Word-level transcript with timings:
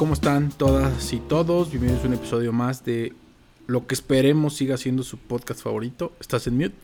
¿cómo 0.00 0.14
están 0.14 0.48
todas 0.48 1.12
y 1.12 1.18
todos? 1.18 1.68
Bienvenidos 1.68 2.02
a 2.04 2.08
un 2.08 2.14
episodio 2.14 2.54
más 2.54 2.86
de 2.86 3.12
lo 3.66 3.86
que 3.86 3.92
esperemos 3.92 4.56
siga 4.56 4.78
siendo 4.78 5.02
su 5.02 5.18
podcast 5.18 5.62
favorito. 5.62 6.14
¿Estás 6.18 6.46
en 6.46 6.56
mute? 6.56 6.74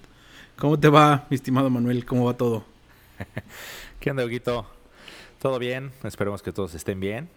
¿Cómo 0.59 0.79
te 0.79 0.91
va, 0.91 1.27
mi 1.31 1.37
estimado 1.37 1.71
Manuel? 1.71 2.05
¿Cómo 2.05 2.27
va 2.27 2.37
todo? 2.37 2.67
¿Qué 4.01 4.11
onda, 4.11 4.23
Huguito? 4.23 4.67
¿Todo 5.41 5.59
bien? 5.59 5.93
Esperemos 6.05 6.43
que 6.43 6.53
todos 6.53 6.75
estén 6.75 7.01
bien. 7.01 7.31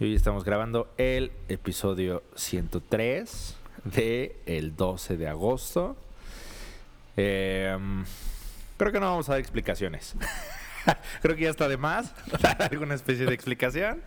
Hoy 0.00 0.14
estamos 0.14 0.44
grabando 0.44 0.92
el 0.98 1.32
episodio 1.48 2.22
103 2.34 3.56
de 3.84 4.36
el 4.44 4.76
12 4.76 5.16
de 5.16 5.28
agosto. 5.28 5.96
Em, 7.16 8.04
creo 8.76 8.92
que 8.92 9.00
no 9.00 9.06
vamos 9.06 9.30
a 9.30 9.32
dar 9.32 9.40
explicaciones. 9.40 10.14
creo 11.22 11.36
que 11.36 11.42
ya 11.42 11.50
está 11.50 11.68
de 11.68 11.76
más 11.76 12.14
dar 12.42 12.62
alguna 12.70 12.94
especie 12.94 13.26
de 13.26 13.34
explicación. 13.34 14.02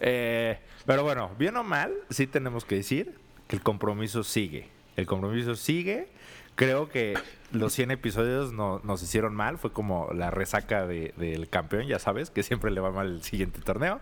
Eh, 0.00 0.58
pero 0.86 1.02
bueno, 1.02 1.30
bien 1.38 1.56
o 1.56 1.64
mal, 1.64 1.92
sí 2.10 2.26
tenemos 2.26 2.64
que 2.64 2.76
decir 2.76 3.18
que 3.48 3.56
el 3.56 3.62
compromiso 3.62 4.24
sigue. 4.24 4.68
El 4.96 5.06
compromiso 5.06 5.56
sigue. 5.56 6.08
Creo 6.56 6.88
que 6.88 7.18
los 7.50 7.72
100 7.72 7.90
episodios 7.90 8.52
no, 8.52 8.80
nos 8.84 9.02
hicieron 9.02 9.34
mal. 9.34 9.58
Fue 9.58 9.72
como 9.72 10.10
la 10.12 10.30
resaca 10.30 10.86
del 10.86 11.48
campeón, 11.48 11.86
ya 11.86 11.98
sabes, 11.98 12.30
que 12.30 12.42
siempre 12.42 12.70
le 12.70 12.80
va 12.80 12.90
mal 12.92 13.08
el 13.08 13.22
siguiente 13.22 13.60
torneo. 13.60 14.00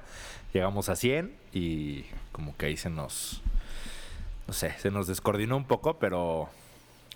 Llegamos 0.53 0.89
a 0.91 0.97
100 0.97 1.35
y 1.53 2.05
como 2.31 2.57
que 2.57 2.67
ahí 2.67 2.77
se 2.77 2.91
nos, 2.91 3.43
no 4.47 4.53
sé, 4.53 4.75
se 4.79 4.91
nos 4.91 5.07
descoordinó 5.07 5.57
un 5.57 5.65
poco, 5.65 5.99
pero 5.99 6.51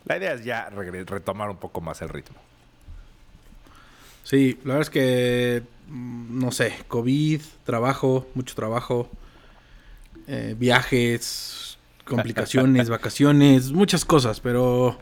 la 0.06 0.16
idea 0.16 0.32
es 0.32 0.44
ya 0.44 0.70
retomar 0.70 1.50
un 1.50 1.58
poco 1.58 1.82
más 1.82 2.00
el 2.00 2.08
ritmo. 2.08 2.45
Sí, 4.26 4.58
la 4.64 4.74
verdad 4.74 4.82
es 4.82 4.90
que, 4.90 5.62
mm, 5.88 6.40
no 6.40 6.50
sé, 6.50 6.72
COVID, 6.88 7.40
trabajo, 7.62 8.26
mucho 8.34 8.56
trabajo, 8.56 9.08
eh, 10.26 10.56
viajes, 10.58 11.78
complicaciones, 12.04 12.88
vacaciones, 12.90 13.70
muchas 13.70 14.04
cosas, 14.04 14.40
pero 14.40 14.98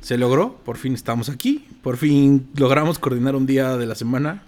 se 0.00 0.18
logró, 0.18 0.56
por 0.64 0.76
fin 0.76 0.94
estamos 0.94 1.28
aquí, 1.28 1.68
por 1.84 1.96
fin 1.98 2.48
logramos 2.56 2.98
coordinar 2.98 3.36
un 3.36 3.46
día 3.46 3.76
de 3.76 3.86
la 3.86 3.94
semana, 3.94 4.42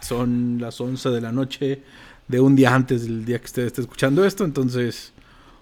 son 0.00 0.56
las 0.62 0.80
11 0.80 1.10
de 1.10 1.20
la 1.20 1.32
noche 1.32 1.82
de 2.26 2.40
un 2.40 2.56
día 2.56 2.74
antes 2.74 3.02
del 3.02 3.26
día 3.26 3.38
que 3.38 3.44
usted 3.44 3.66
esté 3.66 3.82
escuchando 3.82 4.24
esto, 4.24 4.46
entonces, 4.46 5.12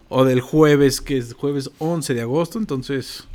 o 0.09 0.25
del 0.25 0.43
jueves, 0.43 1.01
que 1.01 1.19
es 1.19 1.35
jueves 1.35 1.73
11 1.79 2.15
de 2.15 2.21
agosto, 2.21 2.61
entonces 2.61 3.27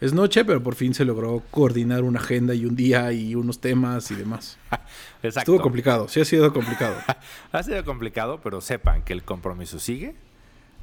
es 0.00 0.12
noche, 0.12 0.44
pero 0.44 0.62
por 0.62 0.74
fin 0.74 0.92
se 0.92 1.04
logró 1.04 1.42
coordinar 1.50 2.02
una 2.02 2.18
agenda 2.20 2.54
y 2.54 2.66
un 2.66 2.76
día 2.76 3.12
y 3.12 3.34
unos 3.34 3.60
temas 3.60 4.10
y 4.10 4.16
demás. 4.16 4.58
Exacto. 5.22 5.52
Estuvo 5.52 5.60
complicado, 5.60 6.08
sí 6.08 6.20
ha 6.20 6.24
sido 6.24 6.52
complicado. 6.52 6.96
ha 7.52 7.62
sido 7.62 7.84
complicado, 7.84 8.40
pero 8.42 8.60
sepan 8.60 9.02
que 9.02 9.12
el 9.12 9.22
compromiso 9.22 9.78
sigue. 9.78 10.14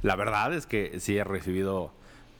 La 0.02 0.16
verdad 0.16 0.52
es 0.54 0.66
que 0.66 0.98
sí 0.98 1.16
he 1.16 1.24
recibido 1.24 1.92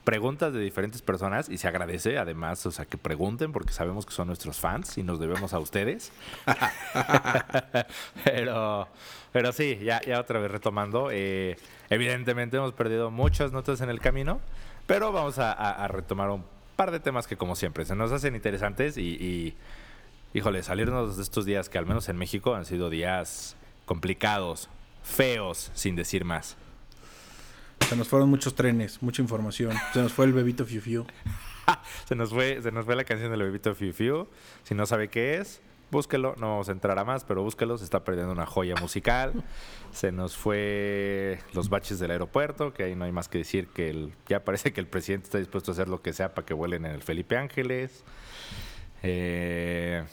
preguntas 0.03 0.51
de 0.51 0.59
diferentes 0.59 1.01
personas 1.01 1.47
y 1.47 1.57
se 1.57 1.67
agradece 1.67 2.17
además, 2.17 2.65
o 2.65 2.71
sea, 2.71 2.85
que 2.85 2.97
pregunten 2.97 3.53
porque 3.53 3.71
sabemos 3.71 4.05
que 4.05 4.11
son 4.11 4.27
nuestros 4.27 4.59
fans 4.59 4.97
y 4.97 5.03
nos 5.03 5.19
debemos 5.19 5.53
a 5.53 5.59
ustedes. 5.59 6.11
pero, 8.25 8.87
pero 9.31 9.53
sí, 9.53 9.79
ya, 9.81 10.01
ya 10.01 10.19
otra 10.19 10.39
vez 10.39 10.51
retomando. 10.51 11.09
Eh, 11.11 11.55
evidentemente 11.89 12.57
hemos 12.57 12.73
perdido 12.73 13.11
muchas 13.11 13.53
notas 13.53 13.79
en 13.79 13.89
el 13.89 14.01
camino, 14.01 14.41
pero 14.87 15.13
vamos 15.13 15.39
a, 15.39 15.53
a 15.53 15.87
retomar 15.87 16.29
un 16.29 16.43
par 16.75 16.91
de 16.91 16.99
temas 16.99 17.27
que 17.27 17.37
como 17.37 17.55
siempre 17.55 17.85
se 17.85 17.95
nos 17.95 18.11
hacen 18.11 18.35
interesantes 18.35 18.97
y, 18.97 19.55
híjole, 20.33 20.63
salirnos 20.63 21.17
de 21.17 21.23
estos 21.23 21.45
días 21.45 21.69
que 21.69 21.77
al 21.77 21.85
menos 21.85 22.09
en 22.09 22.17
México 22.17 22.55
han 22.55 22.65
sido 22.65 22.89
días 22.89 23.55
complicados, 23.85 24.69
feos, 25.03 25.71
sin 25.73 25.95
decir 25.95 26.25
más. 26.25 26.57
Se 27.87 27.95
nos 27.95 28.07
fueron 28.07 28.29
muchos 28.29 28.55
trenes, 28.55 29.01
mucha 29.01 29.21
información. 29.21 29.73
Se 29.93 30.01
nos 30.01 30.13
fue 30.13 30.25
el 30.25 30.33
bebito 30.33 30.65
Fiu 30.65 30.81
Fiu. 30.81 31.05
se, 32.05 32.15
nos 32.15 32.29
fue, 32.29 32.61
se 32.61 32.71
nos 32.71 32.85
fue 32.85 32.95
la 32.95 33.03
canción 33.03 33.29
del 33.29 33.43
bebito 33.43 33.75
Fiu 33.75 33.93
Fiu. 33.93 34.27
Si 34.63 34.73
no 34.73 34.85
sabe 34.85 35.09
qué 35.09 35.37
es, 35.37 35.61
búsquelo. 35.93 36.35
No 36.37 36.49
vamos 36.49 36.67
a 36.67 36.73
entrar 36.73 36.99
a 36.99 37.05
más, 37.05 37.23
pero 37.23 37.41
búsquelo. 37.41 37.77
Se 37.77 37.85
está 37.85 38.03
perdiendo 38.03 38.33
una 38.33 38.45
joya 38.45 38.75
musical. 38.81 39.31
Se 39.91 40.11
nos 40.11 40.35
fue 40.35 41.39
los 41.53 41.69
baches 41.69 41.99
del 41.99 42.11
aeropuerto, 42.11 42.73
que 42.73 42.83
ahí 42.83 42.95
no 42.95 43.05
hay 43.05 43.13
más 43.13 43.29
que 43.29 43.37
decir 43.37 43.67
que 43.69 44.09
ya 44.27 44.43
parece 44.43 44.73
que 44.73 44.81
el 44.81 44.87
presidente 44.87 45.25
está 45.25 45.37
dispuesto 45.37 45.71
a 45.71 45.73
hacer 45.73 45.87
lo 45.87 46.01
que 46.01 46.11
sea 46.11 46.33
para 46.33 46.45
que 46.45 46.53
vuelen 46.53 46.85
en 46.85 46.91
el 46.91 47.01
Felipe 47.01 47.37
Ángeles. 47.37 48.03
Eh, 49.03 50.03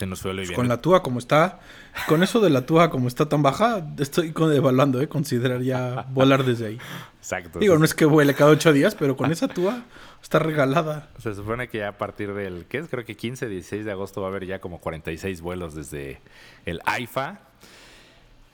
se 0.00 0.06
nos 0.06 0.22
fue 0.22 0.34
pues 0.34 0.50
Con 0.52 0.66
la 0.66 0.80
túa 0.80 1.02
como 1.02 1.18
está, 1.18 1.60
con 2.08 2.22
eso 2.22 2.40
de 2.40 2.48
la 2.48 2.64
túa 2.64 2.88
como 2.88 3.06
está 3.06 3.28
tan 3.28 3.42
baja, 3.42 3.86
estoy 3.98 4.32
evaluando, 4.54 4.98
¿eh? 5.02 5.08
considerar 5.08 5.60
ya 5.60 6.06
volar 6.10 6.42
desde 6.42 6.68
ahí. 6.68 6.78
Exacto. 7.18 7.58
Digo, 7.58 7.76
no 7.78 7.84
es 7.84 7.92
que 7.92 8.06
vuele 8.06 8.34
cada 8.34 8.50
ocho 8.50 8.72
días, 8.72 8.94
pero 8.94 9.14
con 9.14 9.30
esa 9.30 9.46
túa 9.46 9.84
está 10.22 10.38
regalada. 10.38 11.10
Se 11.18 11.34
supone 11.34 11.68
que 11.68 11.78
ya 11.78 11.88
a 11.88 11.98
partir 11.98 12.32
del, 12.32 12.64
¿qué 12.64 12.78
es? 12.78 12.88
Creo 12.88 13.04
que 13.04 13.14
15, 13.14 13.46
16 13.50 13.84
de 13.84 13.92
agosto 13.92 14.22
va 14.22 14.28
a 14.28 14.30
haber 14.30 14.46
ya 14.46 14.58
como 14.58 14.80
46 14.80 15.42
vuelos 15.42 15.74
desde 15.74 16.22
el 16.64 16.80
AIFA. 16.86 17.40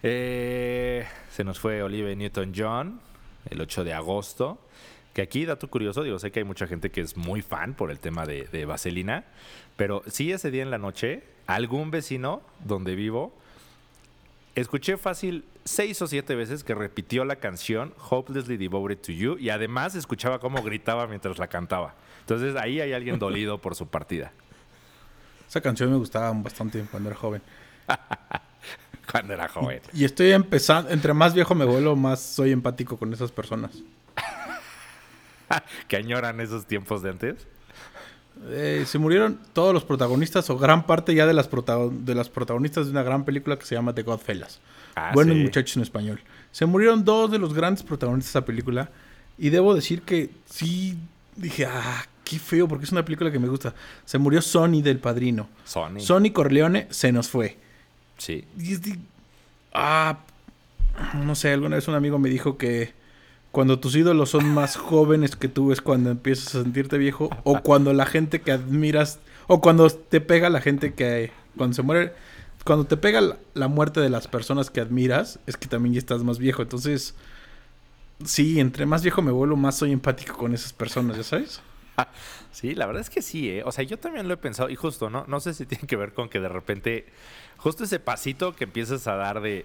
Eh, 0.02 1.06
se 1.30 1.44
nos 1.44 1.60
fue 1.60 1.80
Olive 1.80 2.16
Newton-John 2.16 3.00
el 3.50 3.60
8 3.60 3.84
de 3.84 3.94
agosto. 3.94 4.58
Que 5.16 5.22
aquí, 5.22 5.46
dato 5.46 5.70
curioso, 5.70 6.02
digo, 6.02 6.18
sé 6.18 6.30
que 6.30 6.40
hay 6.40 6.44
mucha 6.44 6.66
gente 6.66 6.90
que 6.90 7.00
es 7.00 7.16
muy 7.16 7.40
fan 7.40 7.72
por 7.72 7.90
el 7.90 7.98
tema 7.98 8.26
de, 8.26 8.44
de 8.52 8.66
Vaselina, 8.66 9.24
pero 9.74 10.02
sí 10.08 10.30
ese 10.30 10.50
día 10.50 10.62
en 10.62 10.70
la 10.70 10.76
noche, 10.76 11.24
algún 11.46 11.90
vecino 11.90 12.42
donde 12.66 12.94
vivo, 12.94 13.32
escuché 14.56 14.98
fácil 14.98 15.46
seis 15.64 16.02
o 16.02 16.06
siete 16.06 16.34
veces 16.34 16.64
que 16.64 16.74
repitió 16.74 17.24
la 17.24 17.36
canción 17.36 17.94
Hopelessly 18.10 18.58
Devoted 18.58 18.98
to 18.98 19.12
You 19.12 19.38
y 19.38 19.48
además 19.48 19.94
escuchaba 19.94 20.38
cómo 20.38 20.62
gritaba 20.62 21.06
mientras 21.06 21.38
la 21.38 21.46
cantaba. 21.46 21.94
Entonces 22.20 22.54
ahí 22.54 22.82
hay 22.82 22.92
alguien 22.92 23.18
dolido 23.18 23.56
por 23.56 23.74
su 23.74 23.86
partida. 23.86 24.32
Esa 25.48 25.62
canción 25.62 25.90
me 25.90 25.96
gustaba 25.96 26.30
bastante 26.30 26.84
cuando 26.90 27.08
era 27.08 27.18
joven. 27.18 27.40
cuando 29.10 29.32
era 29.32 29.48
joven. 29.48 29.80
Y 29.94 30.04
estoy 30.04 30.32
empezando, 30.32 30.90
entre 30.90 31.14
más 31.14 31.32
viejo 31.32 31.54
me 31.54 31.64
vuelvo, 31.64 31.96
más 31.96 32.20
soy 32.20 32.52
empático 32.52 32.98
con 32.98 33.14
esas 33.14 33.32
personas. 33.32 33.82
que 35.88 35.96
añoran 35.96 36.40
esos 36.40 36.66
tiempos 36.66 37.02
de 37.02 37.10
antes. 37.10 37.46
Eh, 38.48 38.84
se 38.86 38.98
murieron 38.98 39.40
todos 39.54 39.72
los 39.72 39.84
protagonistas 39.84 40.50
o 40.50 40.58
gran 40.58 40.86
parte 40.86 41.14
ya 41.14 41.26
de 41.26 41.32
las, 41.32 41.48
de 41.50 42.14
las 42.14 42.28
protagonistas 42.28 42.86
de 42.86 42.92
una 42.92 43.02
gran 43.02 43.24
película 43.24 43.58
que 43.58 43.64
se 43.64 43.74
llama 43.74 43.94
The 43.94 44.02
Godfellas. 44.02 44.60
Ah, 44.94 45.10
Buenos 45.14 45.36
muchachos 45.36 45.76
en 45.76 45.82
español. 45.82 46.20
Se 46.52 46.66
murieron 46.66 47.04
dos 47.04 47.30
de 47.30 47.38
los 47.38 47.54
grandes 47.54 47.82
protagonistas 47.82 48.32
de 48.32 48.38
esa 48.38 48.46
película 48.46 48.90
y 49.38 49.50
debo 49.50 49.74
decir 49.74 50.02
que 50.02 50.30
sí 50.48 50.98
dije, 51.34 51.66
ah, 51.66 52.06
qué 52.24 52.38
feo 52.38 52.68
porque 52.68 52.84
es 52.84 52.92
una 52.92 53.04
película 53.04 53.30
que 53.30 53.38
me 53.38 53.48
gusta. 53.48 53.74
Se 54.04 54.18
murió 54.18 54.42
Sony 54.42 54.82
del 54.82 54.98
Padrino. 54.98 55.48
Sony. 55.64 56.00
Sony 56.00 56.30
Corleone 56.32 56.88
se 56.90 57.12
nos 57.12 57.28
fue. 57.28 57.56
Sí. 58.18 58.44
ah, 59.72 60.18
no 61.14 61.34
sé, 61.34 61.52
alguna 61.52 61.76
vez 61.76 61.88
un 61.88 61.94
amigo 61.94 62.18
me 62.18 62.28
dijo 62.28 62.56
que 62.56 62.92
cuando 63.56 63.78
tus 63.78 63.96
ídolos 63.96 64.28
son 64.28 64.52
más 64.52 64.76
jóvenes 64.76 65.34
que 65.34 65.48
tú 65.48 65.72
es 65.72 65.80
cuando 65.80 66.10
empiezas 66.10 66.54
a 66.54 66.62
sentirte 66.62 66.98
viejo 66.98 67.30
o 67.42 67.62
cuando 67.62 67.94
la 67.94 68.04
gente 68.04 68.42
que 68.42 68.52
admiras 68.52 69.18
o 69.46 69.62
cuando 69.62 69.88
te 69.88 70.20
pega 70.20 70.50
la 70.50 70.60
gente 70.60 70.92
que 70.92 71.30
cuando 71.56 71.74
se 71.74 71.80
muere 71.80 72.12
cuando 72.64 72.84
te 72.84 72.98
pega 72.98 73.22
la, 73.54 73.68
muerte 73.68 74.00
de 74.00 74.10
las 74.10 74.28
personas 74.28 74.68
que 74.68 74.82
admiras 74.82 75.38
es 75.46 75.56
que 75.56 75.68
también 75.68 75.94
ya 75.94 76.00
estás 76.00 76.22
más 76.22 76.38
viejo. 76.38 76.60
Entonces 76.60 77.14
sí 78.26 78.60
entre 78.60 78.84
más 78.84 79.02
viejo 79.02 79.22
me 79.22 79.32
vuelvo 79.32 79.56
más 79.56 79.78
soy 79.78 79.90
empático 79.90 80.36
con 80.36 80.52
esas 80.52 80.74
personas 80.74 81.16
ya 81.16 81.22
sabes 81.22 81.62
sí 82.52 82.74
la 82.74 82.84
verdad 82.84 83.00
es 83.00 83.08
que 83.08 83.22
sí 83.22 83.48
¿eh? 83.48 83.62
o 83.64 83.72
sea 83.72 83.84
yo 83.84 83.98
también 83.98 84.28
lo 84.28 84.34
he 84.34 84.36
pensado 84.36 84.68
y 84.68 84.76
justo 84.76 85.08
no 85.08 85.24
no 85.28 85.40
sé 85.40 85.54
si 85.54 85.64
tiene 85.64 85.86
que 85.86 85.96
ver 85.96 86.12
con 86.12 86.28
que 86.28 86.40
de 86.40 86.50
repente 86.50 87.06
justo 87.56 87.84
ese 87.84 88.00
pasito 88.00 88.54
que 88.54 88.64
empiezas 88.64 89.06
a 89.06 89.14
dar 89.14 89.40
de, 89.40 89.64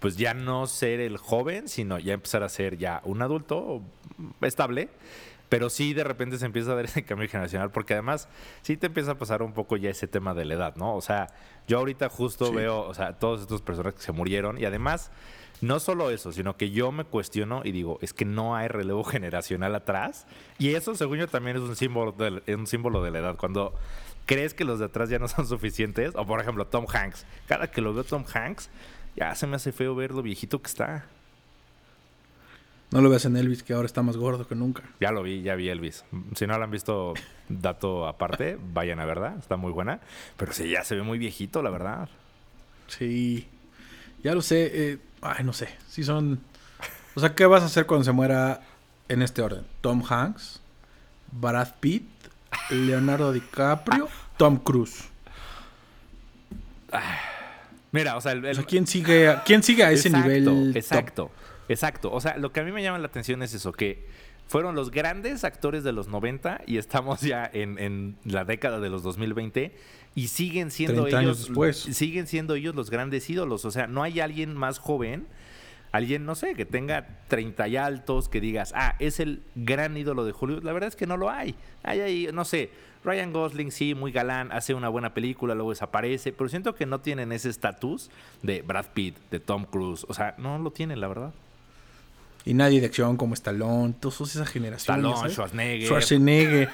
pues 0.00 0.16
ya 0.16 0.34
no 0.34 0.66
ser 0.66 1.00
el 1.00 1.16
joven, 1.16 1.68
sino 1.68 1.98
ya 1.98 2.14
empezar 2.14 2.42
a 2.42 2.48
ser 2.48 2.78
ya 2.78 3.00
un 3.04 3.22
adulto 3.22 3.82
estable. 4.40 4.88
Pero 5.48 5.70
sí, 5.70 5.94
de 5.94 6.04
repente 6.04 6.38
se 6.38 6.46
empieza 6.46 6.72
a 6.72 6.74
dar 6.74 6.84
ese 6.86 7.04
cambio 7.04 7.28
generacional, 7.28 7.70
porque 7.70 7.94
además 7.94 8.28
sí 8.62 8.76
te 8.76 8.86
empieza 8.86 9.12
a 9.12 9.18
pasar 9.18 9.42
un 9.42 9.52
poco 9.52 9.76
ya 9.76 9.90
ese 9.90 10.06
tema 10.06 10.34
de 10.34 10.44
la 10.44 10.54
edad, 10.54 10.76
¿no? 10.76 10.94
O 10.94 11.00
sea, 11.00 11.28
yo 11.66 11.78
ahorita 11.78 12.08
justo 12.08 12.52
veo, 12.52 12.80
o 12.80 12.94
sea, 12.94 13.18
todas 13.18 13.42
estas 13.42 13.62
personas 13.62 13.94
que 13.94 14.02
se 14.02 14.12
murieron 14.12 14.58
y 14.58 14.64
además, 14.64 15.10
no 15.60 15.80
solo 15.80 16.10
eso, 16.10 16.32
sino 16.32 16.56
que 16.56 16.70
yo 16.70 16.92
me 16.92 17.04
cuestiono 17.04 17.62
y 17.64 17.72
digo, 17.72 17.98
es 18.02 18.12
que 18.12 18.24
no 18.24 18.56
hay 18.56 18.68
relevo 18.68 19.04
generacional 19.04 19.74
atrás. 19.74 20.26
Y 20.58 20.74
eso, 20.74 20.94
según 20.94 21.18
yo, 21.18 21.28
también 21.28 21.56
es 21.56 21.62
un 21.62 21.74
símbolo 21.74 22.12
de, 22.12 22.54
un 22.54 22.66
símbolo 22.66 23.02
de 23.02 23.10
la 23.10 23.18
edad. 23.18 23.36
Cuando 23.36 23.74
crees 24.28 24.52
que 24.54 24.64
los 24.64 24.78
de 24.78 24.84
atrás 24.84 25.08
ya 25.08 25.18
no 25.18 25.26
son 25.26 25.46
suficientes. 25.46 26.14
O 26.14 26.24
por 26.26 26.40
ejemplo, 26.40 26.66
Tom 26.66 26.86
Hanks. 26.92 27.26
Cada 27.48 27.70
que 27.70 27.80
lo 27.80 27.92
veo 27.92 28.04
Tom 28.04 28.24
Hanks, 28.32 28.70
ya 29.18 29.34
se 29.34 29.46
me 29.46 29.56
hace 29.56 29.72
feo 29.72 29.94
ver 29.94 30.12
lo 30.12 30.22
viejito 30.22 30.60
que 30.62 30.68
está. 30.68 31.06
No 32.90 33.02
lo 33.02 33.10
veas 33.10 33.26
en 33.26 33.36
Elvis, 33.36 33.62
que 33.62 33.74
ahora 33.74 33.84
está 33.86 34.02
más 34.02 34.16
gordo 34.16 34.46
que 34.46 34.54
nunca. 34.54 34.82
Ya 34.98 35.12
lo 35.12 35.22
vi, 35.22 35.42
ya 35.42 35.56
vi 35.56 35.68
Elvis. 35.68 36.04
Si 36.34 36.46
no 36.46 36.56
lo 36.56 36.64
han 36.64 36.70
visto, 36.70 37.12
dato 37.48 38.06
aparte, 38.06 38.58
vayan 38.72 38.98
a 39.00 39.04
verla, 39.04 39.36
está 39.38 39.56
muy 39.56 39.72
buena. 39.72 40.00
Pero 40.36 40.52
sí, 40.52 40.70
ya 40.70 40.84
se 40.84 40.94
ve 40.94 41.02
muy 41.02 41.18
viejito, 41.18 41.62
la 41.62 41.70
verdad. 41.70 42.08
Sí. 42.86 43.46
Ya 44.22 44.34
lo 44.34 44.40
sé. 44.40 44.70
eh, 44.72 44.98
ay, 45.20 45.44
no 45.44 45.52
sé. 45.52 45.68
Si 45.88 46.02
son. 46.02 46.40
O 47.14 47.20
sea, 47.20 47.34
¿qué 47.34 47.44
vas 47.46 47.62
a 47.62 47.66
hacer 47.66 47.86
cuando 47.86 48.04
se 48.04 48.12
muera 48.12 48.62
en 49.08 49.22
este 49.22 49.42
orden? 49.42 49.66
Tom 49.80 50.02
Hanks, 50.08 50.60
Brad 51.32 51.74
Pitt, 51.80 52.08
Leonardo 52.70 53.32
DiCaprio, 53.32 54.08
Tom 54.36 54.56
Cruise. 54.58 55.08
Mira, 57.92 58.16
o 58.16 58.20
sea, 58.20 58.32
el, 58.32 58.44
O 58.44 58.54
sea, 58.54 58.64
¿quién 58.64 58.86
sigue, 58.86 59.34
¿quién 59.44 59.62
sigue 59.62 59.84
a 59.84 59.90
ese 59.90 60.08
exacto, 60.08 60.28
nivel? 60.28 60.44
top? 60.44 60.76
Exacto, 60.76 61.30
exacto. 61.68 62.12
O 62.12 62.20
sea, 62.20 62.36
lo 62.36 62.52
que 62.52 62.60
a 62.60 62.64
mí 62.64 62.72
me 62.72 62.82
llama 62.82 62.98
la 62.98 63.06
atención 63.06 63.42
es 63.42 63.54
eso, 63.54 63.72
que 63.72 64.06
fueron 64.46 64.74
los 64.74 64.90
grandes 64.90 65.44
actores 65.44 65.84
de 65.84 65.92
los 65.92 66.08
90 66.08 66.62
y 66.66 66.78
estamos 66.78 67.20
ya 67.20 67.48
en, 67.52 67.78
en 67.78 68.16
la 68.24 68.44
década 68.44 68.80
de 68.80 68.88
los 68.88 69.02
2020 69.02 69.74
y 70.14 70.28
siguen 70.28 70.70
siendo 70.70 71.02
30 71.02 71.18
años 71.18 71.36
ellos 71.36 71.48
después. 71.48 71.76
siguen 71.76 72.26
siendo 72.26 72.54
ellos 72.54 72.74
los 72.74 72.90
grandes 72.90 73.28
ídolos. 73.30 73.64
O 73.64 73.70
sea, 73.70 73.86
no 73.86 74.02
hay 74.02 74.20
alguien 74.20 74.56
más 74.56 74.78
joven, 74.78 75.26
alguien, 75.92 76.24
no 76.24 76.34
sé, 76.34 76.54
que 76.54 76.64
tenga 76.64 77.06
30 77.28 77.68
y 77.68 77.76
altos, 77.76 78.28
que 78.28 78.40
digas, 78.40 78.72
ah, 78.74 78.96
es 78.98 79.20
el 79.20 79.42
gran 79.54 79.96
ídolo 79.96 80.24
de 80.24 80.34
Hollywood. 80.38 80.64
La 80.64 80.72
verdad 80.72 80.88
es 80.88 80.96
que 80.96 81.06
no 81.06 81.16
lo 81.16 81.30
hay. 81.30 81.54
Hay 81.82 82.00
ahí, 82.00 82.28
no 82.32 82.44
sé, 82.44 82.70
Ryan 83.04 83.32
Gosling, 83.32 83.70
sí, 83.70 83.94
muy 83.94 84.12
galán, 84.12 84.50
hace 84.52 84.74
una 84.74 84.88
buena 84.88 85.14
película, 85.14 85.54
luego 85.54 85.70
desaparece, 85.70 86.32
pero 86.32 86.48
siento 86.48 86.74
que 86.74 86.86
no 86.86 87.00
tienen 87.00 87.32
ese 87.32 87.48
estatus 87.48 88.10
de 88.42 88.62
Brad 88.62 88.86
Pitt, 88.92 89.16
de 89.30 89.40
Tom 89.40 89.64
Cruise. 89.64 90.04
O 90.08 90.14
sea, 90.14 90.34
no 90.38 90.58
lo 90.58 90.70
tienen, 90.70 91.00
la 91.00 91.08
verdad. 91.08 91.32
Y 92.44 92.54
nadie 92.54 92.80
de 92.80 92.86
acción 92.86 93.16
como 93.16 93.34
Stallone, 93.34 93.94
todos 94.00 94.20
esa 94.20 94.46
generación. 94.46 94.98
Stallone, 94.98 95.30
Schwarzenegger. 95.30 95.86
Schwarzenegger, 95.86 96.70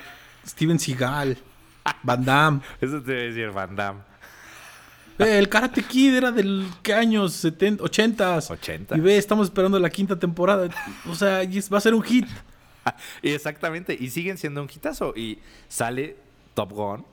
Steven 0.47 0.79
Seagal, 0.79 1.37
Van 2.03 2.25
Damme. 2.25 2.61
Eso 2.81 3.03
te 3.03 3.13
debe 3.13 3.33
decir 3.33 3.51
Van 3.51 3.75
Damme. 3.75 4.01
Eh, 5.19 5.39
el 5.39 5.49
Karate 5.49 5.83
Kid 5.83 6.15
era 6.15 6.33
del 6.33 6.67
¿qué 6.83 6.95
años? 6.95 7.35
70, 7.35 7.83
80 7.85 8.37
80. 8.37 8.97
Y 8.97 9.01
ve, 9.01 9.17
estamos 9.17 9.47
esperando 9.47 9.79
la 9.79 9.91
quinta 9.91 10.19
temporada. 10.19 10.69
O 11.09 11.15
sea, 11.15 11.43
va 11.73 11.79
a 11.79 11.81
ser 11.81 11.95
un 11.95 12.03
hit. 12.03 12.27
Exactamente, 13.23 13.97
y 13.99 14.11
siguen 14.11 14.39
siendo 14.39 14.63
un 14.63 14.69
hitazo. 14.75 15.13
Y 15.17 15.39
sale 15.69 16.17
Top 16.55 16.73
Gun 16.73 17.05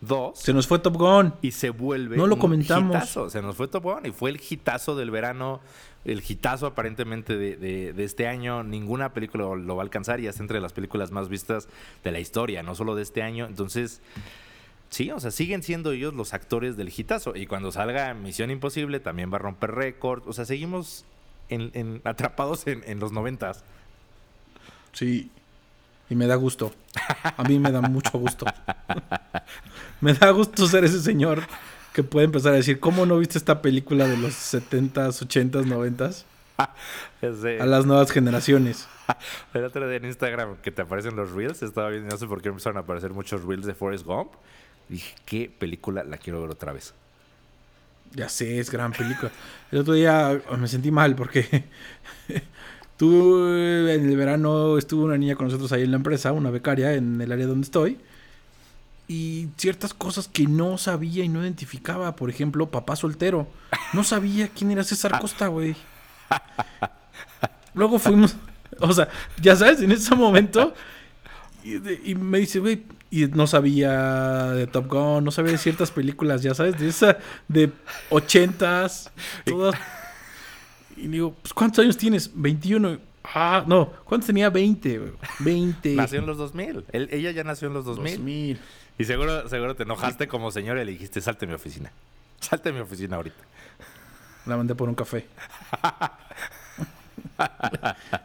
2 0.00 0.36
Se 0.38 0.52
nos 0.52 0.66
fue 0.66 0.78
Top 0.80 0.96
Gun. 0.96 1.34
y 1.42 1.52
se 1.52 1.70
vuelve 1.70 2.16
No 2.16 2.26
lo 2.26 2.34
un 2.34 2.40
comentamos. 2.40 2.96
hitazo. 2.96 3.30
Se 3.30 3.40
nos 3.42 3.56
fue 3.56 3.68
Top 3.68 3.84
Gun 3.84 4.06
y 4.06 4.10
fue 4.10 4.30
el 4.30 4.40
hitazo 4.48 4.96
del 4.96 5.10
verano, 5.12 5.60
el 6.04 6.22
hitazo 6.26 6.66
aparentemente 6.66 7.36
de, 7.36 7.56
de- 7.56 7.92
de 7.92 8.04
este 8.04 8.26
año. 8.26 8.64
Ninguna 8.64 9.12
película 9.14 9.44
lo, 9.44 9.54
lo 9.56 9.76
va 9.76 9.82
a 9.82 9.84
alcanzar 9.84 10.18
y 10.20 10.26
está 10.26 10.42
entre 10.42 10.60
las 10.60 10.72
películas 10.72 11.12
más 11.12 11.28
vistas 11.28 11.68
de 12.02 12.10
la 12.10 12.18
historia, 12.18 12.62
no 12.64 12.74
solo 12.74 12.96
de 12.96 13.02
este 13.02 13.22
año. 13.22 13.46
Entonces, 13.46 14.00
sí, 14.90 15.10
o 15.12 15.20
sea, 15.20 15.30
siguen 15.30 15.62
siendo 15.62 15.92
ellos 15.92 16.14
los 16.14 16.34
actores 16.34 16.76
del 16.76 16.92
hitazo. 16.94 17.36
Y 17.36 17.46
cuando 17.46 17.70
salga 17.70 18.12
Misión 18.14 18.50
Imposible 18.50 18.98
también 18.98 19.30
va 19.32 19.36
a 19.36 19.40
romper 19.40 19.70
récord. 19.70 20.22
O 20.26 20.32
sea, 20.32 20.44
seguimos 20.46 21.04
en- 21.48 21.70
en- 21.74 22.00
atrapados 22.02 22.66
en, 22.66 22.82
en 22.86 22.98
los 22.98 23.12
noventas. 23.12 23.62
Sí. 24.92 25.30
Y 26.10 26.14
me 26.14 26.26
da 26.26 26.34
gusto. 26.36 26.72
A 27.36 27.42
mí 27.44 27.58
me 27.58 27.70
da 27.72 27.80
mucho 27.80 28.18
gusto. 28.18 28.44
me 30.00 30.12
da 30.14 30.30
gusto 30.30 30.66
ser 30.66 30.84
ese 30.84 31.00
señor 31.00 31.42
que 31.92 32.02
puede 32.02 32.26
empezar 32.26 32.52
a 32.52 32.56
decir, 32.56 32.80
¿cómo 32.80 33.06
no 33.06 33.18
viste 33.18 33.38
esta 33.38 33.62
película 33.62 34.06
de 34.06 34.16
los 34.16 34.32
70s, 34.34 35.26
80s, 35.26 35.64
90s? 35.66 36.24
Ese- 37.22 37.60
A 37.60 37.66
las 37.66 37.86
nuevas 37.86 38.10
generaciones. 38.10 38.86
El 39.54 39.64
otro 39.64 39.86
día 39.88 39.96
en 39.96 40.04
Instagram 40.04 40.56
que 40.62 40.70
te 40.70 40.82
aparecen 40.82 41.16
los 41.16 41.32
reels, 41.32 41.62
estaba 41.62 41.88
viendo, 41.88 42.10
no 42.10 42.16
sé 42.18 42.26
por 42.26 42.40
qué 42.42 42.48
empezaron 42.50 42.76
a 42.76 42.80
aparecer 42.80 43.10
muchos 43.12 43.42
reels 43.44 43.66
de 43.66 43.74
Forrest 43.74 44.04
Gump. 44.04 44.32
Dije, 44.88 45.14
¿qué 45.24 45.50
película 45.58 46.04
la 46.04 46.18
quiero 46.18 46.40
ver 46.42 46.50
otra 46.50 46.72
vez? 46.72 46.92
Ya 48.14 48.28
sé, 48.28 48.58
es 48.58 48.70
gran 48.70 48.92
película. 48.92 49.30
El 49.70 49.78
otro 49.78 49.94
día 49.94 50.40
me 50.58 50.68
sentí 50.68 50.90
mal 50.90 51.14
porque 51.16 51.64
tú 53.02 53.48
eh, 53.48 53.96
en 53.96 54.08
el 54.08 54.16
verano 54.16 54.78
estuvo 54.78 55.06
una 55.06 55.18
niña 55.18 55.34
con 55.34 55.46
nosotros 55.46 55.72
ahí 55.72 55.82
en 55.82 55.90
la 55.90 55.96
empresa, 55.96 56.30
una 56.30 56.50
becaria 56.50 56.94
en 56.94 57.20
el 57.20 57.32
área 57.32 57.48
donde 57.48 57.64
estoy. 57.64 57.98
Y 59.08 59.48
ciertas 59.56 59.92
cosas 59.92 60.28
que 60.28 60.46
no 60.46 60.78
sabía 60.78 61.24
y 61.24 61.28
no 61.28 61.42
identificaba. 61.42 62.14
Por 62.14 62.30
ejemplo, 62.30 62.70
papá 62.70 62.94
soltero. 62.94 63.48
No 63.92 64.04
sabía 64.04 64.46
quién 64.46 64.70
era 64.70 64.84
César 64.84 65.18
Costa, 65.20 65.48
güey. 65.48 65.74
Luego 67.74 67.98
fuimos, 67.98 68.36
o 68.78 68.92
sea, 68.92 69.08
ya 69.40 69.56
sabes, 69.56 69.80
en 69.80 69.90
ese 69.90 70.14
momento. 70.14 70.72
Y 71.64 72.14
me 72.14 72.38
dice, 72.38 72.60
güey, 72.60 72.84
y 73.10 73.26
no 73.26 73.48
sabía 73.48 74.52
de 74.52 74.68
Top 74.68 74.86
Gun, 74.86 75.24
no 75.24 75.32
sabía 75.32 75.50
de 75.50 75.58
ciertas 75.58 75.90
películas, 75.90 76.40
ya 76.42 76.54
sabes, 76.54 76.78
de 76.78 76.88
esa, 76.88 77.18
de 77.48 77.72
ochentas, 78.10 79.10
todas. 79.44 79.74
Y 81.02 81.08
digo, 81.08 81.34
pues, 81.42 81.52
¿cuántos 81.52 81.82
años 81.84 81.96
tienes? 81.96 82.30
21. 82.34 82.98
Ah, 83.34 83.64
no, 83.66 83.90
¿cuántos 84.04 84.26
tenía? 84.26 84.50
20, 84.50 84.98
güey. 84.98 85.12
20. 85.40 85.94
Nació 85.94 86.18
en 86.20 86.26
los 86.26 86.38
2000. 86.38 86.84
Él- 86.92 87.08
ella 87.12 87.30
ya 87.30 87.44
nació 87.44 87.68
en 87.68 87.74
los 87.74 87.84
2000. 87.84 88.16
2000. 88.16 88.60
Y 88.98 89.04
seguro, 89.04 89.48
seguro 89.48 89.74
te 89.76 89.82
enojaste 89.84 90.28
como 90.28 90.50
señora 90.50 90.82
y 90.82 90.84
le 90.86 90.92
dijiste, 90.92 91.20
salte 91.20 91.44
a 91.44 91.48
mi 91.48 91.54
oficina. 91.54 91.90
Salte 92.40 92.68
a 92.70 92.72
mi 92.72 92.80
oficina 92.80 93.16
ahorita. 93.16 93.36
La 94.46 94.56
mandé 94.56 94.74
por 94.74 94.88
un 94.88 94.94
café. 94.94 95.26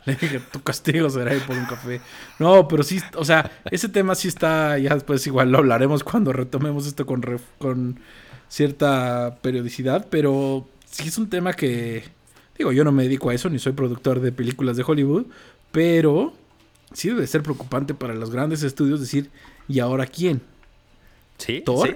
Le 0.06 0.16
dije, 0.16 0.40
tu 0.52 0.62
castigo 0.62 1.10
será 1.10 1.34
ir 1.34 1.42
por 1.44 1.56
un 1.58 1.66
café. 1.66 2.02
No, 2.40 2.68
pero 2.68 2.84
sí, 2.84 3.00
o 3.16 3.26
sea, 3.26 3.52
ese 3.72 3.90
tema 3.90 4.16
sí 4.16 4.28
está, 4.28 4.78
ya 4.78 4.94
después 4.94 5.26
igual 5.28 5.52
lo 5.52 5.60
hablaremos 5.60 6.04
cuando 6.04 6.34
retomemos 6.34 6.88
esto 6.88 7.06
con, 7.06 7.22
ref- 7.22 7.42
con 7.58 8.00
cierta 8.50 9.38
periodicidad, 9.42 10.08
pero 10.10 10.68
sí 10.86 11.08
es 11.08 11.18
un 11.18 11.30
tema 11.30 11.54
que, 11.54 12.04
digo, 12.58 12.72
yo 12.72 12.84
no 12.84 12.92
me 12.92 13.04
dedico 13.04 13.30
a 13.30 13.34
eso, 13.34 13.50
ni 13.50 13.60
soy 13.60 13.74
productor 13.74 14.20
de 14.20 14.32
películas 14.32 14.78
de 14.78 14.84
Hollywood, 14.86 15.26
pero 15.72 16.34
sí 16.94 17.10
debe 17.10 17.28
ser 17.28 17.44
preocupante 17.44 17.94
para 17.94 18.14
los 18.14 18.32
grandes 18.32 18.64
estudios 18.64 19.00
decir, 19.00 19.30
¿y 19.68 19.80
ahora 19.80 20.06
quién? 20.06 20.42
¿Sí? 21.38 21.62
¿Thor? 21.62 21.88
¿Sí? 21.88 21.96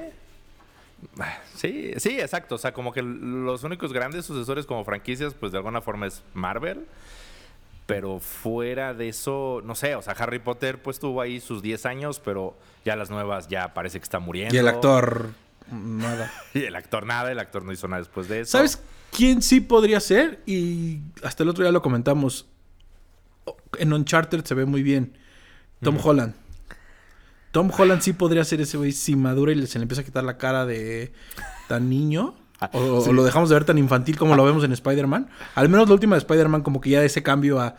Sí, 1.56 1.94
sí, 1.98 2.20
exacto. 2.20 2.56
O 2.56 2.58
sea, 2.58 2.74
como 2.74 2.92
que 2.92 3.02
los 3.02 3.64
únicos 3.64 3.94
grandes 3.94 4.26
sucesores 4.26 4.66
como 4.66 4.84
franquicias, 4.84 5.34
pues 5.34 5.52
de 5.52 5.60
alguna 5.60 5.82
forma 5.82 6.08
es 6.08 6.24
Marvel. 6.34 6.86
Pero 7.86 8.20
fuera 8.20 8.94
de 8.94 9.10
eso, 9.10 9.62
no 9.66 9.76
sé, 9.76 9.96
o 9.96 10.02
sea, 10.02 10.14
Harry 10.14 10.40
Potter 10.40 10.82
pues 10.82 11.00
tuvo 11.00 11.22
ahí 11.22 11.40
sus 11.40 11.62
10 11.62 11.86
años, 11.86 12.20
pero 12.20 12.56
ya 12.86 12.96
las 12.96 13.10
nuevas 13.10 13.48
ya 13.48 13.74
parece 13.74 14.00
que 14.00 14.04
está 14.04 14.20
muriendo. 14.20 14.56
Y 14.56 14.58
el 14.58 14.68
actor, 14.68 15.32
nada. 15.72 16.32
Y 16.54 16.64
el 16.64 16.76
actor 16.76 17.06
nada, 17.06 17.32
el 17.32 17.40
actor 17.40 17.64
no 17.64 17.72
hizo 17.72 17.88
nada 17.88 18.02
después 18.02 18.28
de 18.28 18.42
eso. 18.42 18.52
¿Sabes 18.52 18.82
quién 19.12 19.42
sí 19.42 19.62
podría 19.62 20.00
ser? 20.00 20.42
Y 20.46 21.00
hasta 21.24 21.44
el 21.44 21.50
otro 21.50 21.64
día 21.64 21.72
lo 21.72 21.82
comentamos. 21.82 22.48
En 23.80 23.94
Uncharted 23.94 24.44
se 24.46 24.54
ve 24.56 24.66
muy 24.66 24.84
bien. 24.84 25.18
Tom 25.82 25.98
Holland. 26.02 26.34
Tom 27.52 27.70
Holland 27.78 28.02
sí 28.02 28.14
podría 28.14 28.46
ser 28.46 28.62
ese 28.62 28.78
güey 28.78 28.92
si 28.92 29.16
madura 29.16 29.52
y 29.52 29.68
se 29.68 29.80
le 29.80 29.84
empieza 29.84 30.02
a 30.02 30.06
quitar 30.06 30.24
la 30.24 30.38
cara 30.38 30.66
de 30.66 31.12
tan 31.68 31.90
niño. 31.90 32.36
O, 32.74 33.02
Sí. 33.02 33.10
o 33.10 33.14
lo 33.14 33.24
dejamos 33.24 33.50
de 33.50 33.56
ver 33.56 33.66
tan 33.66 33.78
infantil 33.80 34.18
como 34.18 34.36
lo 34.36 34.46
vemos 34.46 34.64
en 34.64 34.72
Spider-Man. 34.72 35.30
Al 35.56 35.68
menos 35.68 35.88
la 35.88 35.96
última 35.96 36.16
de 36.16 36.20
Spider-Man, 36.20 36.62
como 36.62 36.80
que 36.80 36.92
ya 36.92 37.04
ese 37.04 37.24
cambio 37.24 37.60
a. 37.60 37.76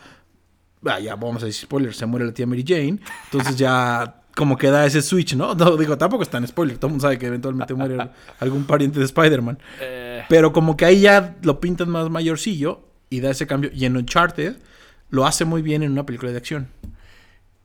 Ah, 0.84 0.98
ya 0.98 1.14
vamos 1.14 1.42
a 1.44 1.46
decir 1.46 1.62
spoiler, 1.66 1.94
se 1.94 2.04
muere 2.06 2.26
la 2.26 2.32
tía 2.34 2.46
Mary 2.46 2.64
Jane. 2.66 2.98
Entonces 3.26 3.56
ya 3.56 4.21
como 4.34 4.56
que 4.56 4.68
da 4.68 4.86
ese 4.86 5.02
switch, 5.02 5.34
¿no? 5.34 5.54
No, 5.62 5.76
digo, 5.76 5.96
tampoco 5.98 6.22
es 6.22 6.28
tan 6.30 6.46
spoiler. 6.46 6.76
Todo 6.78 6.88
el 6.88 6.92
mundo 6.92 7.02
sabe 7.02 7.18
que 7.18 7.26
eventualmente 7.26 7.74
muere 7.74 8.10
algún 8.40 8.64
pariente 8.64 8.98
de 8.98 9.04
Spider-Man. 9.04 9.58
Eh, 9.80 10.24
Pero 10.28 10.52
como 10.52 10.76
que 10.76 10.84
ahí 10.84 11.00
ya 11.00 11.36
lo 11.42 11.60
pintan 11.60 11.90
más 11.90 12.08
mayorcillo 12.10 12.80
y 13.10 13.20
da 13.20 13.30
ese 13.30 13.46
cambio. 13.46 13.70
Y 13.74 13.84
en 13.84 13.96
Uncharted 13.96 14.56
lo 15.10 15.26
hace 15.26 15.44
muy 15.44 15.62
bien 15.62 15.82
en 15.82 15.92
una 15.92 16.06
película 16.06 16.32
de 16.32 16.38
acción. 16.38 16.68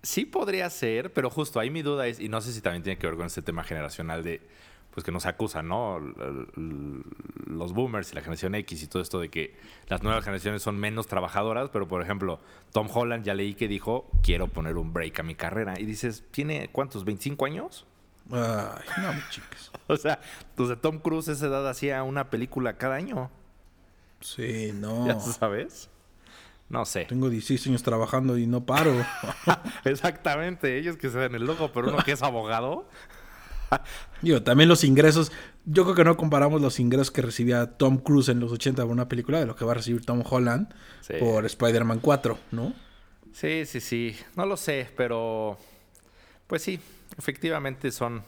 Sí 0.03 0.25
podría 0.25 0.69
ser, 0.69 1.12
pero 1.12 1.29
justo 1.29 1.59
ahí 1.59 1.69
mi 1.69 1.81
duda 1.81 2.07
es, 2.07 2.19
y 2.19 2.29
no 2.29 2.39
sé 2.41 2.53
si 2.53 2.62
también 2.62 2.83
tiene 2.83 2.97
que 2.97 3.07
ver 3.07 3.15
con 3.15 3.25
este 3.25 3.41
tema 3.41 3.63
generacional 3.63 4.24
de, 4.24 4.41
pues 4.97 5.05
que 5.05 5.11
nos 5.11 5.27
acusan, 5.27 5.67
¿no? 5.67 5.99
Los 7.45 7.73
boomers 7.73 8.11
y 8.11 8.15
la 8.15 8.21
generación 8.21 8.55
X 8.55 8.81
y 8.81 8.87
todo 8.87 9.03
esto 9.03 9.19
de 9.19 9.29
que 9.29 9.55
las 9.89 10.01
nuevas 10.01 10.23
generaciones 10.23 10.63
son 10.63 10.75
menos 10.79 11.05
trabajadoras, 11.05 11.69
pero 11.69 11.87
por 11.87 12.01
ejemplo, 12.01 12.39
Tom 12.71 12.87
Holland 12.91 13.23
ya 13.23 13.35
leí 13.35 13.53
que 13.53 13.67
dijo, 13.67 14.09
quiero 14.23 14.47
poner 14.47 14.75
un 14.75 14.93
break 14.93 15.19
a 15.19 15.21
mi 15.21 15.35
carrera. 15.35 15.79
Y 15.79 15.85
dices, 15.85 16.23
¿tiene 16.31 16.69
cuántos? 16.71 17.05
¿25 17.05 17.45
años? 17.45 17.85
Ay, 18.31 19.03
no, 19.03 19.13
chicas. 19.29 19.71
O 19.87 19.97
sea, 19.97 20.19
de 20.57 20.75
Tom 20.77 20.97
Cruise 20.97 21.29
a 21.29 21.33
esa 21.33 21.45
edad 21.45 21.69
hacía 21.69 22.01
una 22.01 22.31
película 22.31 22.79
cada 22.79 22.95
año. 22.95 23.29
Sí, 24.19 24.71
no. 24.73 25.05
¿Ya 25.05 25.19
sabes? 25.19 25.91
No 26.69 26.85
sé. 26.85 27.05
Tengo 27.05 27.29
16 27.29 27.67
años 27.67 27.83
trabajando 27.83 28.35
y 28.35 28.47
no 28.47 28.65
paro. 28.65 28.95
Exactamente, 29.85 30.79
ellos 30.79 30.97
que 30.97 31.11
se 31.11 31.19
dan 31.19 31.35
el 31.35 31.45
logo, 31.45 31.71
pero 31.71 31.89
uno 31.89 31.99
que 32.03 32.13
es 32.13 32.23
abogado. 32.23 32.87
Digo, 34.21 34.41
también 34.43 34.69
los 34.69 34.83
ingresos. 34.83 35.31
Yo 35.65 35.83
creo 35.83 35.95
que 35.95 36.03
no 36.03 36.15
comparamos 36.17 36.62
los 36.62 36.79
ingresos 36.79 37.12
que 37.12 37.21
recibía 37.21 37.77
Tom 37.77 37.97
Cruise 37.97 38.29
en 38.29 38.39
los 38.39 38.51
80 38.51 38.81
por 38.83 38.91
una 38.91 39.07
película 39.09 39.39
de 39.39 39.45
lo 39.45 39.55
que 39.55 39.65
va 39.65 39.71
a 39.74 39.75
recibir 39.75 40.05
Tom 40.05 40.24
Holland 40.27 40.74
Sí. 41.01 41.13
por 41.19 41.45
Spider-Man 41.45 42.00
4, 42.00 42.39
¿no? 42.51 42.74
Sí, 43.33 43.65
sí, 43.65 43.81
sí. 43.81 44.15
No 44.36 44.45
lo 44.45 44.57
sé, 44.57 44.89
pero 44.95 45.57
pues 46.47 46.62
sí, 46.63 46.79
efectivamente 47.17 47.91
son 47.91 48.24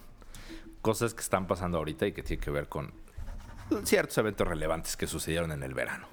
cosas 0.82 1.14
que 1.14 1.22
están 1.22 1.48
pasando 1.48 1.78
ahorita 1.78 2.06
y 2.08 2.12
que 2.12 2.22
tienen 2.24 2.44
que 2.44 2.52
ver 2.52 2.68
con 2.68 2.92
ciertos 3.84 4.18
eventos 4.18 4.48
relevantes 4.48 4.98
que 4.98 5.08
sucedieron 5.08 5.52
en 5.52 5.64
el 5.64 5.74
verano. 5.74 6.08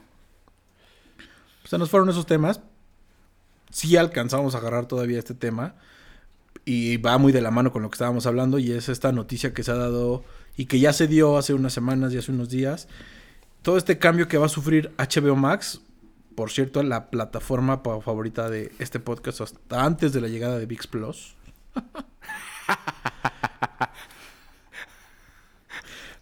Se 1.64 1.78
nos 1.78 1.90
fueron 1.90 2.08
esos 2.08 2.26
temas. 2.26 2.60
Sí 3.70 3.96
alcanzamos 3.96 4.54
a 4.54 4.58
agarrar 4.58 4.86
todavía 4.86 5.18
este 5.18 5.34
tema. 5.34 5.74
Y 6.66 6.98
va 6.98 7.16
muy 7.16 7.32
de 7.32 7.40
la 7.40 7.50
mano 7.50 7.72
con 7.72 7.82
lo 7.82 7.88
que 7.88 7.94
estábamos 7.94 8.26
hablando. 8.26 8.58
Y 8.58 8.72
es 8.72 8.90
esta 8.90 9.12
noticia 9.12 9.54
que 9.54 9.62
se 9.62 9.70
ha 9.70 9.76
dado 9.76 10.24
y 10.56 10.66
que 10.66 10.78
ya 10.80 10.92
se 10.92 11.06
dio 11.06 11.38
hace 11.38 11.54
unas 11.54 11.72
semanas 11.72 12.12
y 12.12 12.18
hace 12.18 12.32
unos 12.32 12.50
días. 12.50 12.88
Todo 13.62 13.78
este 13.78 13.98
cambio 13.98 14.28
que 14.28 14.36
va 14.36 14.46
a 14.46 14.50
sufrir 14.50 14.92
HBO 14.98 15.36
Max. 15.36 15.80
Por 16.34 16.50
cierto, 16.50 16.82
la 16.82 17.08
plataforma 17.08 17.78
favorita 17.78 18.50
de 18.50 18.72
este 18.78 19.00
podcast 19.00 19.40
hasta 19.40 19.84
antes 19.84 20.12
de 20.12 20.20
la 20.20 20.28
llegada 20.28 20.58
de 20.58 20.66
VIX 20.66 20.86
Plus. 20.88 21.36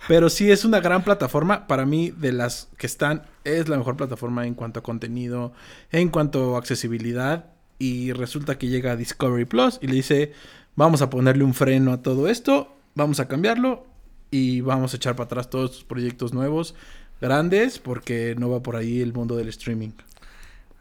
Pero 0.07 0.29
sí 0.29 0.51
es 0.51 0.65
una 0.65 0.81
gran 0.81 1.03
plataforma. 1.03 1.67
Para 1.67 1.87
mí, 1.87 2.11
de 2.11 2.33
las 2.33 2.69
que 2.77 2.87
están, 2.87 3.23
es 3.45 3.69
la 3.69 3.79
mejor 3.79 3.97
plataforma 3.97 4.47
en 4.47 4.55
cuanto 4.55 4.81
a 4.81 4.83
contenido, 4.83 5.53
en 5.91 6.11
cuanto 6.11 6.57
a 6.57 6.59
accesibilidad. 6.59 7.54
Y 7.79 8.13
resulta 8.13 8.59
que 8.59 8.69
llega 8.69 8.93
a 8.93 8.97
Discovery 8.97 9.45
Plus 9.45 9.79
y 9.83 9.89
le 9.89 9.95
dice, 9.95 10.33
vamos 10.77 11.03
a 11.03 11.11
ponerle 11.11 11.45
un 11.45 11.55
freno 11.55 11.93
a 11.93 12.03
todo 12.03 12.29
esto, 12.29 12.77
vamos 12.95 13.21
a 13.21 13.29
cambiarlo 13.29 13.87
y 14.31 14.61
vamos 14.61 14.95
a 14.95 14.97
echar 14.97 15.17
para 15.17 15.27
atrás 15.27 15.51
todos 15.51 15.71
estos 15.71 15.85
proyectos 15.85 16.33
nuevos, 16.33 16.75
grandes, 17.21 17.79
porque 17.79 18.35
no 18.39 18.51
va 18.51 18.63
por 18.63 18.77
ahí 18.77 19.01
el 19.01 19.13
mundo 19.13 19.37
del 19.37 19.49
streaming. 19.49 19.91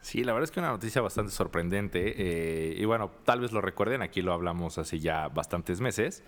Sí, 0.02 0.24
la 0.26 0.34
verdad 0.34 0.46
es 0.46 0.52
que 0.52 0.60
una 0.60 0.70
noticia 0.70 1.02
bastante 1.02 1.32
sorprendente. 1.32 2.14
Eh, 2.18 2.76
y 2.78 2.84
bueno, 2.86 3.10
tal 3.24 3.40
vez 3.40 3.54
lo 3.54 3.62
recuerden, 3.62 4.02
aquí 4.02 4.22
lo 4.22 4.34
hablamos 4.34 4.78
hace 4.78 5.00
ya 5.00 5.30
bastantes 5.30 5.80
meses. 5.80 6.24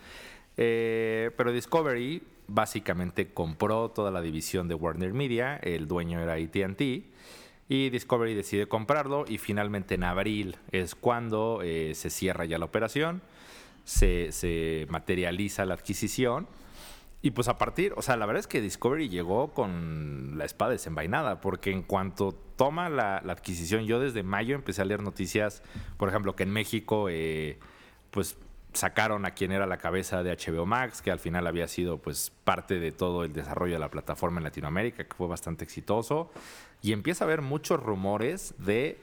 Eh, 0.56 1.32
pero 1.36 1.52
Discovery 1.52 2.24
básicamente 2.48 3.34
compró 3.34 3.90
toda 3.90 4.12
la 4.12 4.22
división 4.22 4.68
de 4.68 4.76
Warner 4.76 5.14
Media, 5.14 5.58
el 5.58 5.88
dueño 5.88 6.22
era 6.22 6.34
ATT, 6.34 6.82
y 7.68 7.90
Discovery 7.90 8.36
decide 8.36 8.68
comprarlo 8.68 9.26
y 9.28 9.38
finalmente 9.38 9.96
en 9.96 10.04
abril 10.04 10.58
es 10.72 10.94
cuando 10.94 11.62
eh, 11.64 11.94
se 11.96 12.10
cierra 12.10 12.46
ya 12.46 12.58
la 12.58 12.66
operación, 12.66 13.22
se, 13.84 14.32
se, 14.32 14.86
materializa 14.90 15.66
la 15.66 15.74
adquisición. 15.74 16.48
Y 17.22 17.32
pues 17.32 17.48
a 17.48 17.58
partir, 17.58 17.94
o 17.98 18.04
sea, 18.04 18.18
la 18.18 18.28
verdad 18.28 18.42
es 18.42 18.48
que 18.48 18.62
Discovery 18.62 19.10
llegó 19.10 19.52
con 19.52 20.38
la 20.38 20.46
espada 20.46 20.72
desenvainada, 20.72 21.42
porque 21.42 21.72
en 21.72 21.82
cuanto 21.82 22.34
toma 22.56 22.88
la, 22.90 23.18
adquisición, 23.18 23.86
yo 23.86 24.00
desde 24.00 24.22
mayo 24.22 24.54
empecé 24.54 24.84
a 24.84 24.86
leer 24.86 25.02
noticias, 25.02 25.64
por 25.98 26.08
ejemplo, 26.08 26.36
que 26.36 26.44
en 26.44 26.52
México, 26.52 27.08
eh, 27.10 27.58
pues 28.12 28.38
sacaron 28.76 29.26
a 29.26 29.32
quien 29.32 29.52
era 29.52 29.66
la 29.66 29.78
cabeza 29.78 30.24
de 30.24 30.36
HBO 30.36 30.66
Max, 30.66 31.02
que 31.02 31.12
al 31.12 31.20
final 31.20 31.48
había 31.48 31.68
sido 31.68 31.98
pues 31.98 32.32
parte 32.44 32.80
de 32.80 32.92
todo 32.92 33.24
el 33.24 33.34
desarrollo 33.34 33.74
de 33.74 33.80
la 33.80 33.90
plataforma 33.90 34.40
en 34.40 34.44
Latinoamérica, 34.44 35.04
que 35.06 35.16
fue 35.16 35.28
bastante 35.28 35.64
exitoso. 35.64 36.32
Y 36.82 36.92
empieza 36.92 37.24
a 37.24 37.28
haber 37.28 37.42
muchos 37.42 37.82
rumores 37.82 38.54
de 38.60 39.00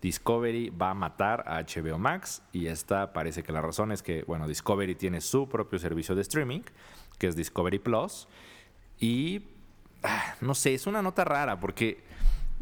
Discovery 0.00 0.70
va 0.70 0.90
a 0.90 0.94
matar 0.94 1.44
a 1.46 1.62
HBO 1.62 1.98
Max. 1.98 2.42
Y 2.52 2.66
esta 2.66 3.12
parece 3.12 3.42
que 3.42 3.52
la 3.52 3.62
razón 3.62 3.92
es 3.92 4.02
que, 4.02 4.24
bueno, 4.24 4.46
Discovery 4.48 4.94
tiene 4.94 5.20
su 5.20 5.48
propio 5.48 5.78
servicio 5.78 6.14
de 6.14 6.22
streaming, 6.22 6.62
que 7.18 7.28
es 7.28 7.36
Discovery 7.36 7.78
Plus. 7.78 8.28
Y 8.98 9.42
ah, 10.02 10.34
no 10.40 10.54
sé, 10.54 10.74
es 10.74 10.86
una 10.86 11.02
nota 11.02 11.24
rara 11.24 11.58
porque 11.60 12.02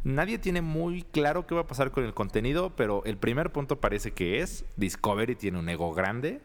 Nadie 0.02 0.38
tiene 0.38 0.62
muy 0.62 1.02
claro 1.02 1.46
qué 1.46 1.54
va 1.54 1.62
a 1.62 1.66
pasar 1.66 1.90
con 1.90 2.04
el 2.04 2.14
contenido, 2.14 2.74
pero 2.74 3.04
el 3.04 3.18
primer 3.18 3.52
punto 3.52 3.80
parece 3.80 4.12
que 4.12 4.40
es 4.40 4.64
Discovery 4.76 5.36
tiene 5.36 5.58
un 5.58 5.68
ego 5.68 5.92
grande 5.92 6.40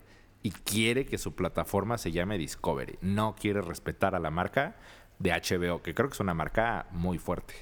y 0.46 0.52
quiere 0.52 1.08
que 1.08 1.18
su 1.18 1.34
plataforma 1.34 1.98
se 1.98 2.12
llame 2.12 2.38
Discovery. 2.38 3.00
No 3.02 3.36
quiere 3.36 3.62
respetar 3.62 4.14
a 4.14 4.20
la 4.20 4.30
marca 4.30 4.76
de 5.18 5.32
HBO, 5.32 5.82
que 5.82 5.96
creo 5.96 6.08
que 6.08 6.14
es 6.14 6.20
una 6.20 6.36
marca 6.36 6.86
muy 6.92 7.18
fuerte. 7.18 7.56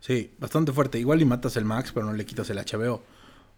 Sí, 0.00 0.34
bastante 0.38 0.70
fuerte. 0.70 0.98
Igual 0.98 1.22
y 1.22 1.24
matas 1.24 1.56
el 1.56 1.64
Max, 1.64 1.92
pero 1.94 2.04
no 2.04 2.12
le 2.12 2.26
quitas 2.26 2.50
el 2.50 2.58
HBO. 2.58 3.02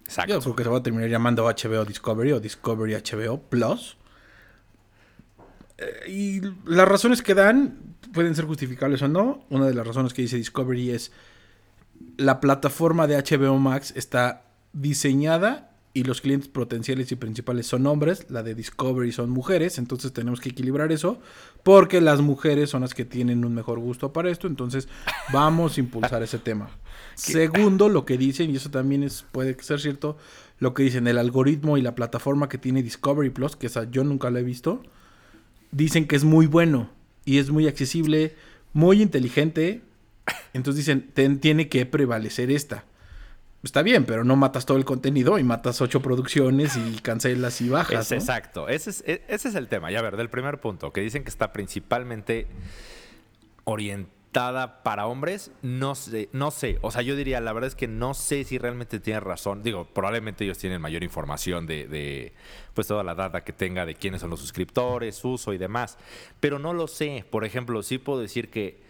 Exacto. 0.04 0.32
Yo 0.32 0.40
creo 0.40 0.54
que 0.54 0.62
se 0.62 0.68
va 0.68 0.78
a 0.78 0.82
terminar 0.84 1.10
llamando 1.10 1.46
HBO 1.46 1.84
Discovery 1.84 2.30
o 2.30 2.38
Discovery 2.38 2.94
HBO 2.94 3.40
Plus. 3.40 3.96
Eh, 5.78 6.08
y 6.08 6.40
las 6.64 6.86
razones 6.86 7.20
que 7.20 7.34
dan 7.34 7.96
pueden 8.14 8.36
ser 8.36 8.44
justificables 8.44 9.02
o 9.02 9.08
no. 9.08 9.44
Una 9.50 9.66
de 9.66 9.74
las 9.74 9.84
razones 9.84 10.14
que 10.14 10.22
dice 10.22 10.36
Discovery 10.36 10.92
es 10.92 11.10
la 12.16 12.38
plataforma 12.38 13.08
de 13.08 13.16
HBO 13.16 13.58
Max 13.58 13.92
está 13.96 14.44
diseñada 14.72 15.71
y 15.94 16.04
los 16.04 16.20
clientes 16.22 16.48
potenciales 16.48 17.12
y 17.12 17.16
principales 17.16 17.66
son 17.66 17.86
hombres, 17.86 18.26
la 18.30 18.42
de 18.42 18.54
Discovery 18.54 19.12
son 19.12 19.28
mujeres, 19.28 19.76
entonces 19.78 20.12
tenemos 20.12 20.40
que 20.40 20.48
equilibrar 20.48 20.90
eso, 20.90 21.20
porque 21.62 22.00
las 22.00 22.20
mujeres 22.20 22.70
son 22.70 22.80
las 22.80 22.94
que 22.94 23.04
tienen 23.04 23.44
un 23.44 23.54
mejor 23.54 23.78
gusto 23.78 24.12
para 24.12 24.30
esto, 24.30 24.46
entonces 24.46 24.88
vamos 25.32 25.76
a 25.76 25.80
impulsar 25.80 26.22
ese 26.22 26.38
tema. 26.38 26.70
Segundo, 27.14 27.90
lo 27.90 28.06
que 28.06 28.16
dicen, 28.16 28.50
y 28.50 28.56
eso 28.56 28.70
también 28.70 29.02
es, 29.02 29.26
puede 29.32 29.54
ser 29.62 29.80
cierto, 29.80 30.16
lo 30.58 30.72
que 30.72 30.84
dicen, 30.84 31.06
el 31.06 31.18
algoritmo 31.18 31.76
y 31.76 31.82
la 31.82 31.94
plataforma 31.94 32.48
que 32.48 32.56
tiene 32.56 32.82
Discovery 32.82 33.30
Plus, 33.30 33.56
que 33.56 33.66
esa 33.66 33.90
yo 33.90 34.02
nunca 34.02 34.30
la 34.30 34.40
he 34.40 34.44
visto, 34.44 34.82
dicen 35.72 36.06
que 36.06 36.16
es 36.16 36.24
muy 36.24 36.46
bueno 36.46 36.88
y 37.26 37.36
es 37.38 37.50
muy 37.50 37.68
accesible, 37.68 38.34
muy 38.72 39.02
inteligente, 39.02 39.82
entonces 40.54 40.86
dicen, 40.86 41.38
tiene 41.40 41.68
que 41.68 41.84
prevalecer 41.84 42.50
esta 42.50 42.86
está 43.62 43.82
bien, 43.82 44.04
pero 44.04 44.24
no 44.24 44.36
matas 44.36 44.66
todo 44.66 44.76
el 44.76 44.84
contenido 44.84 45.38
y 45.38 45.44
matas 45.44 45.80
ocho 45.80 46.00
producciones 46.00 46.76
y 46.76 46.98
cancelas 47.00 47.60
y 47.60 47.68
bajas. 47.68 48.10
Exacto, 48.12 48.68
ese 48.68 48.90
es, 48.90 49.04
e, 49.06 49.24
ese 49.28 49.48
es 49.48 49.54
el 49.54 49.68
tema. 49.68 49.90
Ya 49.90 50.02
ver, 50.02 50.16
del 50.16 50.30
primer 50.30 50.60
punto, 50.60 50.92
que 50.92 51.00
dicen 51.00 51.24
que 51.24 51.30
está 51.30 51.52
principalmente 51.52 52.46
orientada 53.64 54.12
para 54.82 55.06
hombres, 55.06 55.52
no 55.60 55.94
sé, 55.94 56.28
no 56.32 56.50
sé. 56.50 56.78
O 56.80 56.90
sea, 56.90 57.02
yo 57.02 57.14
diría, 57.14 57.40
la 57.40 57.52
verdad 57.52 57.68
es 57.68 57.74
que 57.74 57.86
no 57.86 58.14
sé 58.14 58.44
si 58.44 58.58
realmente 58.58 58.98
tiene 58.98 59.20
razón. 59.20 59.62
Digo, 59.62 59.84
probablemente 59.84 60.44
ellos 60.44 60.58
tienen 60.58 60.80
mayor 60.80 61.04
información 61.04 61.66
de, 61.66 61.86
de 61.86 62.32
pues 62.74 62.86
toda 62.86 63.04
la 63.04 63.14
data 63.14 63.44
que 63.44 63.52
tenga 63.52 63.84
de 63.84 63.94
quiénes 63.94 64.22
son 64.22 64.30
los 64.30 64.40
suscriptores, 64.40 65.22
uso 65.24 65.52
y 65.52 65.58
demás. 65.58 65.98
Pero 66.40 66.58
no 66.58 66.72
lo 66.72 66.88
sé. 66.88 67.24
Por 67.30 67.44
ejemplo, 67.44 67.82
sí 67.82 67.98
puedo 67.98 68.20
decir 68.20 68.50
que 68.50 68.80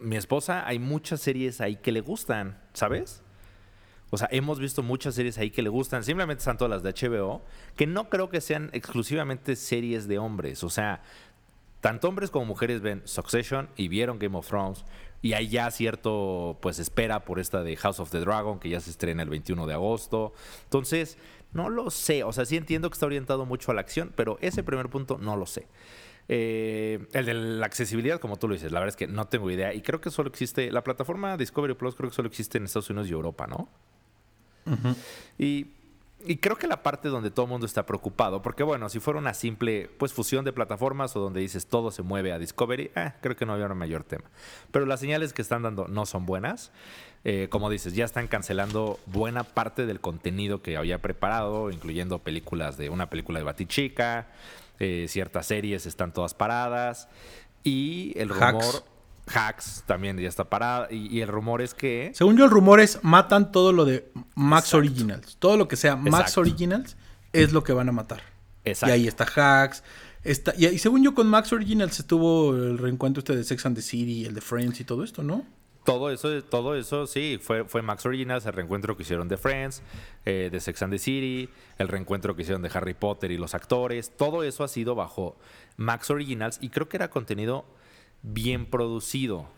mi 0.00 0.16
esposa, 0.16 0.66
hay 0.66 0.78
muchas 0.78 1.20
series 1.20 1.60
ahí 1.60 1.76
que 1.76 1.90
le 1.90 2.00
gustan, 2.00 2.60
¿sabes? 2.72 3.22
O 4.10 4.16
sea, 4.16 4.28
hemos 4.30 4.58
visto 4.58 4.82
muchas 4.82 5.14
series 5.14 5.38
ahí 5.38 5.50
que 5.50 5.62
le 5.62 5.68
gustan, 5.68 6.02
simplemente 6.02 6.40
están 6.40 6.56
todas 6.56 6.70
las 6.70 6.82
de 6.82 6.92
HBO, 6.92 7.42
que 7.76 7.86
no 7.86 8.08
creo 8.08 8.30
que 8.30 8.40
sean 8.40 8.70
exclusivamente 8.72 9.54
series 9.54 10.08
de 10.08 10.18
hombres. 10.18 10.64
O 10.64 10.70
sea, 10.70 11.02
tanto 11.80 12.08
hombres 12.08 12.30
como 12.30 12.46
mujeres 12.46 12.80
ven 12.80 13.02
Succession 13.04 13.68
y 13.76 13.88
vieron 13.88 14.18
Game 14.18 14.36
of 14.36 14.48
Thrones. 14.48 14.84
Y 15.20 15.32
hay 15.32 15.48
ya 15.48 15.70
cierto, 15.70 16.58
pues, 16.62 16.78
espera 16.78 17.24
por 17.24 17.40
esta 17.40 17.62
de 17.62 17.76
House 17.76 18.00
of 18.00 18.10
the 18.10 18.20
Dragon, 18.20 18.60
que 18.60 18.68
ya 18.68 18.80
se 18.80 18.90
estrena 18.90 19.22
el 19.22 19.28
21 19.28 19.66
de 19.66 19.74
agosto. 19.74 20.32
Entonces, 20.64 21.18
no 21.52 21.68
lo 21.68 21.90
sé. 21.90 22.24
O 22.24 22.32
sea, 22.32 22.44
sí 22.44 22.56
entiendo 22.56 22.88
que 22.88 22.94
está 22.94 23.06
orientado 23.06 23.44
mucho 23.44 23.72
a 23.72 23.74
la 23.74 23.80
acción, 23.80 24.12
pero 24.14 24.38
ese 24.40 24.62
primer 24.62 24.88
punto 24.88 25.18
no 25.18 25.36
lo 25.36 25.46
sé. 25.46 25.66
Eh, 26.28 27.06
el 27.14 27.24
de 27.24 27.34
la 27.34 27.66
accesibilidad, 27.66 28.20
como 28.20 28.36
tú 28.36 28.48
lo 28.48 28.54
dices, 28.54 28.70
la 28.70 28.80
verdad 28.80 28.90
es 28.90 28.96
que 28.96 29.06
no 29.06 29.26
tengo 29.26 29.50
idea. 29.50 29.74
Y 29.74 29.82
creo 29.82 30.00
que 30.00 30.10
solo 30.10 30.28
existe, 30.28 30.70
la 30.70 30.84
plataforma 30.84 31.36
Discovery 31.36 31.74
Plus 31.74 31.94
creo 31.94 32.10
que 32.10 32.14
solo 32.14 32.28
existe 32.28 32.58
en 32.58 32.64
Estados 32.64 32.90
Unidos 32.90 33.08
y 33.08 33.12
Europa, 33.12 33.46
¿no? 33.46 33.68
Y, 35.38 35.66
creo 36.40 36.56
que 36.56 36.66
la 36.66 36.82
parte 36.82 37.08
donde 37.08 37.30
todo 37.30 37.46
el 37.46 37.50
mundo 37.50 37.66
está 37.66 37.86
preocupado, 37.86 38.42
porque 38.42 38.62
bueno, 38.62 38.88
si 38.88 39.00
fuera 39.00 39.18
una 39.18 39.34
simple 39.34 39.90
pues 39.98 40.12
fusión 40.12 40.44
de 40.44 40.52
plataformas 40.52 41.14
o 41.16 41.20
donde 41.20 41.40
dices 41.40 41.66
todo 41.66 41.90
se 41.90 42.02
mueve 42.02 42.32
a 42.32 42.38
Discovery, 42.38 42.90
eh, 42.94 43.12
creo 43.20 43.36
que 43.36 43.46
no 43.46 43.54
había 43.54 43.66
un 43.66 43.78
mayor 43.78 44.04
tema. 44.04 44.24
Pero 44.70 44.86
las 44.86 45.00
señales 45.00 45.32
que 45.32 45.42
están 45.42 45.62
dando 45.62 45.88
no 45.88 46.06
son 46.06 46.26
buenas. 46.26 46.72
Eh, 47.24 47.48
como 47.50 47.68
dices, 47.68 47.94
ya 47.94 48.04
están 48.04 48.28
cancelando 48.28 48.98
buena 49.06 49.42
parte 49.42 49.86
del 49.86 50.00
contenido 50.00 50.62
que 50.62 50.76
había 50.76 50.98
preparado, 50.98 51.70
incluyendo 51.70 52.20
películas 52.20 52.76
de 52.76 52.90
una 52.90 53.10
película 53.10 53.40
de 53.40 53.44
Batichica, 53.44 54.28
eh, 54.78 55.06
ciertas 55.08 55.46
series 55.46 55.86
están 55.86 56.12
todas 56.12 56.34
paradas. 56.34 57.08
Y 57.64 58.12
el 58.16 58.28
rumor. 58.28 58.62
Hacks 58.62 58.84
también 59.86 60.18
ya 60.18 60.28
está 60.28 60.48
parada. 60.48 60.88
Y, 60.90 61.20
el 61.20 61.28
rumor 61.28 61.62
es 61.62 61.74
que. 61.74 62.12
Según 62.14 62.36
yo, 62.36 62.44
el 62.44 62.50
rumor 62.50 62.80
es 62.80 63.00
matan 63.02 63.52
todo 63.52 63.72
lo 63.72 63.84
de 63.84 64.10
Max 64.34 64.74
Originals. 64.74 65.36
Todo 65.38 65.56
lo 65.56 65.68
que 65.68 65.76
sea 65.76 65.96
Max 65.96 66.36
Originals 66.38 66.96
es 67.32 67.52
lo 67.52 67.62
que 67.62 67.72
van 67.72 67.88
a 67.88 67.92
matar. 67.92 68.22
Exacto. 68.64 68.94
Y 68.94 68.98
ahí 68.98 69.08
está 69.08 69.24
Hacks. 69.24 69.82
Está, 70.24 70.52
y, 70.56 70.78
según 70.78 71.04
yo, 71.04 71.14
con 71.14 71.26
Max 71.28 71.52
Originals 71.52 71.98
estuvo 72.00 72.54
el 72.54 72.78
reencuentro 72.78 73.20
este 73.20 73.36
de 73.36 73.44
Sex 73.44 73.64
and 73.66 73.76
the 73.76 73.82
City, 73.82 74.24
el 74.24 74.34
de 74.34 74.40
Friends 74.40 74.80
y 74.80 74.84
todo 74.84 75.04
esto, 75.04 75.22
¿no? 75.22 75.44
Todo 75.84 76.10
eso, 76.10 76.42
todo 76.44 76.74
eso, 76.74 77.06
sí, 77.06 77.38
fue, 77.40 77.64
fue 77.64 77.80
Max 77.80 78.04
Originals, 78.04 78.44
el 78.44 78.52
reencuentro 78.52 78.94
que 78.94 79.04
hicieron 79.04 79.26
de 79.26 79.38
Friends, 79.38 79.80
eh, 80.26 80.50
de 80.52 80.60
Sex 80.60 80.82
and 80.82 80.92
the 80.92 80.98
City, 80.98 81.48
el 81.78 81.88
reencuentro 81.88 82.36
que 82.36 82.42
hicieron 82.42 82.60
de 82.60 82.70
Harry 82.74 82.92
Potter 82.92 83.30
y 83.30 83.38
los 83.38 83.54
actores. 83.54 84.12
Todo 84.14 84.42
eso 84.42 84.64
ha 84.64 84.68
sido 84.68 84.94
bajo 84.94 85.38
Max 85.78 86.10
Originals 86.10 86.58
y 86.60 86.68
creo 86.68 86.90
que 86.90 86.98
era 86.98 87.08
contenido 87.08 87.64
bien 88.22 88.66
producido. 88.66 89.48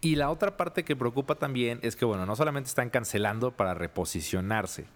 Y 0.00 0.16
la 0.16 0.30
otra 0.30 0.56
parte 0.56 0.84
que 0.84 0.96
preocupa 0.96 1.36
también 1.36 1.78
es 1.82 1.94
que, 1.94 2.04
bueno, 2.04 2.26
no 2.26 2.34
solamente 2.34 2.68
están 2.68 2.90
cancelando 2.90 3.56
para 3.56 3.72
reposicionarse, 3.72 4.86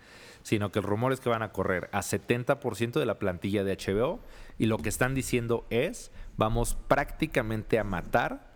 sino 0.43 0.73
que 0.73 0.81
el 0.81 0.85
rumor 0.85 1.13
es 1.13 1.21
que 1.21 1.29
van 1.29 1.45
a 1.45 1.53
correr 1.53 1.89
a 1.93 2.01
70% 2.01 2.99
de 2.99 3.07
la 3.07 3.19
plantilla 3.21 3.63
de 3.63 3.77
HBO 3.77 4.21
y 4.59 4.67
lo 4.67 4.79
que 4.79 4.89
están 4.89 5.15
diciendo 5.15 5.65
es, 5.71 6.11
vamos 6.37 6.77
prácticamente 6.89 7.79
a 7.79 7.85
matar 7.85 8.53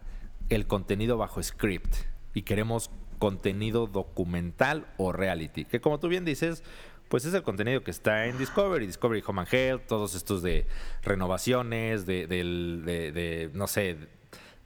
el 0.49 0.67
contenido 0.67 1.17
bajo 1.17 1.41
script 1.41 1.95
y 2.35 2.43
queremos 2.43 2.91
contenido 3.21 3.87
documental 3.87 4.89
o 4.97 5.13
reality, 5.13 5.65
que 5.67 5.81
como 5.81 6.01
tú 6.01 6.09
bien 6.09 6.25
dices, 6.25 6.65
pues 7.09 7.25
es 7.25 7.35
el 7.35 7.43
contenido 7.45 7.85
que 7.85 7.91
está 7.93 8.27
en 8.27 8.39
Discovery, 8.39 8.87
Discovery 8.87 9.23
Home 9.27 9.43
and 9.43 9.55
Health, 9.55 9.83
todos 9.87 10.15
estos 10.17 10.43
de 10.43 10.67
renovaciones, 11.03 12.07
de, 12.07 12.27
de 12.27 13.51
no 13.53 13.67
sé, 13.69 13.97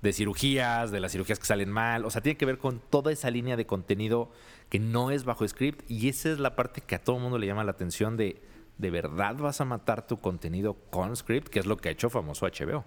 de 0.05 0.13
cirugías, 0.13 0.91
de 0.91 1.01
las 1.01 1.13
cirugías 1.13 1.39
que 1.39 1.47
salen 1.47 1.71
mal, 1.71 2.05
o 2.05 2.11
sea, 2.11 2.21
tiene 2.21 2.37
que 2.37 2.45
ver 2.45 2.59
con 2.59 2.79
toda 2.79 3.11
esa 3.11 3.31
línea 3.31 3.57
de 3.57 3.67
contenido 3.67 4.31
que 4.69 4.79
no 4.79 5.11
es 5.11 5.25
bajo 5.25 5.49
script 5.49 5.91
y 5.91 6.11
esa 6.11 6.31
es 6.31 6.39
la 6.39 6.55
parte 6.57 6.83
que 6.83 6.95
a 6.95 7.03
todo 7.03 7.17
el 7.17 7.23
mundo 7.23 7.39
le 7.39 7.47
llama 7.47 7.65
la 7.65 7.71
atención 7.71 8.19
de, 8.19 8.43
¿de 8.77 8.91
verdad 8.91 9.35
vas 9.37 9.63
a 9.63 9.65
matar 9.65 10.07
tu 10.07 10.21
contenido 10.21 10.75
con 10.91 11.17
script? 11.17 11.49
Que 11.49 11.59
es 11.59 11.65
lo 11.65 11.79
que 11.79 11.89
ha 11.89 11.93
hecho 11.93 12.11
famoso 12.11 12.47
HBO. 12.47 12.85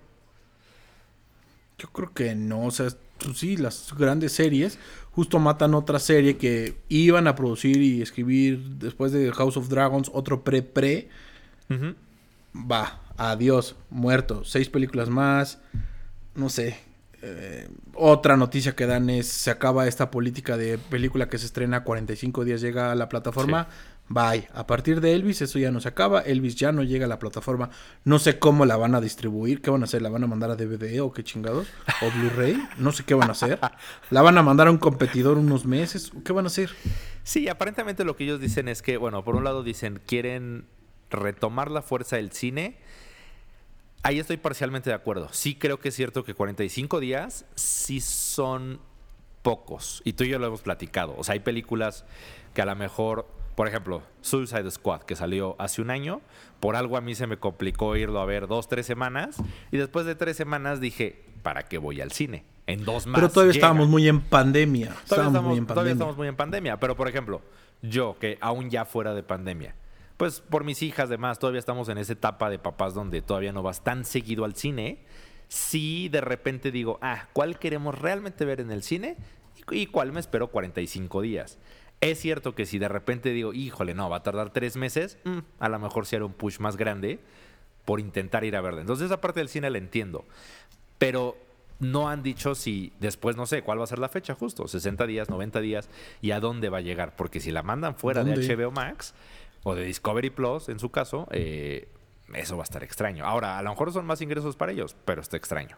Yo 1.79 1.87
creo 1.89 2.13
que 2.13 2.35
no, 2.35 2.65
o 2.65 2.71
sea, 2.71 2.89
pues 3.17 3.39
sí, 3.39 3.57
las 3.57 3.95
grandes 3.97 4.33
series 4.33 4.77
justo 5.11 5.39
matan 5.39 5.73
otra 5.73 5.97
serie 5.97 6.37
que 6.37 6.77
iban 6.87 7.27
a 7.27 7.33
producir 7.33 7.81
y 7.81 8.03
escribir 8.03 8.59
después 8.77 9.11
de 9.11 9.31
House 9.31 9.57
of 9.57 9.69
Dragons, 9.69 10.11
otro 10.13 10.43
pre-pre. 10.43 11.09
Va, 12.53 13.01
adiós, 13.17 13.75
muerto. 13.89 14.43
Seis 14.43 14.69
películas 14.69 15.09
más. 15.09 15.59
No 16.35 16.49
sé. 16.49 16.86
Eh, 17.21 17.67
otra 17.93 18.37
noticia 18.37 18.75
que 18.75 18.85
dan 18.85 19.09
es, 19.09 19.27
se 19.27 19.49
acaba 19.49 19.87
esta 19.87 20.11
política 20.11 20.57
de 20.57 20.77
película 20.77 21.29
que 21.29 21.37
se 21.37 21.47
estrena 21.47 21.83
45 21.83 22.45
días, 22.45 22.61
llega 22.61 22.91
a 22.91 22.95
la 22.95 23.09
plataforma. 23.09 23.67
Bye. 24.09 24.47
A 24.53 24.65
partir 24.65 25.01
de 25.01 25.13
Elvis, 25.13 25.41
eso 25.41 25.59
ya 25.59 25.69
no 25.69 25.81
se 25.81 25.89
acaba. 25.89 26.21
Elvis 26.21 26.55
ya 26.55 26.71
no 26.71 26.83
llega 26.83 27.05
a 27.05 27.09
la 27.09 27.19
plataforma. 27.19 27.69
No 28.05 28.19
sé 28.19 28.39
cómo 28.39 28.65
la 28.65 28.77
van 28.77 28.95
a 28.95 29.01
distribuir. 29.01 29.61
¿Qué 29.61 29.69
van 29.69 29.81
a 29.81 29.83
hacer? 29.83 30.01
¿La 30.01 30.09
van 30.09 30.23
a 30.23 30.27
mandar 30.27 30.49
a 30.49 30.55
DVD 30.55 31.01
o 31.01 31.11
qué 31.11 31.23
chingados? 31.23 31.67
¿O 32.01 32.11
Blu-ray? 32.11 32.57
No 32.77 32.93
sé 32.93 33.03
qué 33.03 33.15
van 33.15 33.27
a 33.29 33.33
hacer. 33.33 33.59
¿La 34.09 34.21
van 34.21 34.37
a 34.37 34.43
mandar 34.43 34.67
a 34.67 34.71
un 34.71 34.77
competidor 34.77 35.37
unos 35.37 35.65
meses? 35.65 36.11
¿Qué 36.23 36.31
van 36.31 36.45
a 36.45 36.47
hacer? 36.47 36.69
Sí, 37.23 37.49
aparentemente 37.49 38.05
lo 38.05 38.15
que 38.15 38.23
ellos 38.23 38.39
dicen 38.39 38.69
es 38.69 38.81
que, 38.81 38.95
bueno, 38.95 39.25
por 39.25 39.35
un 39.35 39.43
lado 39.43 39.61
dicen, 39.61 39.99
quieren 40.05 40.65
retomar 41.09 41.69
la 41.69 41.81
fuerza 41.81 42.15
del 42.15 42.31
cine. 42.31 42.77
Ahí 44.03 44.19
estoy 44.19 44.37
parcialmente 44.37 44.89
de 44.89 44.95
acuerdo. 44.95 45.29
Sí 45.31 45.55
creo 45.55 45.79
que 45.79 45.89
es 45.89 45.95
cierto 45.95 46.23
que 46.23 46.33
45 46.33 46.99
días 46.99 47.45
sí 47.55 47.99
son 47.99 48.79
pocos. 49.41 50.01
Y 50.05 50.13
tú 50.13 50.23
y 50.23 50.29
yo 50.29 50.39
lo 50.39 50.47
hemos 50.47 50.61
platicado. 50.61 51.15
O 51.17 51.23
sea, 51.23 51.33
hay 51.33 51.39
películas 51.39 52.05
que 52.53 52.61
a 52.61 52.65
lo 52.65 52.75
mejor 52.75 53.27
por 53.57 53.67
ejemplo, 53.67 54.03
Suicide 54.21 54.69
Squad, 54.69 55.01
que 55.01 55.15
salió 55.15 55.55
hace 55.57 55.81
un 55.81 55.89
año, 55.89 56.21
por 56.59 56.75
algo 56.75 56.95
a 56.95 57.01
mí 57.01 57.15
se 57.15 57.25
me 57.25 57.37
complicó 57.37 57.95
irlo 57.95 58.19
a 58.19 58.25
ver 58.27 58.45
dos, 58.45 58.67
tres 58.67 58.85
semanas, 58.85 59.37
y 59.71 59.77
después 59.77 60.05
de 60.05 60.13
tres 60.13 60.37
semanas 60.37 60.79
dije, 60.79 61.25
¿para 61.41 61.63
qué 61.63 61.79
voy 61.79 61.99
al 61.99 62.11
cine? 62.11 62.45
En 62.67 62.85
dos 62.85 63.07
más. 63.07 63.15
Pero 63.15 63.31
todavía 63.31 63.53
estábamos 63.53 63.87
muy 63.87 64.07
en 64.07 64.21
pandemia. 64.21 64.95
Todavía 65.07 65.29
estamos, 65.29 65.49
muy 65.49 65.57
en 65.57 65.65
pandemia. 65.65 65.73
Todavía 65.73 65.93
estamos 65.93 66.17
muy 66.17 66.27
en 66.27 66.35
pandemia. 66.35 66.79
Pero, 66.79 66.95
por 66.95 67.07
ejemplo, 67.07 67.41
yo, 67.81 68.15
que 68.19 68.37
aún 68.41 68.69
ya 68.69 68.85
fuera 68.85 69.15
de 69.15 69.23
pandemia, 69.23 69.73
pues 70.17 70.41
por 70.41 70.63
mis 70.63 70.81
hijas, 70.81 71.09
demás, 71.09 71.39
todavía 71.39 71.59
estamos 71.59 71.89
en 71.89 71.99
esa 71.99 72.13
etapa 72.13 72.49
de 72.49 72.59
papás 72.59 72.93
donde 72.93 73.21
todavía 73.21 73.53
no 73.53 73.61
vas 73.61 73.83
tan 73.83 74.03
seguido 74.03 74.45
al 74.45 74.55
cine. 74.55 74.99
Si 75.47 76.09
de 76.09 76.21
repente 76.21 76.71
digo, 76.71 76.97
ah, 77.01 77.27
¿cuál 77.33 77.59
queremos 77.59 77.97
realmente 77.97 78.43
ver 78.43 78.59
en 78.59 78.71
el 78.71 78.83
cine? 78.83 79.15
¿Y 79.69 79.85
cuál 79.85 80.11
me 80.11 80.19
espero 80.19 80.47
45 80.47 81.21
días? 81.21 81.59
Es 82.01 82.19
cierto 82.19 82.55
que 82.55 82.65
si 82.65 82.79
de 82.79 82.87
repente 82.87 83.29
digo, 83.29 83.53
híjole, 83.53 83.93
no, 83.93 84.09
va 84.09 84.17
a 84.17 84.23
tardar 84.23 84.51
tres 84.51 84.75
meses, 84.75 85.17
mm, 85.23 85.39
a 85.59 85.69
lo 85.69 85.79
mejor 85.79 86.05
se 86.05 86.15
hará 86.15 86.25
un 86.25 86.33
push 86.33 86.59
más 86.59 86.77
grande 86.77 87.19
por 87.85 87.99
intentar 87.99 88.43
ir 88.43 88.55
a 88.55 88.61
verla. 88.61 88.81
Entonces 88.81 89.05
esa 89.05 89.21
parte 89.21 89.39
del 89.39 89.49
cine 89.49 89.69
la 89.69 89.77
entiendo. 89.77 90.25
Pero 90.97 91.37
no 91.79 92.09
han 92.09 92.23
dicho 92.23 92.55
si 92.55 92.91
después, 92.99 93.35
no 93.35 93.45
sé, 93.45 93.61
cuál 93.61 93.79
va 93.79 93.83
a 93.83 93.87
ser 93.87 93.99
la 93.99 94.09
fecha 94.09 94.33
justo, 94.33 94.67
60 94.67 95.05
días, 95.05 95.29
90 95.29 95.61
días, 95.61 95.89
y 96.21 96.31
a 96.31 96.39
dónde 96.39 96.69
va 96.69 96.79
a 96.79 96.81
llegar. 96.81 97.15
Porque 97.15 97.39
si 97.39 97.51
la 97.51 97.63
mandan 97.63 97.95
fuera 97.95 98.23
de 98.23 98.35
HBO 98.35 98.71
Max 98.71 99.13
o 99.67 99.75
de 99.75 99.83
Discovery 99.83 100.29
Plus, 100.29 100.69
en 100.69 100.79
su 100.79 100.91
caso, 100.91 101.27
eh, 101.31 101.89
eso 102.33 102.55
va 102.55 102.63
a 102.63 102.69
estar 102.69 102.83
extraño. 102.83 103.25
Ahora, 103.25 103.57
a 103.57 103.61
lo 103.61 103.69
mejor 103.69 103.91
son 103.91 104.05
más 104.05 104.21
ingresos 104.21 104.55
para 104.55 104.71
ellos, 104.71 104.95
pero 105.03 105.21
está 105.21 105.35
extraño. 105.35 105.77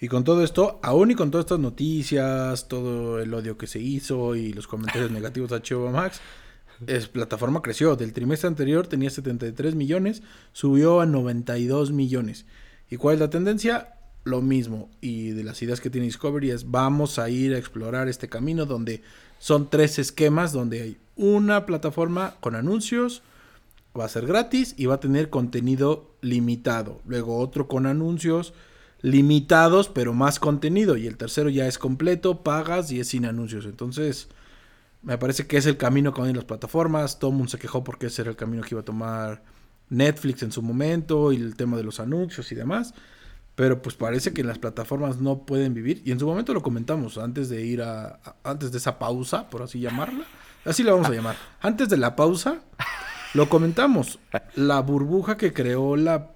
Y 0.00 0.08
con 0.08 0.24
todo 0.24 0.42
esto, 0.42 0.80
aún 0.82 1.10
y 1.10 1.14
con 1.14 1.30
todas 1.30 1.44
estas 1.44 1.58
noticias, 1.58 2.66
todo 2.66 3.20
el 3.20 3.32
odio 3.34 3.58
que 3.58 3.66
se 3.66 3.78
hizo 3.78 4.34
y 4.34 4.52
los 4.54 4.66
comentarios 4.66 5.10
negativos 5.18 5.52
a 5.52 5.58
HBO 5.58 5.90
Max, 5.90 6.20
es, 6.86 7.08
plataforma 7.08 7.60
creció. 7.60 7.94
Del 7.94 8.14
trimestre 8.14 8.48
anterior 8.48 8.86
tenía 8.86 9.10
73 9.10 9.74
millones, 9.74 10.22
subió 10.52 11.00
a 11.00 11.06
92 11.06 11.92
millones. 11.92 12.46
¿Y 12.88 12.96
cuál 12.96 13.14
es 13.14 13.20
la 13.20 13.30
tendencia? 13.30 13.96
Lo 14.24 14.40
mismo. 14.40 14.88
Y 15.02 15.30
de 15.30 15.44
las 15.44 15.60
ideas 15.60 15.80
que 15.80 15.90
tiene 15.90 16.06
Discovery 16.06 16.50
es 16.50 16.70
vamos 16.70 17.18
a 17.18 17.28
ir 17.28 17.54
a 17.54 17.58
explorar 17.58 18.08
este 18.08 18.28
camino 18.28 18.64
donde 18.64 19.02
son 19.38 19.68
tres 19.68 19.98
esquemas, 19.98 20.52
donde 20.52 20.80
hay 20.80 20.96
una 21.16 21.66
plataforma 21.66 22.34
con 22.40 22.54
anuncios, 22.54 23.22
va 23.98 24.04
a 24.04 24.08
ser 24.08 24.26
gratis 24.26 24.74
y 24.76 24.86
va 24.86 24.94
a 24.94 25.00
tener 25.00 25.30
contenido 25.30 26.10
limitado. 26.20 27.00
Luego 27.06 27.38
otro 27.38 27.68
con 27.68 27.86
anuncios 27.86 28.54
limitados, 29.02 29.88
pero 29.88 30.14
más 30.14 30.38
contenido. 30.38 30.96
Y 30.96 31.06
el 31.06 31.16
tercero 31.16 31.50
ya 31.50 31.66
es 31.66 31.78
completo, 31.78 32.42
pagas 32.42 32.90
y 32.90 33.00
es 33.00 33.08
sin 33.08 33.26
anuncios. 33.26 33.66
Entonces, 33.66 34.28
me 35.02 35.18
parece 35.18 35.46
que 35.46 35.56
es 35.56 35.66
el 35.66 35.76
camino 35.76 36.14
que 36.14 36.20
van 36.20 36.34
las 36.34 36.44
plataformas. 36.44 37.18
Todo 37.18 37.30
el 37.30 37.36
mundo 37.36 37.50
se 37.50 37.58
quejó 37.58 37.84
porque 37.84 38.06
ese 38.06 38.22
era 38.22 38.30
el 38.30 38.36
camino 38.36 38.62
que 38.62 38.74
iba 38.74 38.80
a 38.80 38.84
tomar 38.84 39.42
Netflix 39.90 40.42
en 40.42 40.52
su 40.52 40.62
momento 40.62 41.32
y 41.32 41.36
el 41.36 41.56
tema 41.56 41.76
de 41.76 41.82
los 41.82 42.00
anuncios 42.00 42.50
y 42.52 42.54
demás. 42.54 42.94
Pero 43.54 43.82
pues 43.82 43.96
parece 43.96 44.32
que 44.32 44.44
las 44.44 44.58
plataformas 44.58 45.20
no 45.20 45.44
pueden 45.44 45.74
vivir. 45.74 46.00
Y 46.06 46.12
en 46.12 46.18
su 46.18 46.26
momento 46.26 46.54
lo 46.54 46.62
comentamos 46.62 47.18
antes 47.18 47.48
de 47.50 47.66
ir 47.66 47.82
a, 47.82 48.20
antes 48.44 48.72
de 48.72 48.78
esa 48.78 48.98
pausa, 48.98 49.50
por 49.50 49.62
así 49.62 49.80
llamarla. 49.80 50.24
Así 50.64 50.82
la 50.82 50.92
vamos 50.92 51.08
a 51.08 51.12
llamar. 51.12 51.36
Antes 51.60 51.88
de 51.88 51.96
la 51.96 52.14
pausa, 52.14 52.60
lo 53.34 53.48
comentamos. 53.48 54.18
La 54.54 54.80
burbuja 54.80 55.36
que 55.36 55.52
creó 55.52 55.96
la 55.96 56.30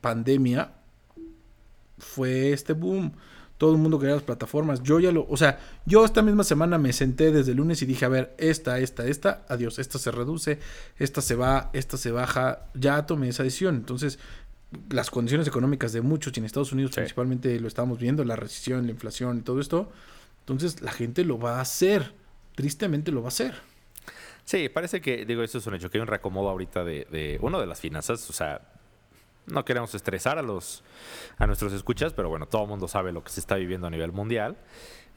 pandemia 0.00 0.72
fue 1.98 2.52
este 2.52 2.72
boom. 2.72 3.12
Todo 3.58 3.72
el 3.72 3.78
mundo 3.78 4.00
quería 4.00 4.16
las 4.16 4.24
plataformas. 4.24 4.82
Yo 4.82 4.98
ya 4.98 5.12
lo, 5.12 5.24
o 5.28 5.36
sea, 5.36 5.60
yo 5.86 6.04
esta 6.04 6.20
misma 6.20 6.42
semana 6.42 6.78
me 6.78 6.92
senté 6.92 7.30
desde 7.30 7.52
el 7.52 7.58
lunes 7.58 7.80
y 7.82 7.86
dije, 7.86 8.04
a 8.04 8.08
ver, 8.08 8.34
esta, 8.38 8.80
esta, 8.80 9.06
esta, 9.06 9.44
adiós, 9.48 9.78
esta 9.78 10.00
se 10.00 10.10
reduce, 10.10 10.58
esta 10.98 11.20
se 11.20 11.36
va, 11.36 11.70
esta 11.72 11.96
se 11.96 12.10
baja, 12.10 12.66
ya 12.74 13.06
tomé 13.06 13.28
esa 13.28 13.44
decisión. 13.44 13.76
Entonces, 13.76 14.18
las 14.90 15.10
condiciones 15.10 15.46
económicas 15.46 15.92
de 15.92 16.00
muchos 16.00 16.32
y 16.36 16.40
en 16.40 16.46
Estados 16.46 16.72
Unidos 16.72 16.92
principalmente 16.92 17.60
lo 17.60 17.68
estamos 17.68 18.00
viendo, 18.00 18.24
la 18.24 18.34
recesión, 18.34 18.86
la 18.86 18.92
inflación 18.92 19.38
y 19.38 19.42
todo 19.42 19.60
esto. 19.60 19.92
Entonces, 20.40 20.82
la 20.82 20.90
gente 20.90 21.24
lo 21.24 21.38
va 21.38 21.58
a 21.58 21.60
hacer, 21.60 22.14
tristemente 22.54 23.10
lo 23.10 23.22
va 23.22 23.26
a 23.26 23.28
hacer. 23.28 23.54
Sí, 24.44 24.68
parece 24.68 25.00
que, 25.00 25.24
digo, 25.24 25.42
eso 25.42 25.58
es 25.58 25.66
un 25.66 25.74
hecho, 25.74 25.90
que 25.90 25.98
hay 25.98 26.02
un 26.02 26.08
reacomodo 26.08 26.48
ahorita 26.48 26.84
de, 26.84 27.06
de 27.10 27.38
uno 27.42 27.60
de 27.60 27.66
las 27.66 27.80
finanzas, 27.80 28.28
o 28.28 28.32
sea, 28.32 28.60
no 29.46 29.64
queremos 29.64 29.94
estresar 29.94 30.38
a 30.38 30.42
los 30.42 30.84
a 31.38 31.46
nuestros 31.46 31.72
escuchas, 31.72 32.12
pero 32.12 32.28
bueno, 32.28 32.46
todo 32.46 32.62
el 32.62 32.68
mundo 32.68 32.88
sabe 32.88 33.12
lo 33.12 33.22
que 33.24 33.30
se 33.30 33.40
está 33.40 33.56
viviendo 33.56 33.86
a 33.86 33.90
nivel 33.90 34.12
mundial, 34.12 34.56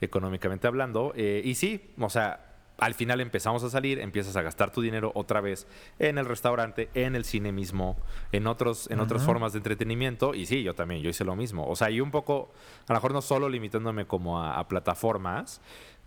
económicamente 0.00 0.66
hablando. 0.66 1.12
Eh, 1.16 1.42
y 1.44 1.54
sí, 1.54 1.92
o 1.98 2.10
sea, 2.10 2.46
al 2.78 2.94
final 2.94 3.20
empezamos 3.20 3.62
a 3.64 3.70
salir, 3.70 3.98
empiezas 4.00 4.36
a 4.36 4.42
gastar 4.42 4.70
tu 4.70 4.82
dinero 4.82 5.12
otra 5.14 5.40
vez 5.40 5.66
en 5.98 6.18
el 6.18 6.26
restaurante, 6.26 6.90
en 6.94 7.14
el 7.16 7.24
cine 7.24 7.52
mismo, 7.52 7.96
en 8.32 8.46
otros, 8.46 8.90
en 8.90 9.00
otras 9.00 9.22
formas 9.22 9.52
de 9.52 9.58
entretenimiento. 9.58 10.34
Y 10.34 10.46
sí, 10.46 10.62
yo 10.62 10.74
también, 10.74 11.02
yo 11.02 11.08
hice 11.08 11.24
lo 11.24 11.36
mismo. 11.36 11.66
O 11.66 11.76
sea, 11.76 11.90
y 11.90 12.00
un 12.00 12.10
poco, 12.10 12.52
a 12.86 12.92
lo 12.92 12.98
mejor 12.98 13.12
no 13.12 13.22
solo 13.22 13.48
limitándome 13.48 14.06
como 14.06 14.42
a, 14.42 14.66
plataformas, 14.68 15.60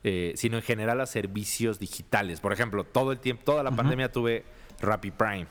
eh, 0.04 0.34
sino 0.36 0.58
en 0.58 0.64
general 0.64 1.02
a 1.02 1.06
servicios 1.06 1.80
digitales. 1.80 2.40
Por 2.40 2.54
ejemplo, 2.54 2.84
todo 2.84 3.12
el 3.12 3.20
tiempo, 3.20 3.44
toda 3.44 3.64
la 3.64 3.72
pandemia 3.72 4.12
tuve 4.12 4.46
Rappi 4.80 5.12
Prime 5.12 5.48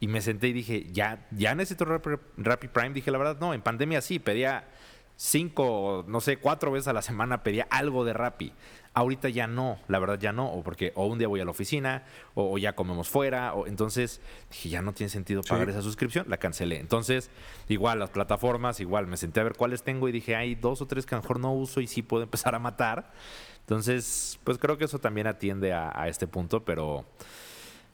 y 0.00 0.08
me 0.08 0.22
senté 0.22 0.48
y 0.48 0.52
dije, 0.54 0.86
ya, 0.90 1.26
ya 1.30 1.54
necesito 1.54 1.84
Rappi, 1.84 2.68
Prime. 2.68 2.90
Dije, 2.90 3.10
la 3.10 3.18
verdad, 3.18 3.36
no, 3.38 3.52
en 3.52 3.60
pandemia 3.60 4.00
sí, 4.00 4.18
pedía 4.18 4.66
cinco, 5.16 6.06
no 6.08 6.22
sé, 6.22 6.38
cuatro 6.38 6.72
veces 6.72 6.88
a 6.88 6.94
la 6.94 7.02
semana 7.02 7.42
pedía 7.42 7.66
algo 7.70 8.06
de 8.06 8.14
Rappi. 8.14 8.54
Ahorita 8.94 9.28
ya 9.28 9.46
no, 9.46 9.78
la 9.88 9.98
verdad 9.98 10.18
ya 10.18 10.32
no, 10.32 10.50
o 10.50 10.64
porque 10.64 10.92
o 10.96 11.06
un 11.06 11.18
día 11.18 11.28
voy 11.28 11.40
a 11.40 11.44
la 11.44 11.50
oficina, 11.50 12.04
o, 12.34 12.56
ya 12.58 12.74
comemos 12.74 13.08
fuera, 13.08 13.52
o 13.54 13.66
entonces 13.66 14.20
dije, 14.50 14.70
ya 14.70 14.82
no 14.82 14.92
tiene 14.94 15.10
sentido 15.10 15.42
pagar 15.42 15.68
esa 15.68 15.82
suscripción, 15.82 16.24
la 16.28 16.38
cancelé. 16.38 16.80
Entonces, 16.80 17.30
igual 17.68 17.98
las 17.98 18.10
plataformas, 18.10 18.80
igual 18.80 19.06
me 19.06 19.18
senté 19.18 19.40
a 19.40 19.44
ver 19.44 19.54
cuáles 19.54 19.82
tengo 19.82 20.08
y 20.08 20.12
dije, 20.12 20.34
hay 20.34 20.54
dos 20.54 20.80
o 20.80 20.86
tres 20.86 21.04
que 21.04 21.14
a 21.14 21.18
lo 21.18 21.22
mejor 21.22 21.38
no 21.38 21.52
uso 21.52 21.82
y 21.82 21.86
sí 21.86 22.02
puedo 22.02 22.22
empezar 22.24 22.54
a 22.54 22.58
matar. 22.58 23.12
Entonces, 23.70 24.40
pues 24.42 24.58
creo 24.58 24.76
que 24.78 24.86
eso 24.86 24.98
también 24.98 25.28
atiende 25.28 25.72
a, 25.72 26.08
este 26.08 26.26
punto, 26.26 26.64
pero 26.64 27.04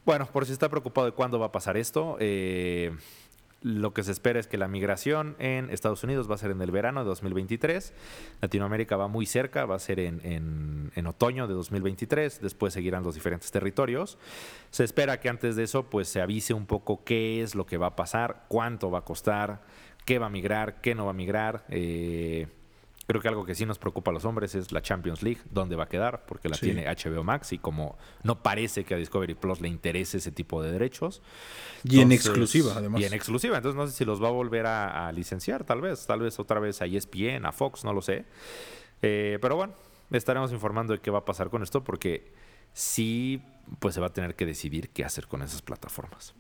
bueno, 0.07 0.25
por 0.25 0.47
si 0.47 0.53
está 0.53 0.71
preocupado 0.71 1.05
de 1.05 1.13
cuándo 1.13 1.39
va 1.39 1.47
a 1.47 1.53
pasar 1.53 1.77
esto, 1.77 2.17
eh, 2.19 2.97
Lo 3.61 3.93
que 3.93 4.03
se 4.03 4.13
espera 4.13 4.41
es 4.41 4.47
que 4.47 4.57
la 4.57 4.69
migración 4.69 5.37
en 5.39 5.69
Estados 5.71 6.03
Unidos 6.03 6.31
va 6.31 6.37
a 6.37 6.39
ser 6.39 6.51
en 6.51 6.63
el 6.63 6.71
verano 6.71 7.01
de 7.01 7.07
2023. 7.07 7.93
Latinoamérica 8.41 8.97
va 8.97 9.09
muy 9.09 9.27
cerca, 9.27 9.67
va 9.67 9.75
a 9.75 9.79
ser 9.79 10.01
en, 10.01 10.21
en- 10.25 10.93
en 10.95 11.07
otoño 11.07 11.47
de 11.47 11.53
2023. 11.53 12.41
Después 12.41 12.73
seguirán 12.73 13.03
los 13.03 13.15
diferentes 13.15 13.51
territorios. 13.51 14.17
Se 14.71 14.83
espera 14.83 15.21
que 15.21 15.29
antes 15.29 15.57
de 15.57 15.65
eso 15.65 15.91
pues 15.91 16.09
se 16.09 16.23
avise 16.23 16.55
un 16.55 16.65
poco 16.67 17.05
qué 17.05 17.43
es 17.43 17.55
lo 17.55 17.67
que 17.67 17.77
va 17.77 17.89
a 17.89 17.97
pasar, 17.97 18.45
cuánto 18.49 18.91
va 18.91 19.01
a 19.01 19.05
costar, 19.05 19.63
qué 20.07 20.19
va 20.19 20.27
a 20.27 20.31
migrar, 20.31 20.81
qué 20.81 20.95
no 20.95 21.05
va 21.07 21.11
a 21.11 21.15
migrar. 21.15 21.65
Eh, 21.69 22.47
creo 23.07 23.21
que 23.23 23.29
algo 23.29 23.45
que 23.47 23.55
sí 23.55 23.65
nos 23.67 23.79
preocupa 23.79 24.11
a 24.11 24.15
los 24.15 24.25
hombres 24.25 24.55
es 24.55 24.73
la 24.73 24.83
Champions 24.83 25.23
League, 25.23 25.41
dónde 25.51 25.77
va 25.77 25.85
a 25.85 25.89
quedar, 25.89 26.27
porque 26.27 26.49
la 26.49 26.57
Sí. 26.57 26.67
tiene 26.67 26.87
HBO 26.89 27.23
Max 27.23 27.53
y 27.53 27.59
como 27.59 27.97
no 28.25 28.43
parece 28.43 28.85
que 28.85 28.95
a 28.95 28.97
Discovery 28.97 29.35
Plus 29.35 29.61
le 29.61 29.69
interese 29.69 30.19
ese 30.19 30.33
tipo 30.33 30.63
de 30.63 30.73
derechos. 30.73 31.23
Y 31.85 32.01
en 32.01 32.11
exclusiva, 32.13 32.73
además. 32.77 33.01
Y 33.01 33.05
en 33.05 33.13
exclusiva. 33.15 33.57
Entonces 33.59 33.77
no 33.77 33.87
sé 33.87 33.93
si 33.93 34.05
los 34.05 34.23
va 34.23 34.29
a 34.29 34.33
volver 34.33 34.67
a, 34.67 35.07
a 35.09 35.13
licenciar, 35.13 35.65
tal 35.65 35.81
vez. 35.81 36.07
Tal 36.07 36.21
vez 36.21 36.39
otra 36.41 36.59
vez 36.61 36.83
a 36.83 36.87
ESPN, 36.87 37.47
a 37.47 37.53
Fox, 37.53 37.85
no 37.85 37.93
lo 37.93 38.03
sé. 38.03 38.25
Eh, 39.03 39.39
pero 39.41 39.57
bueno, 39.57 39.75
estaremos 40.11 40.51
informando 40.53 40.93
de 40.93 41.01
qué 41.01 41.11
va 41.11 41.19
a 41.21 41.25
pasar 41.25 41.49
con 41.51 41.63
esto 41.63 41.85
porque 41.85 42.33
sí, 42.73 43.41
pues 43.79 43.95
se 43.95 44.01
va 44.01 44.09
a 44.09 44.13
tener 44.13 44.35
que 44.35 44.47
decidir 44.47 44.89
qué 44.91 45.05
hacer 45.05 45.29
con 45.29 45.43
esas 45.43 45.63
plataformas. 45.63 46.35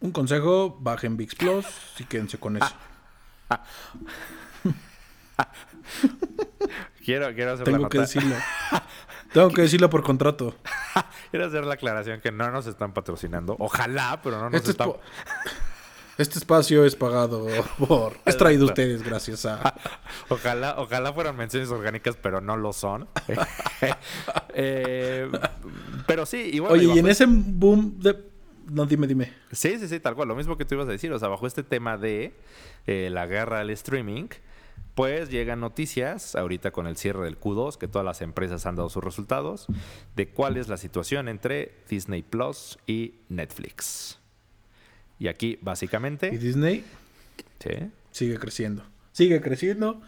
Un 0.00 0.12
consejo, 0.12 0.76
bajen 0.80 1.16
VIX 1.16 1.34
Plus 1.34 1.66
y 1.98 2.04
quédense 2.04 2.38
con 2.38 2.56
eso. 2.56 2.72
Quiero, 7.04 7.34
quiero 7.34 7.52
hacer 7.52 7.66
la 7.68 7.72
Tengo 7.72 7.88
que 7.88 8.00
decirlo. 8.00 8.34
Tengo 9.32 9.50
que 9.50 9.62
decirlo 9.62 9.88
por 9.90 10.02
contrato. 10.02 10.54
Quiero 11.30 11.46
hacer 11.46 11.64
la 11.64 11.74
aclaración 11.74 12.20
que 12.20 12.32
no 12.32 12.50
nos 12.50 12.66
están 12.66 12.92
patrocinando. 12.92 13.56
Ojalá, 13.58 14.20
pero 14.22 14.38
no 14.38 14.50
nos 14.50 14.54
Este, 14.54 14.70
es 14.70 14.74
están... 14.74 14.92
este 16.18 16.38
espacio 16.38 16.84
es 16.84 16.96
pagado 16.96 17.46
por... 17.78 18.18
Es 18.24 18.36
traído 18.36 18.64
a 18.64 18.68
ustedes 18.68 19.02
gracias 19.02 19.46
a... 19.46 19.74
Ojalá, 20.28 20.76
ojalá 20.78 21.12
fueran 21.12 21.36
menciones 21.36 21.70
orgánicas, 21.70 22.16
pero 22.20 22.40
no 22.40 22.56
lo 22.56 22.72
son. 22.72 23.08
Eh, 24.54 25.30
pero 26.06 26.26
sí, 26.26 26.50
y 26.52 26.58
bueno, 26.58 26.74
Oye, 26.74 26.94
y 26.94 26.98
en 26.98 27.08
ese 27.08 27.26
boom 27.26 28.00
de... 28.00 28.27
No, 28.70 28.86
dime, 28.86 29.06
dime. 29.06 29.32
Sí, 29.52 29.78
sí, 29.78 29.88
sí, 29.88 30.00
tal 30.00 30.14
cual. 30.14 30.28
Lo 30.28 30.36
mismo 30.36 30.56
que 30.56 30.64
tú 30.64 30.74
ibas 30.74 30.88
a 30.88 30.92
decir. 30.92 31.12
O 31.12 31.18
sea, 31.18 31.28
bajo 31.28 31.46
este 31.46 31.62
tema 31.62 31.96
de 31.96 32.34
eh, 32.86 33.08
la 33.10 33.26
guerra 33.26 33.60
al 33.60 33.70
streaming, 33.70 34.28
pues 34.94 35.30
llegan 35.30 35.60
noticias, 35.60 36.34
ahorita 36.34 36.70
con 36.70 36.86
el 36.86 36.96
cierre 36.96 37.24
del 37.24 37.38
Q2, 37.40 37.78
que 37.78 37.88
todas 37.88 38.04
las 38.04 38.20
empresas 38.20 38.66
han 38.66 38.76
dado 38.76 38.88
sus 38.88 39.02
resultados, 39.02 39.66
de 40.16 40.28
cuál 40.28 40.56
es 40.56 40.68
la 40.68 40.76
situación 40.76 41.28
entre 41.28 41.72
Disney 41.88 42.22
Plus 42.22 42.78
y 42.86 43.14
Netflix. 43.28 44.18
Y 45.18 45.28
aquí, 45.28 45.58
Y 45.60 45.64
básicamente... 45.64 46.30
Disney 46.30 46.84
Sí. 47.60 47.70
sigue 48.12 48.38
creciendo. 48.38 48.84
Sigue 49.12 49.40
creciendo, 49.40 50.00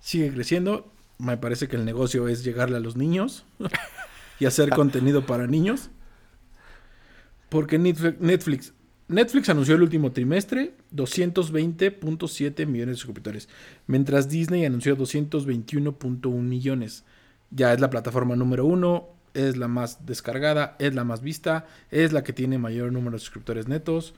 sigue 0.00 0.32
creciendo. 0.32 0.90
Me 1.18 1.36
parece 1.36 1.68
que 1.68 1.76
el 1.76 1.84
negocio 1.84 2.28
es 2.28 2.44
llegarle 2.44 2.76
a 2.76 2.80
los 2.80 2.96
niños 2.96 3.44
y 4.40 4.46
hacer 4.46 4.70
contenido 4.70 5.24
para 5.24 5.46
niños. 5.46 5.90
Porque 7.48 7.78
Netflix, 7.78 8.74
Netflix, 9.08 9.48
anunció 9.48 9.74
el 9.74 9.82
último 9.82 10.12
trimestre 10.12 10.74
220.7 10.94 12.66
millones 12.66 12.96
de 12.96 13.00
suscriptores, 13.00 13.48
mientras 13.86 14.28
Disney 14.28 14.64
anunció 14.64 14.96
221.1 14.96 16.30
millones. 16.42 17.04
Ya 17.50 17.72
es 17.72 17.80
la 17.80 17.88
plataforma 17.88 18.36
número 18.36 18.66
uno, 18.66 19.08
es 19.32 19.56
la 19.56 19.68
más 19.68 20.04
descargada, 20.04 20.76
es 20.78 20.94
la 20.94 21.04
más 21.04 21.22
vista, 21.22 21.66
es 21.90 22.12
la 22.12 22.22
que 22.22 22.34
tiene 22.34 22.58
mayor 22.58 22.92
número 22.92 23.12
de 23.12 23.20
suscriptores 23.20 23.66
netos. 23.66 24.14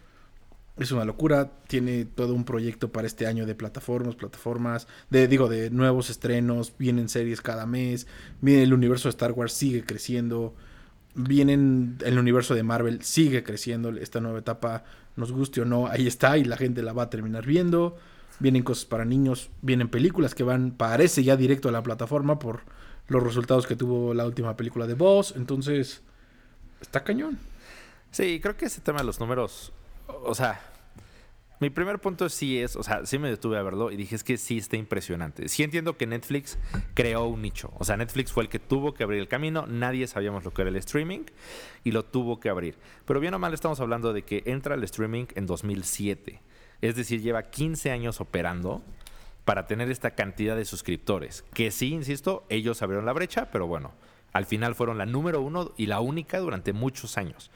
Es 0.76 0.92
una 0.92 1.04
locura. 1.04 1.52
Tiene 1.68 2.06
todo 2.06 2.34
un 2.34 2.44
proyecto 2.44 2.90
para 2.90 3.06
este 3.06 3.26
año 3.26 3.44
de 3.44 3.54
plataformas, 3.54 4.14
plataformas, 4.14 4.88
de 5.10 5.28
digo, 5.28 5.48
de 5.48 5.68
nuevos 5.70 6.08
estrenos. 6.08 6.72
Vienen 6.78 7.10
series 7.10 7.42
cada 7.42 7.66
mes. 7.66 8.06
El 8.44 8.72
universo 8.72 9.08
de 9.08 9.10
Star 9.10 9.32
Wars 9.32 9.52
sigue 9.52 9.84
creciendo. 9.84 10.54
Vienen 11.22 11.98
el 12.04 12.18
universo 12.18 12.54
de 12.54 12.62
Marvel 12.62 13.02
sigue 13.02 13.42
creciendo. 13.42 13.90
Esta 13.90 14.20
nueva 14.20 14.38
etapa, 14.38 14.85
nos 15.16 15.33
guste 15.33 15.61
o 15.61 15.64
no, 15.64 15.87
ahí 15.87 16.06
está 16.06 16.38
y 16.38 16.44
la 16.44 16.56
gente 16.56 16.83
la 16.83 16.92
va 16.92 17.04
a 17.04 17.11
terminar 17.11 17.46
viendo. 17.46 17.96
Vienen 18.38 18.62
cosas 18.62 18.87
para 18.87 19.04
niños, 19.04 19.50
vienen 19.61 19.88
películas 19.88 20.35
que 20.35 20.42
van, 20.42 20.70
parece 20.72 21.22
ya 21.22 21.37
directo 21.37 21.68
a 21.68 21.72
la 21.72 21.83
plataforma 21.83 22.38
por 22.38 22.62
los 23.09 23.22
resultados 23.22 23.66
que 23.66 23.76
tuvo 23.76 24.14
la 24.14 24.24
última 24.24 24.56
película 24.56 24.87
de 24.87 24.94
Boss. 24.94 25.35
Entonces, 25.37 26.02
está 26.80 27.04
cañón. 27.04 27.38
Sí, 28.11 28.40
creo 28.40 28.56
que 28.56 28.66
ese 28.66 28.80
tema 28.80 29.00
de 29.00 29.04
los 29.04 29.20
números, 29.20 29.72
o 30.06 30.35
sea, 30.35 30.61
mi 31.60 31.68
primer 31.68 31.98
punto 32.00 32.28
sí 32.30 32.58
es, 32.58 32.74
o 32.74 32.82
sea, 32.82 33.04
sí 33.04 33.18
me 33.18 33.28
detuve 33.28 33.58
a 33.58 33.62
verlo 33.62 33.90
y 33.90 33.96
dije 33.96 34.16
es 34.16 34.24
que 34.24 34.38
sí 34.38 34.58
está 34.58 34.76
impresionante. 34.76 35.48
Sí 35.48 35.62
entiendo 35.62 35.96
que 35.96 36.06
Netflix 36.06 36.58
creó 36.94 37.26
un 37.26 37.42
nicho, 37.42 37.70
o 37.78 37.84
sea, 37.84 37.98
Netflix 37.98 38.32
fue 38.32 38.44
el 38.44 38.48
que 38.48 38.58
tuvo 38.58 38.94
que 38.94 39.04
abrir 39.04 39.20
el 39.20 39.28
camino, 39.28 39.66
nadie 39.66 40.06
sabíamos 40.06 40.42
lo 40.44 40.52
que 40.52 40.62
era 40.62 40.70
el 40.70 40.76
streaming 40.76 41.24
y 41.84 41.92
lo 41.92 42.04
tuvo 42.04 42.40
que 42.40 42.48
abrir. 42.48 42.78
Pero 43.04 43.20
bien 43.20 43.34
o 43.34 43.38
mal 43.38 43.52
estamos 43.52 43.78
hablando 43.80 44.14
de 44.14 44.22
que 44.22 44.42
entra 44.46 44.74
el 44.74 44.82
streaming 44.84 45.26
en 45.34 45.46
2007, 45.46 46.40
es 46.80 46.96
decir, 46.96 47.20
lleva 47.20 47.50
15 47.50 47.90
años 47.90 48.22
operando 48.22 48.82
para 49.44 49.66
tener 49.66 49.90
esta 49.90 50.12
cantidad 50.12 50.56
de 50.56 50.64
suscriptores, 50.64 51.44
que 51.52 51.70
sí, 51.70 51.92
insisto, 51.92 52.46
ellos 52.48 52.80
abrieron 52.80 53.04
la 53.04 53.12
brecha, 53.12 53.50
pero 53.50 53.66
bueno, 53.66 53.92
al 54.32 54.46
final 54.46 54.74
fueron 54.74 54.96
la 54.96 55.06
número 55.06 55.42
uno 55.42 55.72
y 55.76 55.86
la 55.86 56.00
única 56.00 56.38
durante 56.38 56.72
muchos 56.72 57.18
años. 57.18 57.50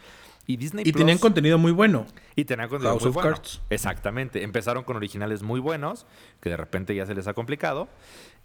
Y 0.46 0.56
Disney 0.56 0.84
Y 0.86 0.92
tenían 0.92 1.18
contenido 1.18 1.56
muy 1.58 1.72
bueno. 1.72 2.06
y 2.36 2.44
tenían 2.44 2.68
contenido 2.68 2.92
House 2.92 3.02
muy 3.02 3.08
of 3.10 3.14
bueno. 3.14 3.30
Cards. 3.30 3.62
Exactamente. 3.70 4.42
Empezaron 4.42 4.84
con 4.84 4.96
originales 4.96 5.42
muy 5.42 5.60
buenos, 5.60 6.06
que 6.40 6.50
de 6.50 6.56
repente 6.56 6.94
ya 6.94 7.06
se 7.06 7.14
les 7.14 7.26
ha 7.26 7.34
complicado. 7.34 7.88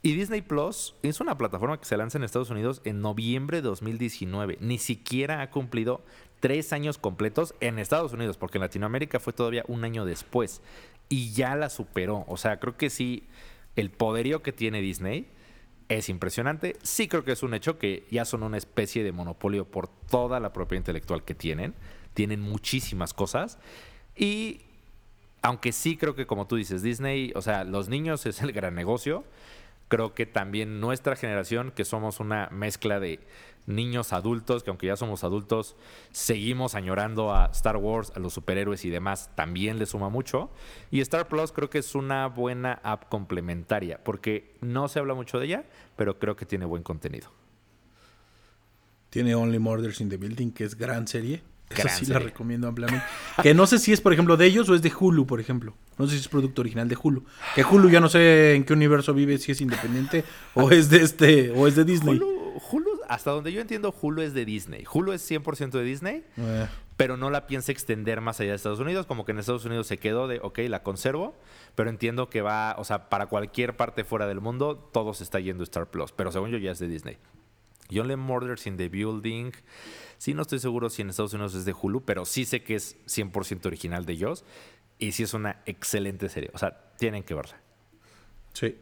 Y 0.02 0.14
Disney 0.14 0.42
Plus 0.42 0.96
es 1.04 1.20
una 1.20 1.38
plataforma 1.38 1.78
que 1.78 1.86
se 1.86 1.98
lanza 1.98 2.18
en 2.18 2.24
Estados 2.24 2.50
Unidos 2.50 2.82
en 2.86 3.02
noviembre 3.02 3.58
de 3.58 3.64
2019. 3.64 4.58
Ni 4.62 4.78
siquiera 4.78 5.42
ha 5.42 5.50
cumplido 5.50 6.02
tres 6.40 6.72
años 6.72 6.98
completos 6.98 7.54
en 7.60 7.80
Estados 7.80 8.14
Unidos, 8.14 8.38
porque 8.38 8.60
en 8.60 8.62
Latinoamérica 8.62 9.20
fue 9.20 9.34
todavía 9.34 9.66
un 9.68 9.84
año 9.84 10.06
después. 10.06 10.62
Y 11.10 11.34
ya 11.34 11.56
la 11.56 11.70
superó. 11.70 12.24
O 12.28 12.38
sea, 12.38 12.60
creo 12.60 12.78
que 12.78 12.90
sí, 12.90 13.28
el 13.76 13.90
poderío 13.90 14.42
que 14.42 14.54
tiene 14.54 14.80
Disney 14.80 15.28
es 15.90 16.08
impresionante. 16.08 16.78
Sí 16.84 17.08
creo 17.08 17.24
que 17.24 17.32
es 17.32 17.44
un 17.44 17.54
hecho 17.56 17.80
que 17.80 18.06
ya 18.12 18.24
son 18.24 18.44
una 18.44 18.58
especie 18.58 19.04
de 19.04 19.12
monopolio 19.12 19.66
por 19.66 19.88
toda 19.88 20.40
la 20.40 20.54
propiedad 20.54 20.82
intelectual 20.82 21.24
que 21.24 21.34
tienen. 21.34 21.74
Tienen 22.14 22.42
muchísimas 22.42 23.14
cosas. 23.14 23.58
Y 24.16 24.62
aunque 25.42 25.72
sí 25.72 25.98
creo 25.98 26.16
que 26.16 26.28
como 26.28 26.48
tú 26.48 26.56
dices, 26.56 26.84
Disney, 26.84 27.32
o 27.36 27.42
sea, 27.42 27.64
los 27.64 27.90
niños 27.90 28.26
es 28.28 28.42
el 28.42 28.52
gran 28.52 28.76
negocio. 28.76 29.24
Creo 29.88 30.14
que 30.14 30.28
también 30.28 30.80
nuestra 30.80 31.16
generación, 31.16 31.72
que 31.72 31.84
somos 31.84 32.20
una 32.20 32.48
mezcla 32.52 33.00
de 33.00 33.20
niños 33.70 34.12
adultos, 34.12 34.64
que 34.64 34.70
aunque 34.70 34.88
ya 34.88 34.98
somos 34.98 35.24
adultos, 35.24 35.78
seguimos 36.12 36.76
añorando 36.76 37.34
a 37.34 37.46
Star 37.54 37.78
Wars, 37.78 38.12
a 38.16 38.20
los 38.20 38.34
superhéroes 38.34 38.84
y 38.84 38.90
demás, 38.90 39.30
también 39.36 39.80
le 39.80 39.86
suma 39.86 40.10
mucho. 40.10 40.50
Y 40.92 41.00
Star 41.02 41.28
Plus 41.28 41.52
creo 41.52 41.70
que 41.70 41.78
es 41.78 41.96
una 41.96 42.28
buena 42.28 42.82
app 42.84 43.08
complementaria, 43.10 44.04
porque 44.04 44.56
no 44.62 44.88
se 44.88 45.00
habla 45.00 45.14
mucho 45.14 45.40
de 45.40 45.46
ella, 45.46 45.66
pero 45.96 46.20
creo 46.20 46.36
que 46.36 46.46
tiene 46.46 46.66
buen 46.66 46.84
contenido. 46.84 47.32
Tiene 49.10 49.34
Only 49.36 49.60
Murders 49.60 50.02
in 50.02 50.10
the 50.10 50.18
Building, 50.18 50.52
que 50.52 50.64
es 50.64 50.76
gran 50.76 51.08
serie. 51.08 51.42
Esa 51.70 51.84
Gran 51.84 51.98
sí 51.98 52.06
la 52.08 52.20
recomiendo 52.20 52.68
ampliamente. 52.68 53.06
que 53.44 53.54
no 53.54 53.68
sé 53.68 53.78
si 53.78 53.94
es, 53.94 54.02
por 54.02 54.12
ejemplo, 54.12 54.38
de 54.38 54.46
ellos 54.46 54.68
o 54.70 54.76
es 54.76 54.82
de 54.82 54.92
Hulu, 54.98 55.28
por 55.28 55.40
ejemplo. 55.40 55.76
No 56.00 56.08
sé 56.08 56.14
si 56.14 56.22
es 56.22 56.28
producto 56.28 56.62
original 56.62 56.90
de 56.90 56.98
Hulu. 57.02 57.24
Que 57.54 57.64
Hulu 57.64 57.90
ya 57.90 58.00
no 58.00 58.10
sé 58.10 58.56
en 58.56 58.64
qué 58.64 58.74
universo 58.74 59.14
vive, 59.14 59.38
si 59.38 59.52
es 59.52 59.62
independiente 59.62 60.24
o 60.56 60.72
es 60.72 60.90
de 60.90 61.04
este 61.04 61.52
o 61.52 61.68
es 61.68 61.76
de 61.76 61.86
Disney. 61.86 62.18
Hulu, 62.18 62.60
Hulu, 62.72 62.89
hasta 63.10 63.32
donde 63.32 63.52
yo 63.52 63.60
entiendo, 63.60 63.94
Hulu 64.00 64.22
es 64.22 64.34
de 64.34 64.46
Disney. 64.46 64.86
Hulu 64.92 65.12
es 65.14 65.30
100% 65.30 65.72
de 65.72 65.84
Disney. 65.84 66.24
Eh, 66.38 66.68
pero 67.00 67.16
no 67.16 67.30
la 67.30 67.48
piensa 67.48 67.72
extender 67.72 68.20
más 68.20 68.42
allá 68.42 68.50
de 68.50 68.58
Estados 68.58 68.82
Unidos, 68.82 69.06
como 69.06 69.24
que 69.24 69.32
en 69.32 69.40
Estados 69.40 69.64
Unidos 69.64 69.88
se 69.88 69.98
quedó 69.98 70.28
de, 70.28 70.42
ok, 70.44 70.60
la 70.68 70.84
conservo, 70.84 71.34
pero 71.74 71.90
entiendo 71.90 72.30
que 72.30 72.42
va, 72.42 72.76
o 72.78 72.84
sea, 72.84 73.08
para 73.08 73.28
cualquier 73.28 73.78
parte 73.78 74.04
fuera 74.04 74.28
del 74.28 74.42
mundo, 74.42 74.76
todo 74.92 75.14
se 75.14 75.24
está 75.24 75.40
yendo 75.40 75.64
a 75.64 75.66
Star 75.66 75.90
Plus, 75.90 76.12
pero 76.12 76.30
según 76.34 76.50
yo 76.50 76.58
ya 76.58 76.72
es 76.72 76.80
de 76.80 76.90
Disney. 76.90 77.18
Y 77.88 78.00
Only 78.00 78.18
Murders 78.18 78.68
in 78.68 78.76
the 78.76 78.90
Building, 78.90 79.52
sí 80.18 80.34
no 80.34 80.42
estoy 80.42 80.60
seguro 80.60 80.90
si 80.90 81.02
en 81.02 81.10
Estados 81.10 81.34
Unidos 81.34 81.56
es 81.56 81.64
de 81.64 81.74
Hulu, 81.74 82.04
pero 82.04 82.26
sí 82.26 82.44
sé 82.44 82.64
que 82.64 82.76
es 82.76 82.98
100% 83.06 83.66
original 83.68 84.06
de 84.06 84.12
ellos, 84.12 84.44
y 84.98 85.14
sí 85.14 85.24
es 85.24 85.34
una 85.34 85.62
excelente 85.66 86.28
serie, 86.28 86.52
o 86.54 86.58
sea, 86.58 86.92
tienen 86.98 87.24
que 87.24 87.34
verla. 87.34 87.62
sí. 88.52 88.76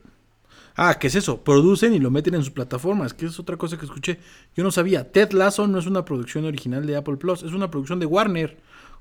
Ah, 0.79 0.97
¿qué 0.99 1.07
es 1.07 1.15
eso? 1.15 1.43
Producen 1.43 1.93
y 1.93 1.99
lo 1.99 2.11
meten 2.11 2.35
en 2.35 2.41
sus 2.41 2.51
plataformas, 2.51 3.13
que 3.13 3.25
es 3.25 3.39
otra 3.39 3.57
cosa 3.57 3.77
que 3.77 3.85
escuché. 3.85 4.19
Yo 4.55 4.63
no 4.63 4.71
sabía. 4.71 5.11
Ted 5.11 5.31
Lasso 5.31 5.67
no 5.67 5.79
es 5.79 5.87
una 5.87 6.05
producción 6.05 6.45
original 6.45 6.85
de 6.85 6.95
Apple 6.95 7.17
Plus, 7.17 7.41
es 7.43 7.51
una 7.53 7.69
producción 7.71 7.99
de 7.99 8.05
Warner. 8.05 8.57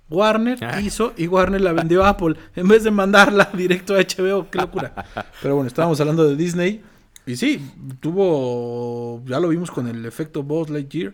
Warner 0.08 0.58
Ah. 0.64 0.80
hizo 0.80 1.12
y 1.16 1.26
Warner 1.26 1.60
la 1.60 1.72
vendió 1.72 2.04
a 2.04 2.10
Apple 2.10 2.36
en 2.56 2.66
vez 2.68 2.82
de 2.84 2.90
mandarla 2.90 3.50
directo 3.56 3.94
a 3.94 3.98
HBO. 3.98 4.48
Qué 4.50 4.58
locura. 4.58 4.94
Pero 5.42 5.54
bueno, 5.56 5.68
estábamos 5.68 6.00
hablando 6.00 6.24
de 6.26 6.34
Disney. 6.34 6.82
Y 7.26 7.36
sí, 7.36 7.60
tuvo. 8.00 9.22
Ya 9.26 9.38
lo 9.40 9.48
vimos 9.48 9.70
con 9.70 9.86
el 9.88 10.06
efecto 10.06 10.42
Buzz 10.44 10.70
Lightyear. 10.70 11.12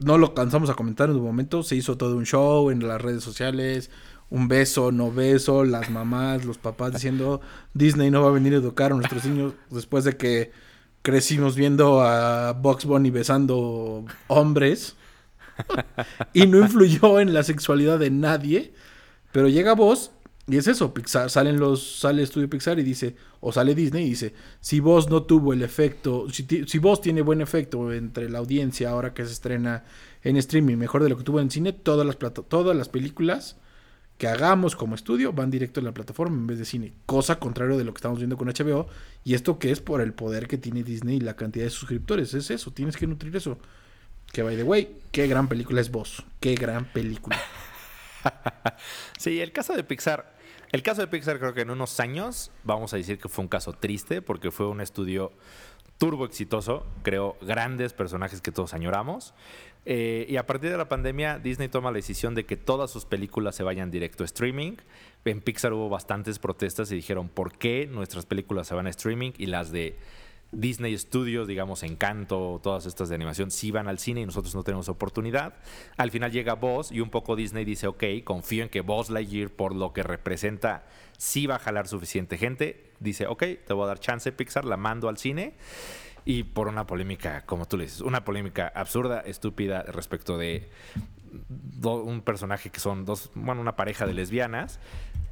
no 0.00 0.18
lo 0.18 0.34
cansamos 0.34 0.68
a 0.70 0.74
comentar 0.74 1.08
en 1.10 1.16
un 1.16 1.22
momento, 1.24 1.62
se 1.62 1.76
hizo 1.76 1.96
todo 1.96 2.16
un 2.16 2.26
show 2.26 2.70
en 2.70 2.86
las 2.86 3.00
redes 3.00 3.22
sociales, 3.22 3.90
un 4.30 4.48
beso, 4.48 4.90
no 4.92 5.12
beso, 5.12 5.64
las 5.64 5.90
mamás, 5.90 6.44
los 6.44 6.58
papás 6.58 6.92
diciendo 6.92 7.40
Disney 7.72 8.10
no 8.10 8.22
va 8.22 8.28
a 8.28 8.32
venir 8.32 8.54
a 8.54 8.56
educar 8.56 8.92
a 8.92 8.96
nuestros 8.96 9.24
niños 9.24 9.54
después 9.70 10.04
de 10.04 10.16
que 10.16 10.50
crecimos 11.02 11.54
viendo 11.54 12.00
a 12.00 12.52
Box 12.52 12.86
Bunny 12.86 13.10
besando 13.10 14.04
hombres 14.26 14.96
y 16.32 16.46
no 16.46 16.58
influyó 16.60 17.20
en 17.20 17.34
la 17.34 17.42
sexualidad 17.42 17.98
de 17.98 18.10
nadie, 18.10 18.72
pero 19.32 19.48
llega 19.48 19.74
vos 19.74 20.12
y 20.46 20.58
es 20.58 20.66
eso, 20.66 20.92
Pixar, 20.92 21.30
salen 21.30 21.58
los, 21.58 22.00
sale 22.00 22.22
Estudio 22.22 22.50
Pixar 22.50 22.78
y 22.78 22.82
dice, 22.82 23.16
o 23.40 23.50
sale 23.50 23.74
Disney 23.74 24.04
y 24.04 24.10
dice, 24.10 24.34
si 24.60 24.78
vos 24.78 25.08
no 25.08 25.22
tuvo 25.22 25.54
el 25.54 25.62
efecto, 25.62 26.26
si, 26.30 26.46
si 26.66 26.78
vos 26.78 27.00
tiene 27.00 27.22
buen 27.22 27.40
efecto 27.40 27.92
entre 27.92 28.28
la 28.28 28.40
audiencia 28.40 28.90
ahora 28.90 29.14
que 29.14 29.24
se 29.24 29.32
estrena 29.32 29.84
en 30.22 30.36
streaming, 30.36 30.76
mejor 30.76 31.02
de 31.02 31.08
lo 31.08 31.16
que 31.16 31.24
tuvo 31.24 31.40
en 31.40 31.50
cine, 31.50 31.72
todas 31.72 32.06
las, 32.06 32.18
todas 32.48 32.76
las 32.76 32.90
películas 32.90 33.56
hagamos 34.26 34.76
como 34.76 34.94
estudio 34.94 35.32
van 35.32 35.50
directo 35.50 35.80
a 35.80 35.82
la 35.82 35.92
plataforma 35.92 36.36
en 36.36 36.46
vez 36.46 36.58
de 36.58 36.64
cine. 36.64 36.92
Cosa 37.06 37.38
contrario 37.38 37.76
de 37.76 37.84
lo 37.84 37.92
que 37.92 37.98
estamos 37.98 38.18
viendo 38.18 38.36
con 38.36 38.48
HBO. 38.48 38.88
Y 39.24 39.34
esto 39.34 39.58
que 39.58 39.70
es 39.70 39.80
por 39.80 40.00
el 40.00 40.12
poder 40.12 40.46
que 40.46 40.58
tiene 40.58 40.82
Disney 40.82 41.16
y 41.16 41.20
la 41.20 41.36
cantidad 41.36 41.64
de 41.64 41.70
suscriptores. 41.70 42.34
Es 42.34 42.50
eso, 42.50 42.70
tienes 42.70 42.96
que 42.96 43.06
nutrir 43.06 43.34
eso. 43.36 43.58
Que 44.32 44.42
by 44.42 44.56
the 44.56 44.62
way, 44.62 44.96
qué 45.12 45.26
gran 45.26 45.48
película 45.48 45.80
es 45.80 45.90
vos. 45.90 46.24
Qué 46.40 46.54
gran 46.54 46.84
película. 46.92 47.40
sí, 49.18 49.40
el 49.40 49.52
caso 49.52 49.74
de 49.74 49.84
Pixar 49.84 50.34
el 50.74 50.82
caso 50.82 51.02
de 51.02 51.06
Pixar 51.06 51.38
creo 51.38 51.54
que 51.54 51.60
en 51.60 51.70
unos 51.70 52.00
años 52.00 52.50
vamos 52.64 52.92
a 52.92 52.96
decir 52.96 53.16
que 53.20 53.28
fue 53.28 53.44
un 53.44 53.48
caso 53.48 53.74
triste 53.74 54.22
porque 54.22 54.50
fue 54.50 54.66
un 54.66 54.80
estudio 54.80 55.30
turbo 55.98 56.24
exitoso, 56.24 56.86
creó 57.02 57.36
grandes 57.40 57.92
personajes 57.92 58.40
que 58.40 58.52
todos 58.52 58.74
añoramos. 58.74 59.34
Eh, 59.86 60.26
y 60.28 60.36
a 60.36 60.46
partir 60.46 60.70
de 60.70 60.78
la 60.78 60.88
pandemia, 60.88 61.38
Disney 61.38 61.68
toma 61.68 61.90
la 61.90 61.96
decisión 61.96 62.34
de 62.34 62.46
que 62.46 62.56
todas 62.56 62.90
sus 62.90 63.04
películas 63.04 63.54
se 63.54 63.62
vayan 63.62 63.90
directo 63.90 64.22
a 64.22 64.26
streaming. 64.26 64.76
En 65.24 65.40
Pixar 65.40 65.72
hubo 65.72 65.88
bastantes 65.88 66.38
protestas 66.38 66.90
y 66.90 66.96
dijeron, 66.96 67.28
¿por 67.28 67.52
qué 67.56 67.86
nuestras 67.86 68.26
películas 68.26 68.66
se 68.66 68.74
van 68.74 68.86
a 68.86 68.90
streaming 68.90 69.32
y 69.38 69.46
las 69.46 69.72
de 69.72 69.98
Disney 70.54 70.96
Studios, 70.96 71.46
digamos, 71.46 71.82
Encanto, 71.82 72.60
todas 72.62 72.86
estas 72.86 73.08
de 73.08 73.14
animación, 73.14 73.50
sí 73.50 73.70
van 73.70 73.88
al 73.88 73.98
cine 73.98 74.20
y 74.20 74.26
nosotros 74.26 74.54
no 74.54 74.62
tenemos 74.62 74.88
oportunidad. 74.88 75.54
Al 75.96 76.10
final 76.10 76.32
llega 76.32 76.54
Buzz 76.54 76.92
y 76.92 77.00
un 77.00 77.10
poco 77.10 77.36
Disney 77.36 77.64
dice, 77.64 77.86
ok, 77.86 78.04
confío 78.24 78.62
en 78.62 78.68
que 78.68 78.80
Buzz 78.80 79.10
Lightyear, 79.10 79.50
por 79.50 79.74
lo 79.74 79.92
que 79.92 80.02
representa, 80.02 80.86
sí 81.18 81.46
va 81.46 81.56
a 81.56 81.58
jalar 81.58 81.88
suficiente 81.88 82.38
gente. 82.38 82.92
Dice, 83.00 83.26
ok, 83.26 83.42
te 83.66 83.72
voy 83.72 83.84
a 83.84 83.88
dar 83.88 84.00
chance, 84.00 84.30
Pixar, 84.32 84.64
la 84.64 84.76
mando 84.76 85.08
al 85.08 85.18
cine. 85.18 85.54
Y 86.24 86.44
por 86.44 86.68
una 86.68 86.86
polémica, 86.86 87.44
como 87.44 87.66
tú 87.66 87.76
le 87.76 87.84
dices, 87.84 88.00
una 88.00 88.24
polémica 88.24 88.72
absurda, 88.74 89.20
estúpida 89.20 89.82
respecto 89.82 90.38
de 90.38 90.68
un 91.82 92.22
personaje 92.22 92.70
que 92.70 92.80
son 92.80 93.04
dos, 93.04 93.30
bueno, 93.34 93.60
una 93.60 93.76
pareja 93.76 94.06
de 94.06 94.14
lesbianas, 94.14 94.78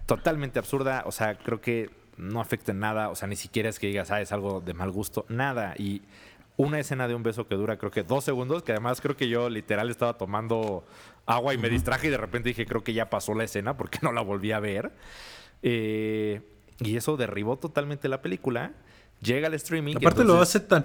totalmente 0.07 0.59
absurda. 0.59 1.05
O 1.07 1.13
sea, 1.13 1.39
creo 1.39 1.61
que 1.61 2.02
no 2.17 2.41
afecta 2.41 2.73
en 2.73 2.81
nada, 2.81 3.09
o 3.09 3.15
sea, 3.15 3.29
ni 3.29 3.37
siquiera 3.37 3.69
es 3.69 3.79
que 3.79 3.87
digas, 3.87 4.11
ah, 4.11 4.21
es 4.21 4.33
algo 4.33 4.61
de 4.61 4.75
mal 4.75 4.91
gusto, 4.91 5.25
nada. 5.29 5.75
Y 5.79 6.03
una 6.57 6.79
escena 6.79 7.09
de 7.09 7.15
un 7.15 7.23
beso 7.23 7.47
que 7.47 7.55
dura 7.55 7.79
creo 7.79 7.91
que 7.91 8.03
dos 8.03 8.25
segundos, 8.25 8.63
que 8.63 8.73
además 8.73 9.01
creo 9.01 9.17
que 9.17 9.29
yo 9.29 9.49
literal 9.49 9.91
estaba 9.91 10.19
tomando 10.19 10.85
agua 11.27 11.55
y 11.55 11.59
me 11.59 11.69
distraje 11.69 12.09
y 12.09 12.11
de 12.11 12.19
repente 12.19 12.51
dije, 12.51 12.67
creo 12.67 12.85
que 12.85 12.93
ya 12.93 13.11
pasó 13.11 13.35
la 13.35 13.45
escena 13.45 13.77
porque 13.77 13.99
no 14.03 14.13
la 14.13 14.21
volví 14.21 14.53
a 14.53 14.61
ver. 14.61 14.93
Eh, 15.63 16.43
y 16.81 16.97
eso 16.97 17.17
derribó 17.17 17.57
totalmente 17.57 18.09
la 18.09 18.23
película. 18.23 18.73
Llega 19.21 19.47
al 19.47 19.55
streaming. 19.55 19.97
Aparte 19.97 20.25
lo 20.25 20.41
hace 20.41 20.61
tan, 20.61 20.85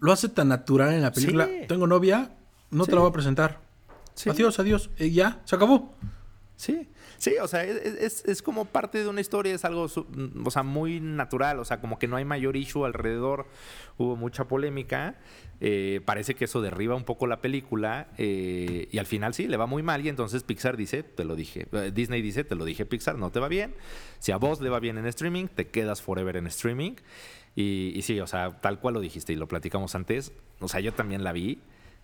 lo 0.00 0.12
hace 0.12 0.28
tan 0.28 0.48
natural 0.48 0.94
en 0.94 1.02
la 1.02 1.12
película. 1.12 1.48
Tengo 1.68 1.86
novia, 1.86 2.30
no 2.70 2.86
te 2.86 2.92
la 2.92 3.00
voy 3.00 3.10
a 3.10 3.12
presentar. 3.12 3.60
Adiós, 4.26 4.58
adiós. 4.58 4.90
Y 4.98 5.10
ya, 5.10 5.42
se 5.44 5.56
acabó. 5.56 5.94
Sí. 6.56 6.88
Sí, 7.18 7.34
o 7.40 7.48
sea, 7.48 7.64
es, 7.64 8.42
como 8.42 8.66
parte 8.66 9.02
de 9.02 9.08
una 9.08 9.20
historia, 9.20 9.54
es 9.54 9.64
algo, 9.64 9.86
o 10.44 10.50
sea, 10.50 10.62
muy 10.62 11.00
natural, 11.00 11.58
o 11.58 11.64
sea, 11.64 11.80
como 11.80 11.98
que 11.98 12.08
no 12.08 12.16
hay 12.16 12.24
mayor 12.24 12.56
issue 12.56 12.84
alrededor, 12.84 13.46
hubo 13.96 14.16
mucha 14.16 14.46
polémica, 14.46 15.18
eh, 15.60 16.00
parece 16.04 16.34
que 16.34 16.44
eso 16.44 16.60
derriba 16.60 16.94
un 16.94 17.04
poco 17.04 17.26
la 17.26 17.40
película 17.40 18.08
eh, 18.18 18.88
y 18.90 18.98
al 18.98 19.06
final 19.06 19.32
sí, 19.32 19.46
le 19.48 19.56
va 19.56 19.66
muy 19.66 19.82
mal 19.82 20.04
y 20.04 20.10
entonces 20.10 20.42
Pixar 20.42 20.76
dice, 20.76 21.02
te 21.02 21.24
lo 21.24 21.34
dije, 21.34 21.66
eh, 21.72 21.90
Disney 21.94 22.20
dice, 22.20 22.44
te 22.44 22.54
lo 22.54 22.64
dije 22.66 22.84
Pixar, 22.84 23.16
no 23.16 23.30
te 23.30 23.40
va 23.40 23.48
bien, 23.48 23.74
si 24.18 24.32
a 24.32 24.36
vos 24.36 24.60
le 24.60 24.68
va 24.68 24.80
bien 24.80 24.98
en 24.98 25.06
streaming, 25.06 25.46
te 25.46 25.68
quedas 25.68 26.02
forever 26.02 26.36
en 26.36 26.46
streaming. 26.46 26.92
Y, 27.58 27.92
y 27.94 28.02
sí, 28.02 28.20
o 28.20 28.26
sea, 28.26 28.60
tal 28.60 28.80
cual 28.80 28.92
lo 28.92 29.00
dijiste 29.00 29.32
y 29.32 29.36
lo 29.36 29.48
platicamos 29.48 29.94
antes, 29.94 30.30
o 30.60 30.68
sea, 30.68 30.80
yo 30.80 30.92
también 30.92 31.24
la 31.24 31.32
vi 31.32 31.58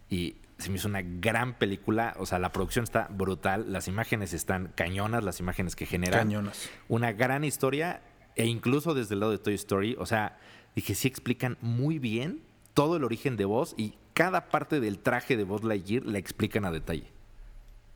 y 0.09 0.37
se 0.63 0.71
me 0.71 0.77
hizo 0.77 0.89
una 0.89 1.03
gran 1.03 1.55
película. 1.55 2.15
O 2.19 2.27
sea, 2.27 2.39
la 2.39 2.53
producción 2.53 2.85
está 2.85 3.09
brutal, 3.11 3.73
las 3.73 3.89
imágenes 3.89 4.33
están 4.33 4.73
cañonas, 4.75 5.25
las 5.25 5.41
imágenes 5.41 5.77
que 5.77 5.87
generan. 5.87 6.21
Cañonas. 6.21 6.71
Una 6.89 7.13
gran 7.13 7.45
historia, 7.45 8.03
e 8.37 8.47
incluso 8.47 8.95
desde 8.95 9.15
el 9.15 9.21
lado 9.21 9.33
de 9.33 9.39
Toy 9.39 9.55
Story, 9.55 9.97
o 9.99 10.07
sea, 10.07 10.39
dije, 10.75 10.95
sí 10.95 11.09
explican 11.09 11.59
muy 11.61 11.99
bien 11.99 12.43
todo 12.75 12.97
el 12.97 13.05
origen 13.05 13.37
de 13.37 13.45
voz 13.45 13.75
y 13.77 13.95
cada 14.15 14.49
parte 14.49 14.81
del 14.81 14.99
traje 14.99 15.37
de 15.37 15.45
Buzz 15.45 15.65
Lightyear 15.65 16.05
la 16.07 16.19
explican 16.19 16.65
a 16.65 16.71
detalle. 16.71 17.07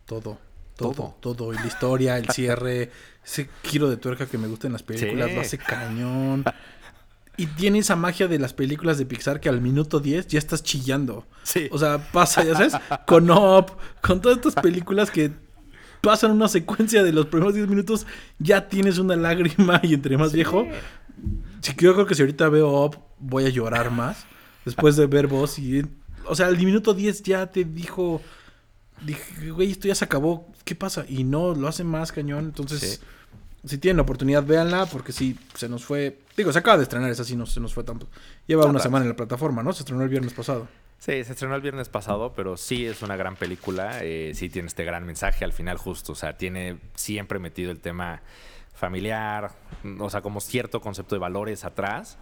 Todo. 0.07 0.39
Todo, 0.77 1.17
todo, 1.21 1.55
Y 1.55 1.57
la 1.57 1.67
historia, 1.67 2.19
el 2.19 2.29
cierre, 2.29 2.91
ese 3.25 3.49
giro 3.63 3.89
de 3.89 3.97
tuerca 3.97 4.27
que 4.27 4.37
me 4.37 4.47
gusta 4.47 4.67
en 4.67 4.75
las 4.75 4.83
películas, 4.83 5.33
lo 5.33 5.41
hace 5.41 5.57
cañón. 5.57 6.45
Y 7.37 7.47
tiene 7.47 7.81
esa 7.81 7.97
magia 7.97 8.29
de 8.29 8.39
las 8.39 8.53
películas 8.55 8.97
de 8.99 9.07
Pixar 9.07 9.41
que 9.41 9.49
al 9.49 9.61
minuto 9.61 10.01
10 10.01 10.27
ya 10.29 10.39
estás 10.39 10.63
chillando. 10.63 11.27
Sí. 11.43 11.69
O 11.71 11.79
sea, 11.79 11.99
pasa, 12.11 12.43
ya 12.45 12.55
sabes, 12.55 12.75
con 13.07 13.31
Up, 13.31 13.73
con 14.01 14.21
todas 14.21 14.39
estas 14.39 14.55
películas 14.55 15.11
que 15.11 15.33
pasan 16.01 16.31
una 16.31 16.49
secuencia 16.49 17.03
de 17.03 17.13
los 17.13 17.27
primeros 17.27 17.55
10 17.55 17.69
minutos, 17.69 18.07
ya 18.39 18.69
tienes 18.69 18.99
una 18.99 19.17
lágrima 19.17 19.81
y 19.83 19.95
entre 19.95 20.17
más 20.17 20.33
viejo. 20.33 20.67
Sí, 21.61 21.73
yo 21.79 21.95
creo 21.95 22.07
que 22.07 22.15
si 22.15 22.23
ahorita 22.23 22.49
veo 22.49 22.85
Up, 22.85 22.99
voy 23.19 23.45
a 23.45 23.49
llorar 23.51 23.91
más. 23.91 24.25
Después 24.65 24.97
de 24.97 25.07
ver 25.07 25.27
vos 25.27 25.59
y. 25.59 25.85
O 26.25 26.35
sea, 26.35 26.47
al 26.47 26.57
minuto 26.57 26.95
10 26.95 27.23
ya 27.23 27.47
te 27.47 27.65
dijo. 27.65 28.23
Dije, 29.05 29.51
güey, 29.51 29.71
esto 29.71 29.89
ya 29.89 29.95
se 29.95 30.05
acabó. 30.05 30.49
¿Qué 30.65 30.75
pasa? 30.75 31.05
Y 31.07 31.25
no, 31.25 31.55
lo 31.55 31.69
hace 31.69 31.85
más 31.85 32.13
cañón. 32.13 32.47
Entonces 32.47 33.01
si 33.67 33.79
tienen 33.79 33.97
la 33.97 34.03
oportunidad, 34.03 34.45
véanla, 34.45 34.87
porque 34.87 35.13
si 35.13 35.39
se 35.55 35.69
nos 35.69 35.85
fue. 35.85 36.19
Digo, 36.37 36.53
se 36.53 36.59
acaba 36.59 36.77
de 36.77 36.85
estrenar, 36.85 37.11
esa 37.11 37.25
sí 37.25 37.37
no 37.37 37.47
se 37.47 37.61
nos 37.61 37.75
fue 37.75 37.85
tanto. 37.85 38.09
Lleva 38.47 38.67
una 38.67 38.79
semana 38.79 39.05
en 39.05 39.11
la 39.11 39.17
plataforma, 39.17 39.63
¿no? 39.63 39.73
Se 39.73 39.81
estrenó 39.81 40.03
el 40.03 40.09
viernes 40.09 40.33
pasado. 40.33 40.69
Sí, 40.99 41.25
se 41.25 41.33
estrenó 41.33 41.55
el 41.55 41.61
viernes 41.61 41.89
pasado, 41.89 42.33
pero 42.35 42.57
sí 42.57 42.87
es 42.87 43.03
una 43.03 43.17
gran 43.17 43.37
película. 43.37 44.03
Eh, 44.03 44.33
sí 44.35 44.49
tiene 44.49 44.69
este 44.69 44.85
gran 44.85 45.05
mensaje 45.05 45.45
al 45.45 45.53
final, 45.53 45.77
justo. 45.77 46.13
O 46.13 46.15
sea, 46.15 46.37
tiene 46.37 46.79
siempre 46.95 47.39
metido 47.39 47.71
el 47.71 47.81
tema 47.81 48.23
familiar, 48.75 49.53
o 49.99 50.11
sea, 50.11 50.23
como 50.23 50.41
cierto 50.41 50.81
concepto 50.81 51.15
de 51.15 51.19
valores 51.19 51.65
atrás. 51.65 52.19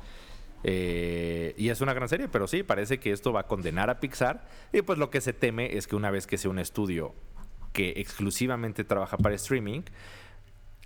Eh, 0.64 1.54
y 1.59 1.68
es 1.68 1.80
una 1.83 1.92
gran 1.92 2.09
serie, 2.09 2.28
pero 2.28 2.46
sí, 2.46 2.62
parece 2.62 2.98
que 2.98 3.12
esto 3.12 3.33
va 3.33 3.40
a 3.40 3.46
condenar 3.46 3.90
a 3.90 4.00
Pixar. 4.00 4.48
Y 4.72 4.83
pues 4.83 4.98
lo 4.98 5.11
que 5.11 5.20
se 5.20 5.33
teme 5.33 5.76
es 5.76 5.87
que 5.87 5.94
una 5.94 6.11
vez 6.11 6.26
que 6.26 6.38
sea 6.38 6.50
un 6.50 6.59
estudio 6.59 7.14
que 7.72 7.94
exclusivamente 7.96 8.85
trabaja 8.85 9.18
para 9.18 9.35
streaming, 9.35 9.83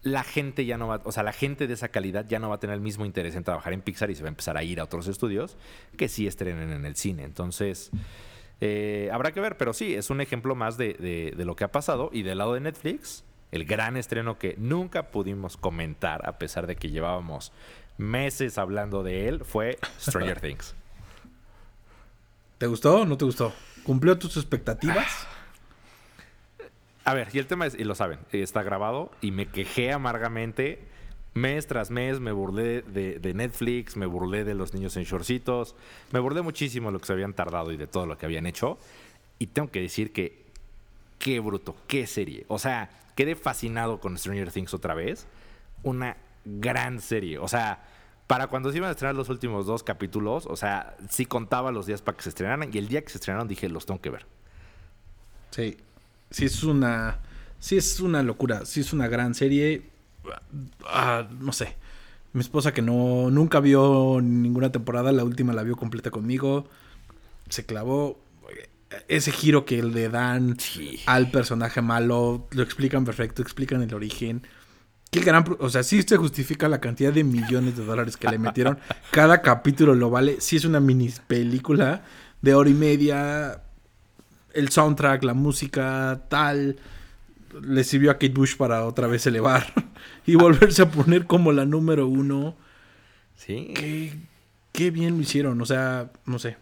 la 0.02 0.22
gente 0.22 0.64
ya 0.64 0.78
no 0.78 0.88
va, 0.88 1.00
o 1.04 1.12
sea, 1.12 1.22
la 1.22 1.32
gente 1.32 1.66
de 1.66 1.74
esa 1.74 1.88
calidad 1.88 2.26
ya 2.28 2.38
no 2.38 2.48
va 2.48 2.56
a 2.56 2.60
tener 2.60 2.74
el 2.74 2.80
mismo 2.80 3.04
interés 3.04 3.34
en 3.34 3.44
trabajar 3.44 3.72
en 3.72 3.82
Pixar 3.82 4.10
y 4.10 4.14
se 4.14 4.22
va 4.22 4.28
a 4.28 4.30
empezar 4.30 4.56
a 4.56 4.62
ir 4.62 4.80
a 4.80 4.84
otros 4.84 5.08
estudios 5.08 5.56
que 5.96 6.08
sí 6.08 6.26
estrenen 6.26 6.72
en 6.72 6.84
el 6.84 6.96
cine. 6.96 7.24
Entonces, 7.24 7.90
eh, 8.60 9.08
habrá 9.12 9.32
que 9.32 9.40
ver, 9.40 9.56
pero 9.56 9.72
sí, 9.72 9.94
es 9.94 10.10
un 10.10 10.20
ejemplo 10.20 10.54
más 10.54 10.76
de, 10.76 11.34
lo 11.36 11.56
que 11.56 11.64
ha 11.64 11.72
pasado. 11.72 12.10
Y 12.12 12.22
del 12.22 12.38
lado 12.38 12.54
de 12.54 12.60
Netflix, 12.60 13.24
el 13.52 13.64
gran 13.64 13.96
estreno 13.96 14.38
que 14.38 14.54
nunca 14.58 15.10
pudimos 15.10 15.56
comentar, 15.56 16.28
a 16.28 16.38
pesar 16.38 16.66
de 16.66 16.76
que 16.76 16.90
llevábamos 16.90 17.52
meses 17.96 18.58
hablando 18.58 19.02
de 19.02 19.28
él, 19.28 19.44
fue 19.44 19.78
Stranger 20.00 20.40
Things. 20.42 20.74
¿Te 22.58 22.66
gustó 22.66 23.02
o 23.02 23.04
no 23.04 23.16
te 23.16 23.24
gustó? 23.24 23.52
¿Cumplió 23.84 24.18
tus 24.18 24.36
expectativas? 24.36 25.26
A 27.08 27.14
ver, 27.14 27.28
y 27.32 27.38
el 27.38 27.46
tema 27.46 27.64
es, 27.64 27.74
y 27.74 27.84
lo 27.84 27.94
saben, 27.94 28.18
está 28.32 28.62
grabado 28.62 29.10
y 29.22 29.30
me 29.30 29.46
quejé 29.46 29.92
amargamente. 29.92 30.78
Mes 31.32 31.66
tras 31.66 31.90
mes 31.90 32.20
me 32.20 32.32
burlé 32.32 32.82
de, 32.82 33.32
Netflix, 33.32 33.96
me 33.96 34.04
burlé 34.04 34.44
de 34.44 34.54
los 34.54 34.74
niños 34.74 34.94
en 34.98 35.04
shortcitos, 35.04 35.74
me 36.12 36.18
burlé 36.18 36.42
muchísimo 36.42 36.88
de 36.88 36.92
lo 36.92 36.98
que 36.98 37.06
se 37.06 37.14
habían 37.14 37.32
tardado 37.32 37.72
y 37.72 37.78
de 37.78 37.86
todo 37.86 38.04
lo 38.04 38.18
que 38.18 38.26
habían 38.26 38.44
hecho. 38.44 38.76
Y 39.38 39.46
tengo 39.46 39.70
que 39.70 39.80
decir 39.80 40.12
que 40.12 40.44
qué 41.18 41.40
bruto, 41.40 41.74
qué 41.86 42.06
serie. 42.06 42.44
O 42.48 42.58
sea, 42.58 42.90
quedé 43.16 43.36
fascinado 43.36 44.00
con 44.00 44.18
Stranger 44.18 44.52
Things 44.52 44.74
otra 44.74 44.92
vez. 44.92 45.26
Una 45.84 46.18
gran 46.44 47.00
serie. 47.00 47.38
O 47.38 47.48
sea, 47.48 47.86
para 48.26 48.48
cuando 48.48 48.70
se 48.70 48.76
iban 48.76 48.90
a 48.90 48.92
estrenar 48.92 49.14
los 49.14 49.30
últimos 49.30 49.64
dos 49.64 49.82
capítulos, 49.82 50.44
o 50.44 50.56
sea, 50.56 50.94
sí 51.08 51.24
contaba 51.24 51.72
los 51.72 51.86
días 51.86 52.02
para 52.02 52.18
que 52.18 52.24
se 52.24 52.28
estrenaran 52.28 52.68
y 52.70 52.76
el 52.76 52.88
día 52.88 53.00
que 53.00 53.08
se 53.08 53.16
estrenaron 53.16 53.48
dije, 53.48 53.70
los 53.70 53.86
tengo 53.86 54.02
que 54.02 54.10
ver. 54.10 54.26
Sí, 55.50 55.78
sí 56.30 56.44
es 56.44 56.62
una. 56.64 57.18
Sí 57.58 57.76
es 57.76 58.00
una 58.00 58.22
locura. 58.22 58.64
Sí 58.66 58.80
es 58.80 58.92
una 58.92 59.08
gran 59.08 59.34
serie. 59.34 59.82
Ah, 60.86 61.26
no 61.40 61.52
sé. 61.52 61.76
Mi 62.32 62.40
esposa 62.40 62.72
que 62.72 62.82
no 62.82 63.30
nunca 63.30 63.60
vio 63.60 64.20
ninguna 64.22 64.70
temporada, 64.70 65.10
la 65.12 65.24
última 65.24 65.52
la 65.52 65.62
vio 65.62 65.76
completa 65.76 66.10
conmigo. 66.10 66.68
Se 67.48 67.64
clavó. 67.64 68.20
ese 69.06 69.32
giro 69.32 69.66
que 69.66 69.82
le 69.82 70.08
dan 70.08 70.58
Sí. 70.58 71.00
al 71.04 71.30
personaje 71.30 71.82
malo, 71.82 72.48
lo 72.52 72.62
explican 72.62 73.04
perfecto, 73.04 73.42
explican 73.42 73.82
el 73.82 73.92
origen. 73.92 74.46
Qué 75.10 75.20
gran, 75.20 75.44
o 75.58 75.68
sea, 75.68 75.82
sí 75.82 76.02
se 76.02 76.16
justifica 76.16 76.68
la 76.70 76.80
cantidad 76.80 77.12
de 77.12 77.22
millones 77.22 77.76
de 77.76 77.84
dólares 77.84 78.16
que 78.16 78.28
le 78.28 78.38
metieron. 78.38 78.78
Cada 79.10 79.42
capítulo 79.42 79.94
lo 79.94 80.08
vale. 80.08 80.40
Sí 80.40 80.56
es 80.56 80.64
una 80.64 80.80
mini 80.80 81.10
película 81.26 82.02
de 82.40 82.54
hora 82.54 82.70
y 82.70 82.74
media. 82.74 83.62
El 84.52 84.70
soundtrack, 84.70 85.22
la 85.24 85.34
música, 85.34 86.22
tal. 86.28 86.76
Le 87.62 87.84
sirvió 87.84 88.10
a 88.10 88.14
Kate 88.14 88.28
Bush 88.30 88.56
para 88.56 88.84
otra 88.84 89.06
vez 89.06 89.26
elevar 89.26 89.66
y 90.26 90.34
volverse 90.36 90.82
a 90.82 90.90
poner 90.90 91.26
como 91.26 91.52
la 91.52 91.64
número 91.64 92.06
uno. 92.06 92.56
Sí. 93.36 93.72
Qué, 93.74 94.12
qué 94.72 94.90
bien 94.90 95.16
lo 95.16 95.22
hicieron. 95.22 95.60
O 95.60 95.66
sea, 95.66 96.10
no 96.26 96.38
sé. 96.38 96.56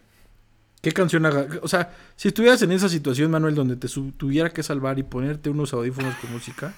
¿Qué 0.81 0.91
canción 0.91 1.25
haga? 1.25 1.47
O 1.63 1.67
sea, 1.67 1.93
si 2.15 2.27
estuvieras 2.29 2.61
en 2.61 2.71
esa 2.71 2.87
situación, 2.87 3.31
Manuel, 3.31 3.55
donde 3.55 3.75
te 3.75 3.87
tuviera 4.15 4.51
que 4.51 4.63
salvar 4.63 4.99
y 4.99 5.03
ponerte 5.03 5.49
unos 5.49 5.73
audífonos 5.73 6.15
con 6.15 6.31
música, 6.31 6.73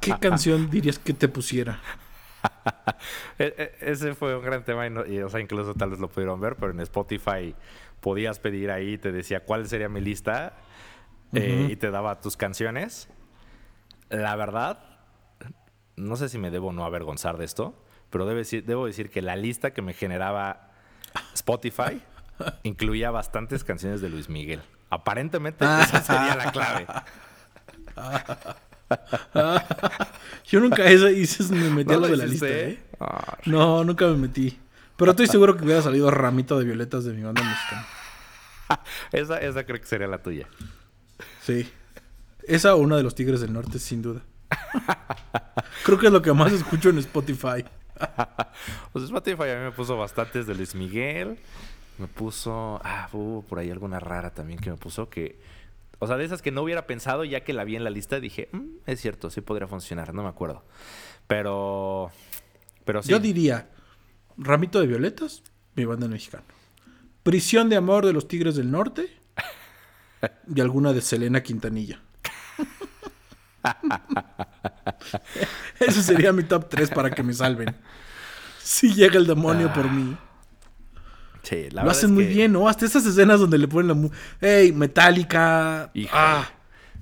¿qué 0.00 0.14
canción 0.20 0.68
dirías 0.68 0.98
que 0.98 1.14
te 1.14 1.28
pusiera? 1.28 1.80
E- 3.38 3.54
e- 3.56 3.90
ese 3.92 4.14
fue 4.14 4.36
un 4.36 4.44
gran 4.44 4.64
tema 4.64 4.86
y, 4.86 4.90
no- 4.90 5.06
y, 5.06 5.20
o 5.20 5.28
sea, 5.28 5.40
incluso 5.40 5.74
tal 5.74 5.90
vez 5.90 6.00
lo 6.00 6.08
pudieron 6.08 6.40
ver, 6.40 6.56
pero 6.56 6.72
en 6.72 6.80
Spotify 6.80 7.54
podías 8.02 8.40
pedir 8.40 8.70
ahí, 8.70 8.98
te 8.98 9.12
decía 9.12 9.44
cuál 9.44 9.66
sería 9.68 9.88
mi 9.88 10.00
lista 10.00 10.54
eh, 11.32 11.68
y 11.70 11.76
te 11.76 11.90
daba 11.90 12.20
tus 12.20 12.36
canciones. 12.36 13.08
La 14.10 14.36
verdad, 14.36 14.80
no 15.96 16.16
sé 16.16 16.28
si 16.28 16.36
me 16.36 16.50
debo 16.50 16.72
no 16.72 16.84
avergonzar 16.84 17.38
de 17.38 17.44
esto, 17.44 17.74
pero 18.10 18.26
debo 18.26 18.38
decir, 18.38 18.64
debo 18.64 18.86
decir 18.86 19.08
que 19.08 19.22
la 19.22 19.36
lista 19.36 19.72
que 19.72 19.82
me 19.82 19.94
generaba 19.94 20.72
Spotify 21.32 22.02
incluía 22.64 23.12
bastantes 23.12 23.62
canciones 23.62 24.00
de 24.00 24.10
Luis 24.10 24.28
Miguel. 24.28 24.60
Aparentemente 24.90 25.64
esa 25.64 26.02
sería 26.02 26.34
la 26.34 26.52
clave. 26.52 26.86
Yo 30.46 30.60
nunca 30.60 30.90
hice, 30.90 31.54
me 31.54 31.70
metí 31.70 31.90
¿No 31.90 31.94
a 31.94 32.00
lo 32.00 32.08
de 32.08 32.16
la 32.16 32.26
lista, 32.26 32.48
¿eh? 32.48 32.82
Ah, 33.00 33.38
No, 33.46 33.84
nunca 33.84 34.06
me 34.08 34.16
metí. 34.16 34.58
Pero 35.02 35.10
estoy 35.10 35.26
seguro 35.26 35.56
que 35.56 35.64
hubiera 35.64 35.82
salido 35.82 36.10
Ramito 36.12 36.56
de 36.58 36.64
Violetas 36.64 37.04
de 37.04 37.12
mi 37.12 37.22
banda 37.24 37.42
mexicana. 37.42 37.86
esa, 39.12 39.38
esa 39.38 39.64
creo 39.64 39.80
que 39.80 39.86
sería 39.86 40.06
la 40.06 40.22
tuya. 40.22 40.46
Sí. 41.42 41.68
Esa 42.44 42.76
o 42.76 42.78
una 42.78 42.96
de 42.96 43.02
los 43.02 43.16
Tigres 43.16 43.40
del 43.40 43.52
Norte, 43.52 43.80
sin 43.80 44.00
duda. 44.00 44.20
Creo 45.84 45.98
que 45.98 46.06
es 46.06 46.12
lo 46.12 46.22
que 46.22 46.32
más 46.32 46.52
escucho 46.52 46.90
en 46.90 46.98
Spotify. 46.98 47.64
Pues 48.92 49.04
Spotify 49.04 49.42
a 49.50 49.58
mí 49.58 49.64
me 49.64 49.72
puso 49.72 49.96
bastantes 49.96 50.46
de 50.46 50.54
Luis 50.54 50.74
Miguel. 50.74 51.38
Me 51.98 52.06
puso. 52.06 52.80
Ah, 52.84 53.08
hubo 53.12 53.42
por 53.42 53.58
ahí 53.58 53.70
alguna 53.70 53.98
rara 54.00 54.30
también 54.30 54.58
que 54.58 54.70
me 54.70 54.76
puso 54.76 55.08
que. 55.08 55.40
O 55.98 56.06
sea, 56.06 56.16
de 56.16 56.24
esas 56.24 56.42
que 56.42 56.50
no 56.50 56.62
hubiera 56.62 56.86
pensado, 56.86 57.24
ya 57.24 57.42
que 57.44 57.52
la 57.52 57.64
vi 57.64 57.76
en 57.76 57.84
la 57.84 57.90
lista, 57.90 58.18
dije, 58.20 58.48
"Mm, 58.52 58.78
es 58.86 59.00
cierto, 59.00 59.30
sí 59.30 59.40
podría 59.40 59.66
funcionar, 59.66 60.14
no 60.14 60.22
me 60.22 60.28
acuerdo. 60.28 60.64
Pero. 61.26 62.10
Pero 62.84 63.02
sí. 63.02 63.10
Yo 63.10 63.18
diría 63.20 63.68
Ramito 64.36 64.80
de 64.80 64.86
Violetas, 64.86 65.42
mi 65.74 65.84
banda 65.84 66.08
mexicana. 66.08 66.44
Prisión 67.22 67.68
de 67.68 67.76
Amor 67.76 68.06
de 68.06 68.12
los 68.12 68.28
Tigres 68.28 68.56
del 68.56 68.70
Norte 68.70 69.08
y 70.54 70.60
alguna 70.60 70.92
de 70.92 71.00
Selena 71.00 71.42
Quintanilla. 71.42 72.00
Ese 75.78 76.02
sería 76.02 76.32
mi 76.32 76.42
top 76.44 76.68
3 76.68 76.90
para 76.90 77.10
que 77.10 77.22
me 77.22 77.32
salven. 77.32 77.74
Si 78.62 78.92
llega 78.94 79.16
el 79.16 79.26
demonio 79.26 79.72
por 79.72 79.90
mí. 79.90 80.16
Sí, 81.42 81.68
la 81.70 81.82
Lo 81.84 81.90
hacen 81.90 82.10
es 82.10 82.14
muy 82.14 82.24
que- 82.26 82.34
bien, 82.34 82.52
¿no? 82.52 82.68
Hasta 82.68 82.86
esas 82.86 83.04
escenas 83.04 83.40
donde 83.40 83.58
le 83.58 83.66
ponen 83.66 83.88
la... 83.88 83.94
mu- 83.94 84.10
¡Ey! 84.40 84.72
Metallica. 84.72 85.90
Híjole. 85.92 86.10
¡Ah! 86.14 86.48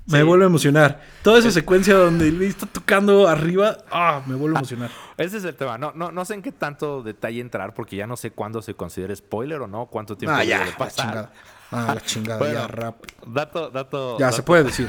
Me 0.06 0.18
Sí. 0.18 0.24
vuelve 0.24 0.44
a 0.44 0.48
emocionar. 0.48 1.00
Toda 1.22 1.38
esa 1.38 1.50
secuencia 1.50 1.94
donde 1.94 2.30
Luis 2.32 2.50
está 2.50 2.66
tocando 2.66 3.28
arriba. 3.28 3.78
¡Ah! 3.92 4.22
Me 4.26 4.34
vuelve 4.34 4.56
a 4.56 4.60
emocionar. 4.60 4.90
Ese 5.16 5.36
es 5.36 5.44
el 5.44 5.54
tema. 5.54 5.78
No, 5.78 5.92
no, 5.94 6.10
no 6.10 6.24
sé 6.24 6.34
en 6.34 6.42
qué 6.42 6.50
tanto 6.52 7.02
detalle 7.02 7.40
entrar, 7.40 7.74
porque 7.74 7.96
ya 7.96 8.06
no 8.06 8.16
sé 8.16 8.30
cuándo 8.32 8.60
se 8.62 8.74
considera 8.74 9.14
spoiler 9.14 9.60
o 9.60 9.66
no, 9.68 9.86
cuánto 9.86 10.16
tiempo 10.16 10.36
Ah, 10.36 10.42
ya. 10.44 10.64
pasar. 10.76 11.06
chingada. 11.06 11.32
Ah, 11.70 11.92
la 11.94 12.00
chingada. 12.00 12.38
Bueno, 12.38 12.54
ya, 12.54 12.66
rap. 12.66 12.96
Dato, 13.26 13.70
dato. 13.70 14.18
Ya, 14.18 14.26
dato- 14.26 14.36
se 14.36 14.42
puede 14.42 14.64
decir. 14.64 14.88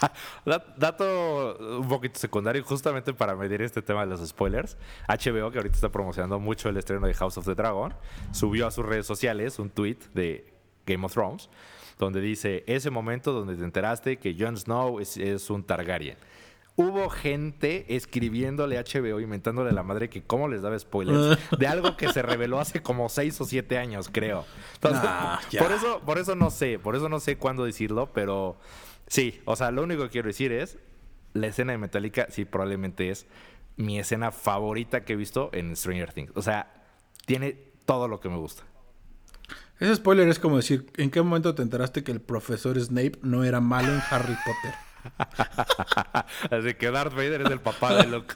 Dat- 0.44 0.76
Dato 0.76 1.56
un 1.80 1.88
poquito 1.88 2.18
secundario, 2.18 2.62
justamente 2.64 3.14
para 3.14 3.34
medir 3.34 3.62
este 3.62 3.80
tema 3.82 4.00
de 4.00 4.06
los 4.08 4.26
spoilers. 4.28 4.76
HBO, 5.08 5.50
que 5.50 5.58
ahorita 5.58 5.74
está 5.76 5.88
promocionando 5.90 6.38
mucho 6.38 6.68
el 6.68 6.76
estreno 6.76 7.06
de 7.06 7.14
House 7.14 7.38
of 7.38 7.46
the 7.46 7.54
Dragon, 7.54 7.94
subió 8.32 8.66
a 8.66 8.70
sus 8.70 8.84
redes 8.84 9.06
sociales 9.06 9.58
un 9.58 9.70
tweet 9.70 9.98
de 10.12 10.52
Game 10.86 11.04
of 11.06 11.12
Thrones, 11.14 11.48
donde 11.98 12.20
dice: 12.20 12.64
Ese 12.66 12.90
momento 12.90 13.32
donde 13.32 13.56
te 13.56 13.64
enteraste 13.64 14.18
que 14.18 14.36
Jon 14.38 14.56
Snow 14.56 15.00
es, 15.00 15.16
es 15.16 15.50
un 15.50 15.64
Targaryen. 15.64 16.16
Hubo 16.78 17.08
gente 17.08 17.96
escribiéndole 17.96 18.76
a 18.76 18.82
HBO, 18.84 19.18
inventándole 19.18 19.70
a 19.70 19.72
la 19.72 19.82
madre 19.82 20.10
que 20.10 20.22
cómo 20.22 20.46
les 20.46 20.60
daba 20.60 20.78
spoilers 20.78 21.38
de 21.58 21.66
algo 21.66 21.96
que 21.96 22.12
se 22.12 22.20
reveló 22.20 22.60
hace 22.60 22.82
como 22.82 23.08
seis 23.08 23.40
o 23.40 23.46
siete 23.46 23.78
años, 23.78 24.10
creo. 24.12 24.44
Entonces, 24.74 25.02
Nah, 25.02 25.38
por 25.58 25.72
eso, 25.72 26.00
por 26.04 26.18
eso 26.18 26.34
no 26.36 26.50
sé, 26.50 26.78
por 26.78 26.94
eso 26.94 27.08
no 27.08 27.18
sé 27.18 27.38
cuándo 27.38 27.64
decirlo, 27.64 28.12
pero 28.12 28.58
sí, 29.06 29.40
o 29.46 29.56
sea, 29.56 29.70
lo 29.70 29.82
único 29.84 30.02
que 30.02 30.10
quiero 30.10 30.28
decir 30.28 30.52
es 30.52 30.78
la 31.32 31.46
escena 31.46 31.72
de 31.72 31.78
Metallica, 31.78 32.26
sí, 32.28 32.44
probablemente 32.44 33.08
es 33.08 33.26
mi 33.76 33.98
escena 33.98 34.30
favorita 34.30 35.04
que 35.04 35.14
he 35.14 35.16
visto 35.16 35.48
en 35.54 35.74
Stranger 35.76 36.12
Things. 36.12 36.32
O 36.34 36.42
sea, 36.42 36.84
tiene 37.24 37.52
todo 37.86 38.06
lo 38.06 38.20
que 38.20 38.28
me 38.28 38.36
gusta. 38.36 38.64
Ese 39.78 39.96
spoiler 39.96 40.28
es 40.28 40.38
como 40.38 40.56
decir, 40.56 40.86
¿en 40.96 41.10
qué 41.10 41.20
momento 41.20 41.54
te 41.54 41.62
enteraste 41.62 42.02
que 42.02 42.12
el 42.12 42.20
profesor 42.20 42.80
Snape 42.80 43.18
no 43.22 43.44
era 43.44 43.60
malo 43.60 43.92
en 43.92 44.00
Harry 44.10 44.36
Potter? 44.44 44.74
Así 46.50 46.74
que 46.74 46.90
Darth 46.90 47.14
Vader 47.14 47.42
es 47.42 47.50
el 47.50 47.60
papá 47.60 47.94
de 47.94 48.06
Luke. 48.06 48.34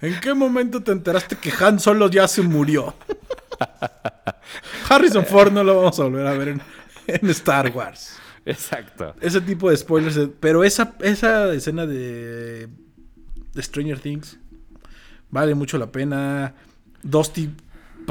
¿En 0.00 0.20
qué 0.20 0.34
momento 0.34 0.82
te 0.82 0.92
enteraste 0.92 1.36
que 1.36 1.52
Han 1.60 1.80
Solo 1.80 2.08
ya 2.08 2.28
se 2.28 2.42
murió? 2.42 2.94
Harrison 4.88 5.26
Ford 5.26 5.52
no 5.52 5.64
lo 5.64 5.76
vamos 5.76 5.98
a 5.98 6.04
volver 6.04 6.26
a 6.26 6.32
ver 6.32 6.48
en, 6.48 6.62
en 7.06 7.30
Star 7.30 7.70
Wars. 7.74 8.18
Exacto. 8.44 9.14
Ese 9.20 9.40
tipo 9.40 9.70
de 9.70 9.76
spoilers. 9.76 10.18
Pero 10.40 10.64
esa, 10.64 10.94
esa 11.00 11.52
escena 11.52 11.86
de, 11.86 12.68
de 13.52 13.62
Stranger 13.62 13.98
Things 13.98 14.38
vale 15.30 15.54
mucho 15.54 15.78
la 15.78 15.90
pena. 15.90 16.54
Dusty 17.02 17.50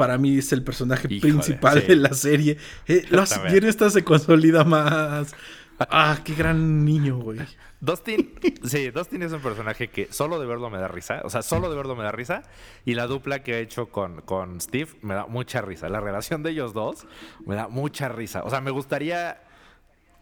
para 0.00 0.16
mí 0.16 0.38
es 0.38 0.50
el 0.54 0.64
personaje 0.64 1.06
Híjole, 1.10 1.34
principal 1.34 1.82
sí. 1.82 1.88
de 1.88 1.96
la 1.96 2.14
serie. 2.14 2.56
Eh, 2.88 3.04
lo 3.10 3.20
hace 3.20 3.34
También. 3.34 3.52
bien, 3.52 3.64
esta 3.68 3.90
se 3.90 4.02
consolida 4.02 4.64
más. 4.64 5.34
Ah, 5.78 6.18
qué 6.24 6.34
gran 6.34 6.86
niño, 6.86 7.18
güey. 7.18 7.38
Dustin, 7.82 8.32
sí, 8.64 8.90
Dustin 8.90 9.22
es 9.22 9.32
un 9.32 9.42
personaje 9.42 9.88
que 9.88 10.10
solo 10.10 10.40
de 10.40 10.46
verlo 10.46 10.70
me 10.70 10.78
da 10.78 10.88
risa. 10.88 11.20
O 11.24 11.28
sea, 11.28 11.42
solo 11.42 11.68
de 11.68 11.76
verlo 11.76 11.96
me 11.96 12.02
da 12.02 12.12
risa. 12.12 12.44
Y 12.86 12.94
la 12.94 13.06
dupla 13.06 13.42
que 13.42 13.56
ha 13.56 13.58
hecho 13.58 13.90
con, 13.90 14.22
con 14.22 14.58
Steve 14.62 14.88
me 15.02 15.12
da 15.12 15.26
mucha 15.26 15.60
risa. 15.60 15.90
La 15.90 16.00
relación 16.00 16.42
de 16.42 16.52
ellos 16.52 16.72
dos 16.72 17.06
me 17.44 17.56
da 17.56 17.68
mucha 17.68 18.08
risa. 18.08 18.42
O 18.44 18.48
sea, 18.48 18.62
me 18.62 18.70
gustaría. 18.70 19.42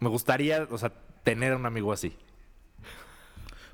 Me 0.00 0.08
gustaría, 0.08 0.66
o 0.68 0.78
sea, 0.78 0.92
tener 1.22 1.54
un 1.54 1.66
amigo 1.66 1.92
así. 1.92 2.16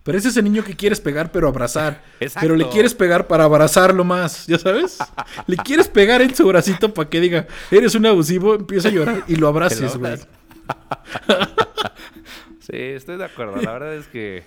Pero 0.04 0.18
es 0.18 0.26
ese 0.26 0.42
niño 0.42 0.62
que 0.62 0.76
quieres 0.76 1.00
pegar, 1.00 1.32
pero 1.32 1.48
abrazar. 1.48 2.02
Exacto. 2.20 2.46
Pero 2.46 2.56
le 2.56 2.68
quieres 2.68 2.94
pegar 2.94 3.26
para 3.26 3.44
abrazarlo 3.44 4.04
más, 4.04 4.46
¿ya 4.46 4.58
sabes? 4.58 4.98
le 5.46 5.56
quieres 5.56 5.88
pegar 5.88 6.20
en 6.20 6.34
su 6.34 6.46
bracito 6.46 6.92
para 6.92 7.08
que 7.08 7.20
diga, 7.20 7.46
eres 7.70 7.94
un 7.94 8.04
abusivo, 8.06 8.54
empieza 8.54 8.88
a 8.88 8.92
llorar 8.92 9.24
y 9.26 9.36
lo 9.36 9.48
abraces, 9.48 9.96
güey. 9.96 10.18
Sí, 12.60 12.76
estoy 12.76 13.16
de 13.16 13.24
acuerdo. 13.24 13.56
La 13.60 13.72
verdad 13.72 13.94
es 13.94 14.06
que. 14.06 14.44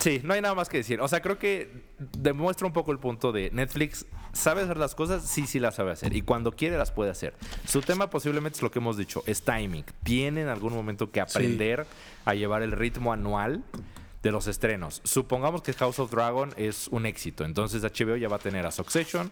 Sí, 0.00 0.20
no 0.24 0.34
hay 0.34 0.40
nada 0.42 0.54
más 0.54 0.68
que 0.68 0.78
decir. 0.78 1.00
O 1.00 1.08
sea, 1.08 1.20
creo 1.20 1.38
que 1.38 1.70
demuestra 2.18 2.66
un 2.66 2.72
poco 2.72 2.92
el 2.92 2.98
punto 2.98 3.32
de 3.32 3.50
Netflix. 3.50 4.06
¿Sabe 4.32 4.62
hacer 4.62 4.76
las 4.76 4.94
cosas? 4.94 5.24
Sí, 5.24 5.46
sí 5.46 5.58
las 5.58 5.76
sabe 5.76 5.92
hacer. 5.92 6.14
Y 6.14 6.20
cuando 6.20 6.52
quiere 6.52 6.76
las 6.76 6.90
puede 6.90 7.10
hacer. 7.10 7.34
Su 7.66 7.80
tema 7.80 8.10
posiblemente 8.10 8.56
es 8.56 8.62
lo 8.62 8.70
que 8.70 8.80
hemos 8.80 8.98
dicho, 8.98 9.22
es 9.26 9.42
timing. 9.42 9.84
Tiene 10.02 10.42
en 10.42 10.48
algún 10.48 10.74
momento 10.74 11.10
que 11.10 11.22
aprender 11.22 11.86
a 12.26 12.34
llevar 12.34 12.60
el 12.60 12.72
ritmo 12.72 13.14
anual 13.14 13.62
de 14.26 14.32
los 14.32 14.48
estrenos. 14.48 15.00
Supongamos 15.04 15.62
que 15.62 15.72
House 15.72 16.00
of 16.00 16.10
Dragon 16.10 16.52
es 16.56 16.88
un 16.88 17.06
éxito. 17.06 17.44
Entonces 17.44 17.82
HBO 17.82 18.16
ya 18.16 18.28
va 18.28 18.36
a 18.36 18.40
tener 18.40 18.66
a 18.66 18.72
Succession 18.72 19.30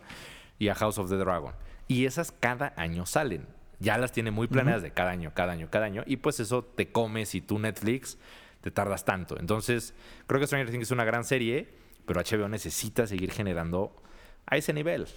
y 0.56 0.68
a 0.68 0.74
House 0.76 0.98
of 0.98 1.10
the 1.10 1.16
Dragon. 1.16 1.52
Y 1.88 2.06
esas 2.06 2.30
cada 2.30 2.72
año 2.76 3.04
salen. 3.04 3.44
Ya 3.80 3.98
las 3.98 4.12
tiene 4.12 4.30
muy 4.30 4.46
planeadas 4.46 4.82
de 4.82 4.92
cada 4.92 5.10
año, 5.10 5.32
cada 5.34 5.52
año, 5.52 5.66
cada 5.68 5.86
año. 5.86 6.04
Y 6.06 6.18
pues 6.18 6.38
eso 6.38 6.62
te 6.62 6.92
come 6.92 7.26
si 7.26 7.40
tú 7.40 7.58
Netflix 7.58 8.18
te 8.60 8.70
tardas 8.70 9.04
tanto. 9.04 9.36
Entonces, 9.38 9.94
creo 10.28 10.38
que 10.38 10.46
Stranger 10.46 10.70
Things 10.70 10.84
es 10.84 10.90
una 10.92 11.04
gran 11.04 11.24
serie, 11.24 11.74
pero 12.06 12.20
HBO 12.20 12.48
necesita 12.48 13.08
seguir 13.08 13.32
generando 13.32 14.00
a 14.46 14.56
ese 14.56 14.72
nivel. 14.72 15.08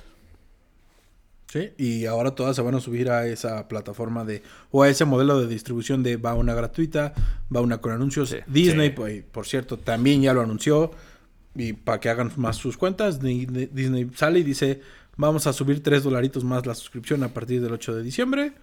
Sí, 1.47 1.69
y 1.77 2.05
ahora 2.05 2.31
todas 2.31 2.55
se 2.57 2.61
van 2.61 2.75
a 2.75 2.81
subir 2.81 3.09
a 3.09 3.25
esa 3.25 3.67
plataforma 3.69 4.25
de, 4.25 4.43
o 4.69 4.83
a 4.83 4.89
ese 4.89 5.05
modelo 5.05 5.39
de 5.39 5.47
distribución 5.47 6.03
de 6.03 6.17
va 6.17 6.33
una 6.33 6.53
gratuita, 6.53 7.13
va 7.55 7.61
una 7.61 7.77
con 7.79 7.93
anuncios. 7.93 8.29
Sí, 8.29 8.37
Disney, 8.47 8.89
sí. 8.89 8.93
pues, 8.95 9.23
por 9.31 9.45
cierto, 9.47 9.77
también 9.77 10.21
ya 10.21 10.33
lo 10.33 10.41
anunció. 10.41 10.91
Y 11.55 11.73
para 11.73 11.99
que 12.01 12.09
hagan 12.09 12.31
más 12.35 12.57
sus 12.57 12.75
cuentas, 12.77 13.21
Di- 13.21 13.45
Di- 13.45 13.67
Disney 13.67 14.11
sale 14.13 14.39
y 14.39 14.43
dice, 14.43 14.81
vamos 15.15 15.47
a 15.47 15.53
subir 15.53 15.81
tres 15.81 16.03
dolaritos 16.03 16.43
más 16.43 16.65
la 16.65 16.75
suscripción 16.75 17.23
a 17.23 17.29
partir 17.29 17.61
del 17.61 17.71
8 17.71 17.95
de 17.95 18.03
diciembre. 18.03 18.53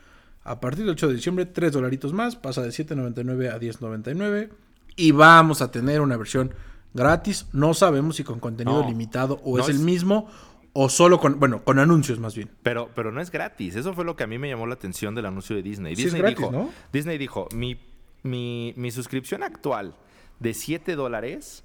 A 0.45 0.61
partir 0.61 0.85
del 0.85 0.91
8 0.93 1.09
de 1.09 1.15
diciembre, 1.15 1.47
3 1.47 1.73
dolaritos 1.73 2.13
más, 2.13 2.37
pasa 2.37 2.61
de 2.61 2.69
7.99 2.69 3.51
a 3.51 3.59
10.99. 3.59 4.51
Y 4.97 5.11
vamos 5.13 5.63
a 5.63 5.71
tener 5.71 6.03
una 6.03 6.19
versión 6.19 6.53
gratis. 6.93 7.47
No 7.55 7.73
sabemos 7.73 8.17
si 8.17 8.25
con 8.25 8.39
contenido 8.41 8.83
No. 8.83 8.87
limitado 8.89 9.41
o 9.43 9.57
No 9.57 9.63
es, 9.63 9.71
el 9.71 9.77
es- 9.77 9.83
mismo 9.83 10.29
o 10.75 10.89
solo 10.91 11.19
con, 11.19 11.41
bueno, 11.41 11.65
con 11.65 11.79
anuncios 11.79 12.19
más 12.19 12.35
bien. 12.35 12.51
Pero, 12.63 12.91
pero 12.95 13.11
no 13.13 13.21
es 13.23 13.31
gratis. 13.31 13.75
Eso 13.77 13.95
fue 13.95 14.05
lo 14.05 14.15
que 14.17 14.25
a 14.25 14.27
mí 14.27 14.39
me 14.39 14.49
llamó 14.49 14.67
la 14.67 14.75
atención 14.75 15.15
del 15.15 15.25
anuncio 15.27 15.57
de 15.57 15.63
Disney. 15.63 15.97
Sí 15.97 16.03
es 16.03 16.07
Disney 16.13 16.21
gratis, 16.23 16.39
dijo, 16.39 16.53
¿no? 16.53 16.71
Disney 16.93 17.17
dijo, 17.17 17.49
mi, 17.55 17.81
mi, 18.23 18.75
mi 18.77 18.91
suscripción 18.91 19.43
actual 19.43 19.95
de 20.41 20.53
7 20.53 20.95
dólares, 20.97 21.65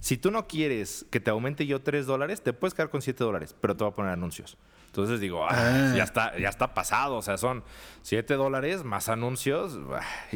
si 0.00 0.16
tú 0.18 0.30
no 0.30 0.46
quieres 0.46 1.06
que 1.10 1.20
te 1.20 1.30
aumente 1.30 1.66
yo 1.66 1.80
3 1.82 2.04
dólares, 2.06 2.42
te 2.42 2.52
puedes 2.52 2.74
quedar 2.74 2.90
con 2.90 3.00
7 3.00 3.22
dólares, 3.24 3.54
pero 3.60 3.76
te 3.76 3.84
voy 3.84 3.92
a 3.92 3.96
poner 3.96 4.12
anuncios. 4.12 4.58
Entonces 4.86 5.20
digo, 5.20 5.44
ah, 5.44 5.50
Ah. 5.52 5.94
ya 5.96 6.02
está, 6.04 6.36
ya 6.38 6.48
está 6.48 6.74
pasado. 6.74 7.16
O 7.16 7.22
sea, 7.22 7.36
son 7.38 7.62
7 8.02 8.34
dólares 8.34 8.82
más 8.84 9.08
anuncios. 9.08 9.78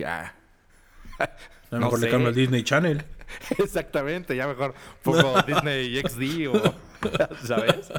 ah, 0.07 0.33
Ya. 1.73 1.79
A 1.79 1.81
lo 1.81 1.81
No 1.81 1.87
mejor 1.87 2.01
le 2.01 2.11
cambio 2.11 2.29
al 2.29 2.35
Disney 2.35 2.63
Channel. 2.63 3.03
Exactamente, 3.59 4.37
ya 4.37 4.47
mejor 4.47 4.75
pongo 5.03 5.41
Disney 5.47 6.01
XD 6.03 6.49
o. 6.49 6.75
¿Sabes? 7.45 7.91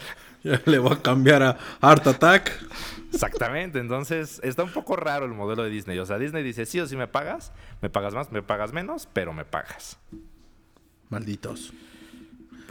Ya 0.43 0.61
le 0.65 0.79
voy 0.79 0.93
a 0.93 1.01
cambiar 1.01 1.43
a 1.43 1.57
Art 1.81 2.05
Attack. 2.05 2.51
Exactamente, 3.11 3.79
entonces 3.79 4.39
está 4.43 4.63
un 4.63 4.71
poco 4.71 4.95
raro 4.95 5.25
el 5.25 5.33
modelo 5.33 5.63
de 5.63 5.69
Disney. 5.69 5.97
O 5.99 6.05
sea, 6.05 6.17
Disney 6.17 6.43
dice, 6.43 6.65
sí 6.65 6.79
o 6.79 6.87
sí 6.87 6.95
me 6.95 7.07
pagas, 7.07 7.51
me 7.81 7.89
pagas 7.89 8.13
más, 8.13 8.31
me 8.31 8.41
pagas 8.43 8.73
menos, 8.73 9.09
pero 9.11 9.33
me 9.33 9.43
pagas. 9.43 9.97
Malditos. 11.09 11.73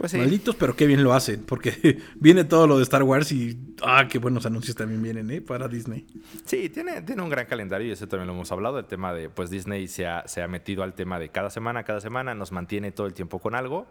Pues 0.03 0.11
sí. 0.11 0.17
Malditos, 0.17 0.57
pero 0.57 0.75
qué 0.75 0.85
bien 0.85 1.01
lo 1.01 1.13
hacen. 1.13 1.45
Porque 1.45 2.01
viene 2.15 2.43
todo 2.43 2.67
lo 2.67 2.75
de 2.75 2.83
Star 2.83 3.03
Wars 3.03 3.31
y. 3.31 3.57
Ah, 3.81 4.05
qué 4.09 4.19
buenos 4.19 4.45
anuncios 4.45 4.75
también 4.75 5.01
vienen, 5.01 5.31
¿eh? 5.31 5.39
Para 5.39 5.69
Disney. 5.69 6.05
Sí, 6.43 6.67
tiene, 6.67 7.03
tiene 7.03 7.21
un 7.21 7.29
gran 7.29 7.45
calendario 7.45 7.87
y 7.87 7.91
eso 7.91 8.05
también 8.09 8.27
lo 8.27 8.33
hemos 8.33 8.51
hablado. 8.51 8.79
El 8.79 8.85
tema 8.85 9.13
de, 9.13 9.29
pues 9.29 9.49
Disney 9.49 9.87
se 9.87 10.05
ha, 10.05 10.27
se 10.27 10.41
ha 10.41 10.49
metido 10.49 10.83
al 10.83 10.93
tema 10.93 11.19
de 11.19 11.29
cada 11.29 11.49
semana, 11.49 11.85
cada 11.85 12.01
semana, 12.01 12.35
nos 12.35 12.51
mantiene 12.51 12.91
todo 12.91 13.07
el 13.07 13.13
tiempo 13.13 13.39
con 13.39 13.55
algo. 13.55 13.87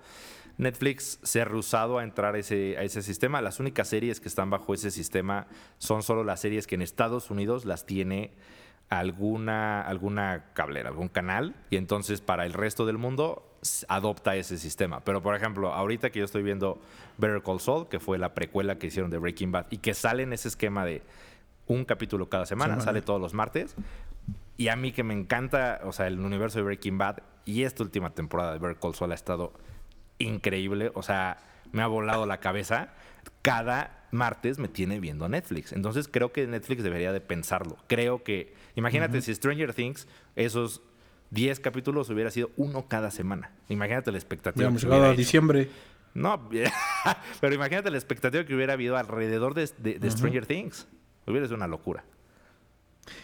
Netflix 0.58 1.18
se 1.22 1.40
ha 1.40 1.46
rehusado 1.46 1.96
a 1.96 2.04
entrar 2.04 2.34
a 2.34 2.38
ese, 2.40 2.76
a 2.76 2.82
ese 2.82 3.00
sistema. 3.00 3.40
Las 3.40 3.58
únicas 3.58 3.88
series 3.88 4.20
que 4.20 4.28
están 4.28 4.50
bajo 4.50 4.74
ese 4.74 4.90
sistema 4.90 5.46
son 5.78 6.02
solo 6.02 6.24
las 6.24 6.40
series 6.40 6.66
que 6.66 6.74
en 6.74 6.82
Estados 6.82 7.30
Unidos 7.30 7.64
las 7.64 7.86
tiene 7.86 8.34
alguna, 8.90 9.80
alguna 9.80 10.52
cablera, 10.52 10.90
algún 10.90 11.08
canal. 11.08 11.54
Y 11.70 11.76
entonces 11.76 12.20
para 12.20 12.44
el 12.44 12.52
resto 12.52 12.84
del 12.84 12.98
mundo 12.98 13.48
adopta 13.88 14.36
ese 14.36 14.58
sistema. 14.58 15.00
Pero 15.00 15.22
por 15.22 15.36
ejemplo, 15.36 15.72
ahorita 15.72 16.10
que 16.10 16.18
yo 16.18 16.24
estoy 16.24 16.42
viendo 16.42 16.80
Better 17.18 17.42
Call 17.42 17.60
Saul, 17.60 17.88
que 17.88 18.00
fue 18.00 18.18
la 18.18 18.34
precuela 18.34 18.78
que 18.78 18.88
hicieron 18.88 19.10
de 19.10 19.18
Breaking 19.18 19.52
Bad, 19.52 19.66
y 19.70 19.78
que 19.78 19.94
sale 19.94 20.24
en 20.24 20.32
ese 20.32 20.48
esquema 20.48 20.84
de 20.84 21.02
un 21.66 21.84
capítulo 21.84 22.28
cada 22.28 22.46
semana, 22.46 22.74
Semana. 22.74 22.84
sale 22.84 23.02
todos 23.02 23.20
los 23.20 23.34
martes. 23.34 23.74
Y 24.56 24.68
a 24.68 24.76
mí 24.76 24.92
que 24.92 25.02
me 25.02 25.14
encanta, 25.14 25.80
o 25.84 25.92
sea, 25.92 26.06
el 26.06 26.20
universo 26.20 26.58
de 26.58 26.64
Breaking 26.64 26.98
Bad 26.98 27.18
y 27.44 27.62
esta 27.62 27.82
última 27.82 28.10
temporada 28.10 28.52
de 28.52 28.58
Better 28.58 28.78
Call 28.78 28.94
Saul 28.94 29.12
ha 29.12 29.14
estado 29.14 29.52
increíble, 30.18 30.92
o 30.94 31.02
sea, 31.02 31.38
me 31.72 31.82
ha 31.82 31.86
volado 31.86 32.26
la 32.26 32.38
cabeza. 32.38 32.90
Cada 33.42 34.06
martes 34.10 34.58
me 34.58 34.68
tiene 34.68 35.00
viendo 35.00 35.28
Netflix. 35.28 35.72
Entonces 35.72 36.06
creo 36.06 36.32
que 36.32 36.46
Netflix 36.46 36.82
debería 36.82 37.12
de 37.12 37.20
pensarlo. 37.20 37.76
Creo 37.88 38.22
que, 38.22 38.54
imagínate 38.74 39.22
si 39.22 39.34
Stranger 39.34 39.72
Things, 39.74 40.06
esos 40.36 40.82
10 41.32 41.60
capítulos 41.60 42.08
hubiera 42.10 42.30
sido 42.30 42.50
uno 42.56 42.86
cada 42.88 43.10
semana. 43.10 43.50
Imagínate 43.68 44.12
la 44.12 44.18
expectativa. 44.18 44.70
Que 44.70 44.78
llegado 44.78 45.04
a 45.06 45.12
diciembre. 45.14 45.68
No, 46.14 46.48
pero 47.40 47.54
imagínate 47.54 47.90
la 47.90 47.96
expectativa 47.96 48.44
que 48.44 48.54
hubiera 48.54 48.74
habido 48.74 48.96
alrededor 48.96 49.54
de, 49.54 49.68
de- 49.78 49.98
de 49.98 50.10
Stranger 50.10 50.46
Things. 50.46 50.86
Hubiera 51.26 51.46
sido 51.46 51.56
una 51.56 51.66
locura. 51.68 52.04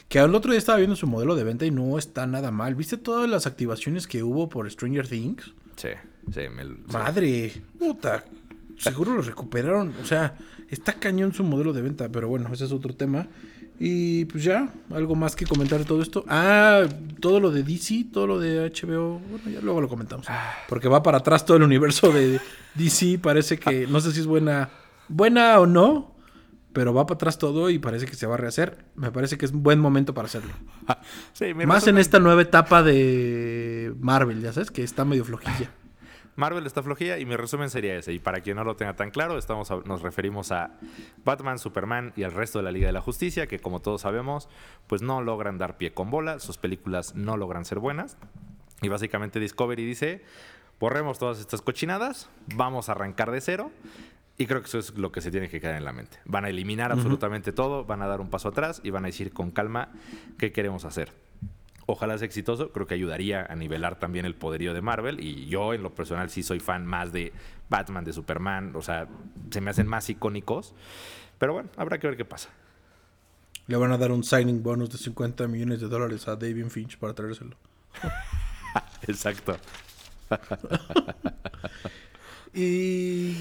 Que 0.09 0.19
al 0.19 0.35
otro 0.35 0.51
día 0.51 0.59
estaba 0.59 0.79
viendo 0.79 0.97
su 0.97 1.07
modelo 1.07 1.37
de 1.37 1.45
venta 1.45 1.65
y 1.67 1.71
no 1.71 1.99
está 1.99 2.27
nada 2.27 2.51
mal. 2.51 2.75
¿Viste 2.75 2.97
todas 2.97 3.29
las 3.29 3.47
activaciones 3.47 4.07
que 4.07 4.23
hubo 4.23 4.49
por 4.49 4.69
Stranger 4.71 5.07
Things? 5.07 5.53
Sí, 5.77 5.91
sí. 6.33 6.41
me- 6.49 6.65
sí. 6.65 6.71
Madre, 6.93 7.53
puta. 7.79 8.25
Seguro 8.79 9.13
lo 9.15 9.23
recuperaron. 9.23 9.93
O 10.03 10.05
sea, 10.07 10.37
está 10.71 10.95
cañón 10.95 11.35
su 11.35 11.45
modelo 11.45 11.73
de 11.73 11.83
venta, 11.83 12.09
pero 12.09 12.29
bueno, 12.29 12.49
ese 12.53 12.65
es 12.65 12.73
otro 12.73 12.95
tema. 12.95 13.27
Y 13.81 14.24
pues 14.24 14.43
ya, 14.43 14.72
algo 14.93 15.14
más 15.14 15.37
que 15.37 15.47
comentar 15.47 15.79
de 15.79 15.85
todo 15.85 16.03
esto. 16.03 16.24
Ah, 16.29 16.85
todo 17.20 17.39
lo 17.39 17.51
de 17.51 17.62
DC, 17.62 18.07
todo 18.12 18.26
lo 18.26 18.41
de 18.41 18.70
HBO. 18.70 19.20
Bueno, 19.20 19.51
ya 19.51 19.61
luego 19.61 19.81
lo 19.81 19.89
comentamos. 19.89 20.26
Porque 20.68 20.89
va 20.89 21.03
para 21.03 21.18
atrás 21.18 21.45
todo 21.45 21.57
el 21.59 21.62
universo 21.62 22.11
de 22.12 22.41
DC. 22.74 23.20
Parece 23.20 23.59
que, 23.59 23.87
no 23.87 24.01
sé 24.01 24.12
si 24.12 24.20
es 24.20 24.26
buena, 24.26 24.70
buena 25.09 25.61
o 25.61 25.66
no, 25.66 26.16
pero 26.72 26.93
va 26.93 27.07
para 27.07 27.16
atrás 27.16 27.39
todo 27.39 27.70
y 27.70 27.79
parece 27.79 28.07
que 28.07 28.16
se 28.16 28.26
va 28.26 28.35
a 28.35 28.39
rehacer. 28.39 28.85
Me 28.97 29.12
parece 29.12 29.39
que 29.39 29.47
es 29.47 29.53
un 29.53 29.62
buen 29.62 29.79
momento 29.79 30.12
para 30.14 30.26
hacerlo. 30.26 30.53
Sí, 31.33 31.55
Más 31.55 31.87
en 31.87 31.99
esta 31.99 32.18
nueva 32.18 32.43
etapa 32.43 32.83
de 32.83 33.95
Marvel, 34.01 34.41
ya 34.43 34.53
sabes, 34.53 34.72
que 34.72 34.83
está 34.83 35.05
medio 35.05 35.24
flojilla. 35.24 35.70
Marvel 36.39 36.64
está 36.66 36.82
flojilla 36.84 37.18
y 37.18 37.26
mi 37.26 37.34
resumen 37.34 37.68
sería 37.68 37.97
ese. 37.97 38.12
Y 38.12 38.20
para 38.20 38.41
quien 38.41 38.57
no 38.57 38.62
lo 38.64 38.76
tenga 38.76 38.95
tan 38.95 39.11
claro, 39.11 39.36
estamos 39.36 39.70
a- 39.72 39.80
nos 39.84 40.03
referimos 40.03 40.53
a 40.53 40.70
Batman, 41.24 41.59
Superman 41.59 42.12
y 42.16 42.22
el 42.22 42.30
resto 42.32 42.61
de 42.61 42.62
la 42.62 42.70
Liga 42.70 42.86
de 42.86 42.93
la 42.93 43.01
Justicia, 43.01 43.49
que 43.49 43.59
como 43.59 43.80
todos 43.80 44.03
sabemos, 44.03 44.49
pues 44.86 45.03
no 45.03 45.20
logran 45.20 45.59
dar 45.59 45.76
pie 45.78 45.93
con 45.93 46.11
bola, 46.11 46.39
sus 46.39 46.57
películas 46.57 47.16
no 47.16 47.36
logran 47.36 47.64
ser 47.64 47.80
buenas. 47.80 48.16
Y 48.82 48.89
básicamente 48.89 49.41
Discovery 49.41 49.84
dice, 49.84 50.22
borremos 50.78 51.18
todas 51.18 51.41
estas 51.41 51.61
cochinadas, 51.61 52.30
vamos 52.55 52.89
a 52.89 52.93
arrancar 52.93 53.32
de 53.32 53.41
cero. 53.41 53.72
Y 54.41 54.47
creo 54.47 54.61
que 54.61 54.68
eso 54.68 54.78
es 54.78 54.97
lo 54.97 55.11
que 55.11 55.20
se 55.20 55.32
tiene 55.32 55.49
que 55.49 55.61
quedar 55.61 55.74
en 55.74 55.84
la 55.84 55.93
mente. 55.93 56.18
Van 56.24 56.45
a 56.45 56.51
eliminar 56.51 56.93
absolutamente 56.93 57.51
todo, 57.53 57.84
van 57.84 58.03
a 58.03 58.07
dar 58.07 58.20
un 58.20 58.30
paso 58.30 58.51
atrás 58.51 58.80
y 58.84 58.91
van 58.91 59.03
a 59.05 59.09
decir 59.09 59.32
con 59.32 59.51
calma 59.51 59.89
qué 60.39 60.53
queremos 60.53 60.84
hacer. 60.84 61.12
Ojalá 61.91 62.18
sea 62.18 62.26
exitoso, 62.26 62.70
creo 62.70 62.86
que 62.86 62.93
ayudaría 62.93 63.47
a 63.49 63.57
nivelar 63.57 63.99
también 63.99 64.26
el 64.26 64.34
poderío 64.34 64.74
de 64.74 64.82
Marvel. 64.82 65.24
Y 65.24 65.47
yo, 65.47 65.72
en 65.72 65.82
lo 65.82 65.95
personal, 65.95 66.28
sí 66.28 66.43
soy 66.43 66.61
fan 66.61 66.84
más 66.84 67.12
de 67.12 67.32
Batman, 67.70 68.05
de 68.05 68.12
Superman. 68.12 68.76
O 68.76 68.82
sea, 68.82 69.09
se 69.51 69.62
me 69.62 69.70
hacen 69.70 69.86
más 69.86 70.11
icónicos. 70.11 70.74
Pero 71.39 71.55
bueno, 71.55 71.70
habrá 71.78 71.99
que 71.99 72.07
ver 72.07 72.18
qué 72.18 72.26
pasa. 72.26 72.51
Le 73.68 73.76
van 73.78 73.91
a 73.91 73.97
dar 73.97 74.12
un 74.12 74.22
signing 74.22 74.62
bonus 74.62 74.91
de 74.91 74.99
50 74.99 75.49
millones 75.49 75.80
de 75.80 75.89
dólares 75.89 76.28
a 76.28 76.36
David 76.36 76.66
Finch 76.66 76.99
para 76.99 77.14
traérselo. 77.14 77.57
Exacto. 79.09 79.57
Y 82.53 83.34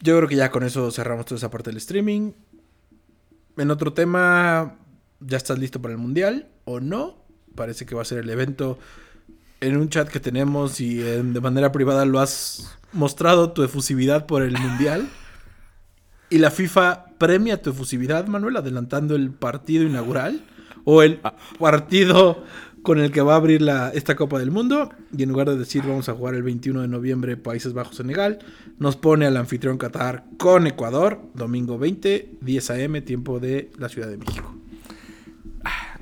yo 0.00 0.16
creo 0.16 0.28
que 0.28 0.36
ya 0.36 0.50
con 0.50 0.64
eso 0.64 0.90
cerramos 0.90 1.24
toda 1.24 1.38
esa 1.38 1.50
parte 1.50 1.70
del 1.70 1.78
streaming. 1.78 2.32
En 3.56 3.70
otro 3.70 3.92
tema, 3.92 4.76
¿ya 5.20 5.36
estás 5.36 5.58
listo 5.58 5.80
para 5.80 5.92
el 5.92 5.98
mundial 5.98 6.50
o 6.64 6.80
no? 6.80 7.19
Parece 7.54 7.86
que 7.86 7.94
va 7.94 8.02
a 8.02 8.04
ser 8.04 8.18
el 8.18 8.30
evento 8.30 8.78
en 9.60 9.76
un 9.76 9.88
chat 9.88 10.08
que 10.08 10.20
tenemos 10.20 10.80
y 10.80 11.00
en- 11.06 11.32
de 11.34 11.40
manera 11.40 11.70
privada 11.72 12.04
lo 12.04 12.20
has 12.20 12.76
mostrado 12.92 13.52
tu 13.52 13.62
efusividad 13.62 14.26
por 14.26 14.42
el 14.42 14.56
mundial. 14.58 15.08
Y 16.30 16.38
la 16.38 16.50
FIFA 16.50 17.06
premia 17.18 17.60
tu 17.60 17.70
efusividad, 17.70 18.26
Manuel, 18.26 18.56
adelantando 18.56 19.16
el 19.16 19.30
partido 19.32 19.84
inaugural 19.84 20.42
o 20.84 21.02
el 21.02 21.20
partido 21.58 22.44
con 22.82 22.98
el 22.98 23.10
que 23.10 23.20
va 23.20 23.34
a 23.34 23.36
abrir 23.36 23.60
la, 23.60 23.90
esta 23.90 24.16
Copa 24.16 24.38
del 24.38 24.50
Mundo. 24.50 24.90
Y 25.16 25.24
en 25.24 25.28
lugar 25.30 25.50
de 25.50 25.58
decir 25.58 25.82
vamos 25.82 26.08
a 26.08 26.14
jugar 26.14 26.34
el 26.34 26.42
21 26.42 26.80
de 26.82 26.88
noviembre 26.88 27.36
Países 27.36 27.74
Bajos-Senegal, 27.74 28.38
nos 28.78 28.96
pone 28.96 29.26
al 29.26 29.36
anfitrión 29.36 29.76
Qatar 29.76 30.24
con 30.38 30.66
Ecuador, 30.66 31.20
domingo 31.34 31.78
20, 31.78 32.36
10 32.40 32.70
a.m., 32.70 33.02
tiempo 33.02 33.40
de 33.40 33.70
la 33.76 33.88
Ciudad 33.88 34.08
de 34.08 34.16
México. 34.16 34.54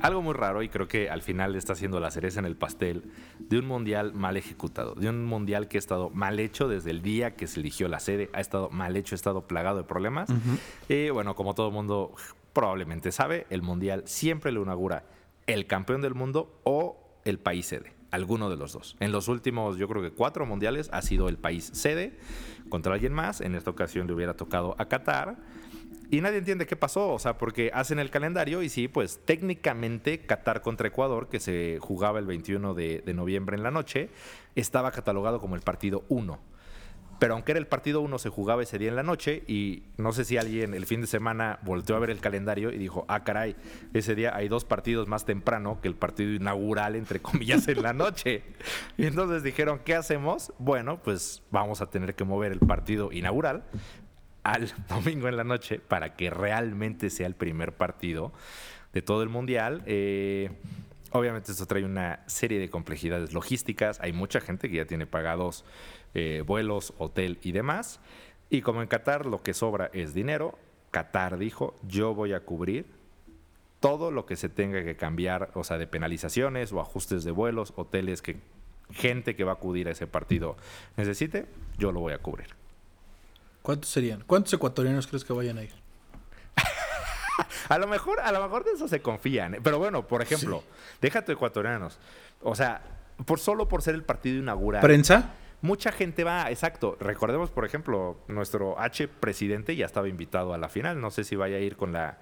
Algo 0.00 0.22
muy 0.22 0.34
raro 0.34 0.62
y 0.62 0.68
creo 0.68 0.86
que 0.86 1.10
al 1.10 1.22
final 1.22 1.56
está 1.56 1.74
siendo 1.74 1.98
la 1.98 2.10
cereza 2.10 2.38
en 2.38 2.46
el 2.46 2.56
pastel 2.56 3.04
de 3.38 3.58
un 3.58 3.66
mundial 3.66 4.14
mal 4.14 4.36
ejecutado, 4.36 4.94
de 4.94 5.08
un 5.08 5.24
mundial 5.24 5.68
que 5.68 5.78
ha 5.78 5.80
estado 5.80 6.10
mal 6.10 6.38
hecho 6.38 6.68
desde 6.68 6.90
el 6.90 7.02
día 7.02 7.34
que 7.34 7.46
se 7.46 7.60
eligió 7.60 7.88
la 7.88 8.00
sede, 8.00 8.30
ha 8.32 8.40
estado 8.40 8.70
mal 8.70 8.96
hecho, 8.96 9.14
ha 9.14 9.16
estado 9.16 9.46
plagado 9.46 9.78
de 9.78 9.84
problemas. 9.84 10.28
Y 10.88 11.10
bueno, 11.10 11.34
como 11.34 11.54
todo 11.54 11.70
mundo 11.70 12.14
probablemente 12.52 13.12
sabe, 13.12 13.46
el 13.50 13.62
mundial 13.62 14.02
siempre 14.06 14.52
lo 14.52 14.62
inaugura 14.62 15.04
el 15.46 15.66
campeón 15.66 16.00
del 16.02 16.14
mundo 16.14 16.60
o 16.64 17.20
el 17.24 17.38
país 17.38 17.66
sede, 17.66 17.94
alguno 18.10 18.50
de 18.50 18.56
los 18.56 18.72
dos. 18.72 18.96
En 19.00 19.12
los 19.12 19.28
últimos, 19.28 19.78
yo 19.78 19.88
creo 19.88 20.02
que 20.02 20.12
cuatro 20.12 20.46
mundiales 20.46 20.90
ha 20.92 21.02
sido 21.02 21.28
el 21.28 21.38
país 21.38 21.70
sede 21.72 22.18
contra 22.68 22.94
alguien 22.94 23.12
más, 23.12 23.40
en 23.40 23.54
esta 23.54 23.70
ocasión 23.70 24.06
le 24.06 24.12
hubiera 24.12 24.34
tocado 24.34 24.76
a 24.78 24.86
Qatar. 24.86 25.38
Y 26.10 26.22
nadie 26.22 26.38
entiende 26.38 26.66
qué 26.66 26.76
pasó, 26.76 27.12
o 27.12 27.18
sea, 27.18 27.36
porque 27.36 27.70
hacen 27.74 27.98
el 27.98 28.10
calendario 28.10 28.62
y 28.62 28.70
sí, 28.70 28.88
pues 28.88 29.20
técnicamente 29.26 30.20
Qatar 30.20 30.62
contra 30.62 30.88
Ecuador, 30.88 31.28
que 31.28 31.38
se 31.38 31.78
jugaba 31.80 32.18
el 32.18 32.26
21 32.26 32.72
de, 32.72 33.02
de 33.04 33.14
noviembre 33.14 33.56
en 33.56 33.62
la 33.62 33.70
noche, 33.70 34.08
estaba 34.54 34.90
catalogado 34.90 35.40
como 35.40 35.54
el 35.54 35.60
partido 35.60 36.04
1. 36.08 36.38
Pero 37.18 37.34
aunque 37.34 37.52
era 37.52 37.58
el 37.58 37.66
partido 37.66 38.00
1, 38.00 38.18
se 38.18 38.28
jugaba 38.28 38.62
ese 38.62 38.78
día 38.78 38.88
en 38.88 38.96
la 38.96 39.02
noche 39.02 39.42
y 39.46 39.82
no 39.96 40.12
sé 40.12 40.24
si 40.24 40.36
alguien 40.36 40.72
el 40.74 40.86
fin 40.86 41.00
de 41.00 41.06
semana 41.08 41.58
volteó 41.62 41.96
a 41.96 41.98
ver 41.98 42.10
el 42.10 42.20
calendario 42.20 42.70
y 42.70 42.78
dijo, 42.78 43.04
ah, 43.08 43.24
caray, 43.24 43.56
ese 43.92 44.14
día 44.14 44.36
hay 44.36 44.48
dos 44.48 44.64
partidos 44.64 45.08
más 45.08 45.24
temprano 45.24 45.80
que 45.82 45.88
el 45.88 45.96
partido 45.96 46.32
inaugural, 46.32 46.94
entre 46.94 47.20
comillas, 47.20 47.66
en 47.68 47.82
la 47.82 47.92
noche. 47.92 48.44
Y 48.96 49.06
entonces 49.06 49.42
dijeron, 49.42 49.80
¿qué 49.84 49.94
hacemos? 49.96 50.52
Bueno, 50.58 51.02
pues 51.02 51.42
vamos 51.50 51.80
a 51.80 51.90
tener 51.90 52.14
que 52.14 52.24
mover 52.24 52.52
el 52.52 52.60
partido 52.60 53.10
inaugural 53.10 53.64
al 54.48 54.72
domingo 54.88 55.28
en 55.28 55.36
la 55.36 55.44
noche 55.44 55.78
para 55.78 56.16
que 56.16 56.30
realmente 56.30 57.10
sea 57.10 57.26
el 57.26 57.34
primer 57.34 57.72
partido 57.72 58.32
de 58.92 59.02
todo 59.02 59.22
el 59.22 59.28
mundial. 59.28 59.82
Eh, 59.86 60.50
obviamente 61.12 61.52
esto 61.52 61.66
trae 61.66 61.84
una 61.84 62.20
serie 62.26 62.58
de 62.58 62.70
complejidades 62.70 63.34
logísticas. 63.34 64.00
Hay 64.00 64.12
mucha 64.12 64.40
gente 64.40 64.70
que 64.70 64.76
ya 64.76 64.86
tiene 64.86 65.06
pagados 65.06 65.64
eh, 66.14 66.42
vuelos, 66.46 66.94
hotel 66.98 67.38
y 67.42 67.52
demás. 67.52 68.00
Y 68.48 68.62
como 68.62 68.80
en 68.80 68.88
Qatar 68.88 69.26
lo 69.26 69.42
que 69.42 69.52
sobra 69.52 69.90
es 69.92 70.14
dinero, 70.14 70.58
Qatar 70.90 71.36
dijo, 71.36 71.76
yo 71.86 72.14
voy 72.14 72.32
a 72.32 72.40
cubrir 72.40 72.86
todo 73.80 74.10
lo 74.10 74.24
que 74.24 74.36
se 74.36 74.48
tenga 74.48 74.82
que 74.82 74.96
cambiar, 74.96 75.50
o 75.54 75.62
sea, 75.62 75.76
de 75.76 75.86
penalizaciones 75.86 76.72
o 76.72 76.80
ajustes 76.80 77.22
de 77.22 77.30
vuelos, 77.30 77.74
hoteles 77.76 78.22
que 78.22 78.40
gente 78.90 79.36
que 79.36 79.44
va 79.44 79.52
a 79.52 79.54
acudir 79.56 79.86
a 79.88 79.90
ese 79.90 80.06
partido 80.06 80.56
necesite, 80.96 81.44
yo 81.76 81.92
lo 81.92 82.00
voy 82.00 82.14
a 82.14 82.18
cubrir. 82.18 82.57
¿Cuántos 83.68 83.90
serían? 83.90 84.24
¿Cuántos 84.26 84.50
ecuatorianos 84.54 85.06
crees 85.06 85.26
que 85.26 85.34
vayan 85.34 85.58
a 85.58 85.62
ir? 85.62 85.74
a 87.68 87.76
lo 87.76 87.86
mejor, 87.86 88.18
a 88.18 88.32
lo 88.32 88.42
mejor 88.42 88.64
de 88.64 88.70
eso 88.70 88.88
se 88.88 89.02
confían. 89.02 89.56
¿eh? 89.56 89.60
Pero 89.62 89.76
bueno, 89.76 90.06
por 90.06 90.22
ejemplo, 90.22 90.64
déjate 91.02 91.32
ecuatorianos. 91.32 91.98
O 92.40 92.54
sea, 92.54 92.80
por 93.26 93.38
solo 93.38 93.68
por 93.68 93.82
ser 93.82 93.94
el 93.94 94.04
partido 94.04 94.38
inaugural. 94.38 94.80
¿Prensa? 94.80 95.34
Mucha 95.60 95.92
gente 95.92 96.24
va, 96.24 96.50
exacto. 96.50 96.96
Recordemos, 96.98 97.50
por 97.50 97.66
ejemplo, 97.66 98.16
nuestro 98.26 98.80
H 98.80 99.06
presidente 99.06 99.76
ya 99.76 99.84
estaba 99.84 100.08
invitado 100.08 100.54
a 100.54 100.56
la 100.56 100.70
final. 100.70 100.98
No 100.98 101.10
sé 101.10 101.22
si 101.22 101.36
vaya 101.36 101.58
a 101.58 101.60
ir 101.60 101.76
con 101.76 101.92
la 101.92 102.16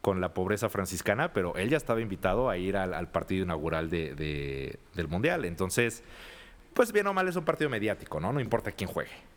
con 0.00 0.22
la 0.22 0.32
pobreza 0.32 0.70
franciscana, 0.70 1.34
pero 1.34 1.56
él 1.56 1.68
ya 1.68 1.76
estaba 1.76 2.00
invitado 2.00 2.48
a 2.48 2.56
ir 2.56 2.78
al, 2.78 3.08
partido 3.10 3.44
inaugural 3.44 3.90
de, 3.90 4.78
del 4.94 5.08
Mundial. 5.08 5.44
Entonces, 5.44 6.02
pues 6.72 6.90
bien 6.90 7.06
o 7.06 7.12
mal 7.12 7.28
es 7.28 7.36
un 7.36 7.44
partido 7.44 7.68
mediático, 7.68 8.18
¿no? 8.18 8.32
No 8.32 8.40
importa 8.40 8.72
quién 8.72 8.88
juegue. 8.88 9.35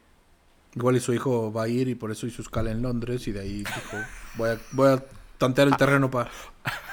Igual 0.76 0.98
y 0.98 1.00
su 1.00 1.14
hijo 1.14 1.52
va 1.52 1.64
a 1.64 1.68
ir 1.68 1.88
y 1.88 1.96
por 1.96 2.12
eso 2.12 2.28
hizo 2.28 2.42
escala 2.42 2.72
en 2.72 2.82
Londres 2.82 3.28
y 3.28 3.32
de 3.32 3.42
ahí 3.42 3.58
dijo, 3.60 3.98
voy 4.36 4.50
a, 4.52 4.60
voy 4.72 4.90
a 4.90 5.04
tantear 5.38 5.68
el 5.68 5.78
terreno 5.78 6.12
para... 6.12 6.30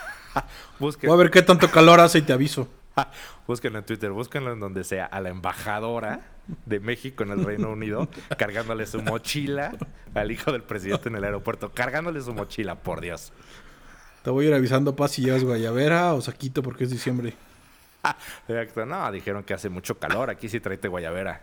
voy 0.79 0.93
a 1.11 1.17
ver 1.17 1.31
qué 1.31 1.43
tanto 1.43 1.71
calor 1.71 2.01
hace 2.01 2.19
y 2.19 2.23
te 2.23 2.33
aviso. 2.33 2.69
búsquenlo 3.47 3.79
en 3.79 3.85
Twitter, 3.85 4.11
búsquenlo 4.11 4.53
en 4.53 4.61
donde 4.61 4.85
sea, 4.85 5.07
a 5.07 5.21
la 5.21 5.29
embajadora 5.29 6.21
de 6.65 6.81
México 6.81 7.23
en 7.23 7.31
el 7.31 7.45
Reino 7.45 7.71
Unido, 7.71 8.09
cargándole 8.39 8.87
su 8.87 9.03
mochila 9.03 9.73
al 10.15 10.31
hijo 10.31 10.53
del 10.53 10.63
presidente 10.63 11.09
en 11.09 11.17
el 11.17 11.25
aeropuerto, 11.25 11.73
cargándole 11.73 12.21
su 12.21 12.33
mochila, 12.33 12.77
por 12.77 13.01
Dios. 13.01 13.33
Te 14.23 14.31
voy 14.31 14.47
a 14.47 14.49
ir 14.49 14.55
avisando, 14.55 14.97
Paz, 14.97 15.13
si 15.13 15.23
llevas 15.23 15.45
guayabera 15.45 16.15
o 16.15 16.21
saquito 16.21 16.63
porque 16.63 16.85
es 16.85 16.91
diciembre. 16.91 17.35
Exacto, 18.49 18.87
no, 18.87 19.11
dijeron 19.11 19.43
que 19.43 19.55
hace 19.55 19.69
mucho 19.69 19.99
calor, 19.99 20.31
aquí 20.31 20.49
sí 20.49 20.61
tráete 20.61 20.89
guayabera. 20.89 21.43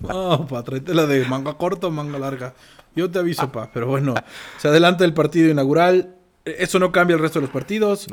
No, 0.00 0.46
pa, 0.46 0.62
tráete 0.62 0.94
la 0.94 1.06
de 1.06 1.24
manga 1.26 1.54
corta 1.54 1.86
o 1.86 1.90
manga 1.90 2.18
larga. 2.18 2.54
Yo 2.94 3.10
te 3.10 3.18
aviso, 3.18 3.50
pa, 3.50 3.70
pero 3.72 3.86
bueno, 3.86 4.14
se 4.58 4.68
adelanta 4.68 5.04
el 5.04 5.14
partido 5.14 5.50
inaugural. 5.50 6.16
Eso 6.44 6.78
no 6.78 6.92
cambia 6.92 7.14
el 7.14 7.22
resto 7.22 7.40
de 7.40 7.46
los 7.46 7.52
partidos. 7.52 8.06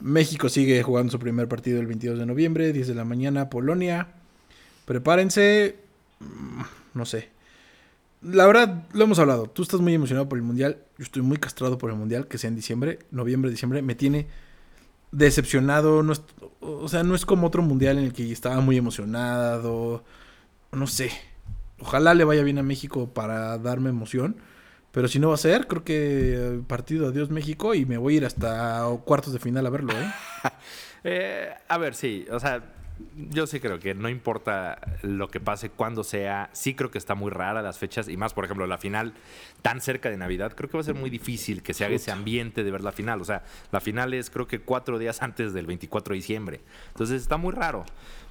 México 0.00 0.48
sigue 0.48 0.82
jugando 0.82 1.12
su 1.12 1.18
primer 1.18 1.48
partido 1.48 1.80
el 1.80 1.86
22 1.86 2.18
de 2.18 2.26
noviembre, 2.26 2.72
10 2.72 2.88
de 2.88 2.94
la 2.94 3.04
mañana, 3.04 3.48
Polonia. 3.48 4.08
Prepárense. 4.84 5.76
Mm, 6.20 6.62
no 6.94 7.06
sé. 7.06 7.30
La 8.22 8.46
verdad, 8.46 8.84
lo 8.92 9.04
hemos 9.04 9.18
hablado. 9.18 9.46
Tú 9.46 9.62
estás 9.62 9.80
muy 9.80 9.94
emocionado 9.94 10.28
por 10.28 10.38
el 10.38 10.44
Mundial. 10.44 10.78
Yo 10.98 11.04
estoy 11.04 11.22
muy 11.22 11.36
castrado 11.36 11.78
por 11.78 11.90
el 11.90 11.96
Mundial, 11.96 12.26
que 12.26 12.38
sea 12.38 12.48
en 12.48 12.56
diciembre, 12.56 12.98
noviembre, 13.10 13.50
diciembre. 13.50 13.82
Me 13.82 13.94
tiene 13.94 14.26
decepcionado. 15.12 16.02
No 16.02 16.12
o 16.60 16.88
sea, 16.88 17.02
no 17.02 17.14
es 17.14 17.24
como 17.24 17.46
otro 17.46 17.62
Mundial 17.62 17.98
en 17.98 18.04
el 18.04 18.12
que 18.12 18.30
estaba 18.32 18.60
muy 18.60 18.76
emocionado. 18.76 20.04
No 20.72 20.86
sé. 20.86 21.10
Ojalá 21.80 22.14
le 22.14 22.24
vaya 22.24 22.42
bien 22.42 22.58
a 22.58 22.62
México 22.62 23.08
para 23.12 23.58
darme 23.58 23.90
emoción. 23.90 24.36
Pero 24.96 25.08
si 25.08 25.18
no 25.18 25.28
va 25.28 25.34
a 25.34 25.36
ser, 25.36 25.66
creo 25.66 25.84
que 25.84 26.60
partido 26.66 27.08
Adiós 27.08 27.28
México 27.28 27.74
y 27.74 27.84
me 27.84 27.98
voy 27.98 28.14
a 28.14 28.16
ir 28.16 28.24
hasta 28.24 28.82
cuartos 29.04 29.34
de 29.34 29.38
final 29.38 29.66
a 29.66 29.68
verlo, 29.68 29.92
¿eh? 29.92 30.12
eh 31.04 31.54
a 31.68 31.76
ver, 31.76 31.94
sí, 31.94 32.24
o 32.30 32.40
sea, 32.40 32.62
yo 33.30 33.46
sí 33.46 33.60
creo 33.60 33.78
que 33.78 33.94
no 33.94 34.08
importa 34.08 34.80
lo 35.02 35.28
que 35.28 35.38
pase, 35.38 35.70
cuando 35.70 36.02
sea, 36.02 36.48
sí 36.52 36.74
creo 36.74 36.90
que 36.90 36.98
está 36.98 37.14
muy 37.14 37.30
rara 37.30 37.60
las 37.60 37.78
fechas 37.78 38.08
y 38.08 38.16
más, 38.16 38.32
por 38.32 38.44
ejemplo, 38.44 38.66
la 38.66 38.78
final 38.78 39.12
tan 39.62 39.80
cerca 39.80 40.08
de 40.08 40.16
Navidad, 40.16 40.54
creo 40.56 40.70
que 40.70 40.78
va 40.78 40.80
a 40.80 40.84
ser 40.84 40.94
muy 40.94 41.10
difícil 41.10 41.62
que 41.62 41.74
se 41.74 41.84
haga 41.84 41.96
ese 41.96 42.10
ambiente 42.10 42.64
de 42.64 42.70
ver 42.70 42.82
la 42.82 42.92
final. 42.92 43.20
O 43.20 43.24
sea, 43.24 43.44
la 43.72 43.80
final 43.80 44.14
es 44.14 44.30
creo 44.30 44.46
que 44.46 44.60
cuatro 44.60 44.98
días 44.98 45.20
antes 45.22 45.52
del 45.52 45.66
24 45.66 46.14
de 46.14 46.16
diciembre. 46.16 46.60
Entonces 46.88 47.20
está 47.20 47.36
muy 47.36 47.52
raro, 47.52 47.84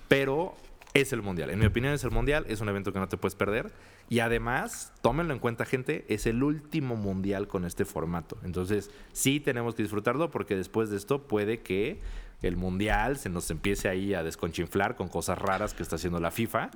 pero 0.07 0.55
es 0.95 1.11
el 1.11 1.21
Mundial. 1.21 1.49
En 1.49 1.59
mi 1.59 1.65
opinión 1.65 1.93
es 1.93 2.03
el 2.05 2.11
Mundial, 2.11 2.45
es 2.47 2.61
un 2.61 2.69
evento 2.69 2.93
que 2.93 2.99
no 2.99 3.07
te 3.09 3.17
puedes 3.17 3.35
perder. 3.35 3.71
Y 4.09 4.19
además, 4.19 4.93
tómenlo 5.01 5.33
en 5.33 5.39
cuenta 5.39 5.65
gente, 5.65 6.05
es 6.07 6.25
el 6.25 6.41
último 6.41 6.95
Mundial 6.95 7.47
con 7.49 7.65
este 7.65 7.83
formato. 7.83 8.37
Entonces 8.43 8.89
sí 9.11 9.41
tenemos 9.41 9.75
que 9.75 9.83
disfrutarlo 9.83 10.31
porque 10.31 10.55
después 10.55 10.89
de 10.89 10.97
esto 10.97 11.27
puede 11.27 11.59
que 11.59 11.99
el 12.41 12.55
mundial 12.55 13.17
se 13.17 13.29
nos 13.29 13.49
empiece 13.51 13.89
ahí 13.89 14.13
a 14.13 14.23
desconchinflar 14.23 14.95
con 14.95 15.09
cosas 15.09 15.37
raras 15.37 15.73
que 15.73 15.83
está 15.83 15.97
haciendo 15.97 16.19
la 16.19 16.31
FIFA. 16.31 16.71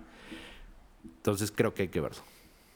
Entonces 1.04 1.54
creo 1.56 1.74
que 1.74 1.84
hay 1.84 1.88
que 1.88 2.02
verlo. 2.02 2.22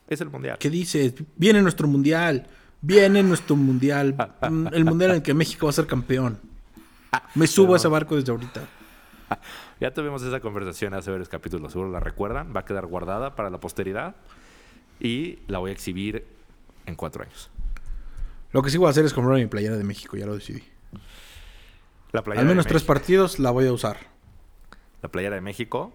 Es 0.08 0.22
el 0.22 0.30
mundial. 0.30 0.58
¿Qué 0.60 0.70
dices? 0.70 1.14
Viene 1.36 1.62
nuestro 1.62 1.88
mundial. 1.88 2.48
Viene 2.82 3.22
nuestro 3.22 3.58
mundial. 3.58 4.16
el 4.72 4.86
mundial 4.86 5.12
en 5.12 5.18
el 5.18 5.24
que 5.24 5.34
México 5.34 5.66
va 5.66 5.72
a 5.72 5.74
ser 5.74 5.88
campeón. 5.88 6.40
Me 7.36 7.48
subo 7.48 7.74
a 7.74 7.78
ese 7.78 7.90
barco 7.90 8.16
desde 8.16 8.32
ahorita. 8.32 8.62
Ya 9.80 9.94
tuvimos 9.94 10.24
esa 10.24 10.40
conversación 10.40 10.94
hace 10.94 11.12
varios 11.12 11.30
capítulos, 11.30 11.72
seguro 11.72 11.92
la 11.92 12.00
recuerdan. 12.00 12.54
Va 12.56 12.62
a 12.62 12.66
quedar 12.66 12.86
guardada 12.86 13.36
para 13.36 13.50
la 13.50 13.60
posteridad 13.60 14.16
y 15.00 15.40
la 15.48 15.60
voy 15.60 15.72
a 15.72 15.74
exhibir 15.74 16.26
en 16.86 16.96
cuatro 16.96 17.24
años. 17.24 17.50
Lo 18.52 18.62
que 18.62 18.70
sí 18.70 18.78
voy 18.78 18.88
a 18.88 18.92
hacer 18.92 19.06
es 19.06 19.14
comprar 19.14 19.38
mi 19.38 19.48
playera 19.48 19.76
de 19.76 19.84
México, 19.84 20.16
ya 20.16 20.26
lo 20.26 20.36
decidí. 20.36 20.64
Al 22.14 22.46
menos 22.46 22.68
tres 22.68 22.84
partidos 22.84 23.40
la 23.40 23.50
voy 23.50 23.66
a 23.66 23.74
usar. 23.74 23.98
La 25.02 25.10
playera 25.10 25.36
de 25.36 25.42
México. 25.42 25.92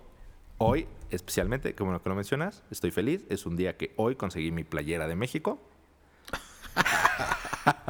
Hoy, 0.58 0.88
especialmente, 1.10 1.76
como 1.76 1.92
lo 1.92 2.02
que 2.02 2.08
lo 2.08 2.16
mencionas, 2.16 2.64
estoy 2.72 2.90
feliz. 2.90 3.24
Es 3.28 3.46
un 3.46 3.56
día 3.56 3.76
que 3.76 3.92
hoy 3.96 4.16
conseguí 4.16 4.50
mi 4.50 4.64
playera 4.64 5.06
de 5.06 5.16
México. 5.16 5.60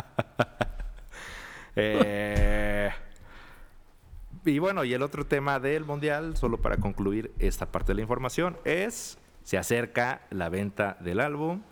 Eh, 1.80 2.37
y 4.44 4.58
bueno, 4.58 4.84
y 4.84 4.94
el 4.94 5.02
otro 5.02 5.26
tema 5.26 5.60
del 5.60 5.84
Mundial, 5.84 6.36
solo 6.36 6.58
para 6.58 6.76
concluir 6.76 7.32
esta 7.38 7.66
parte 7.66 7.88
de 7.88 7.96
la 7.96 8.02
información, 8.02 8.56
es, 8.64 9.18
se 9.42 9.58
acerca 9.58 10.22
la 10.30 10.48
venta 10.48 10.96
del 11.00 11.20
álbum 11.20 11.62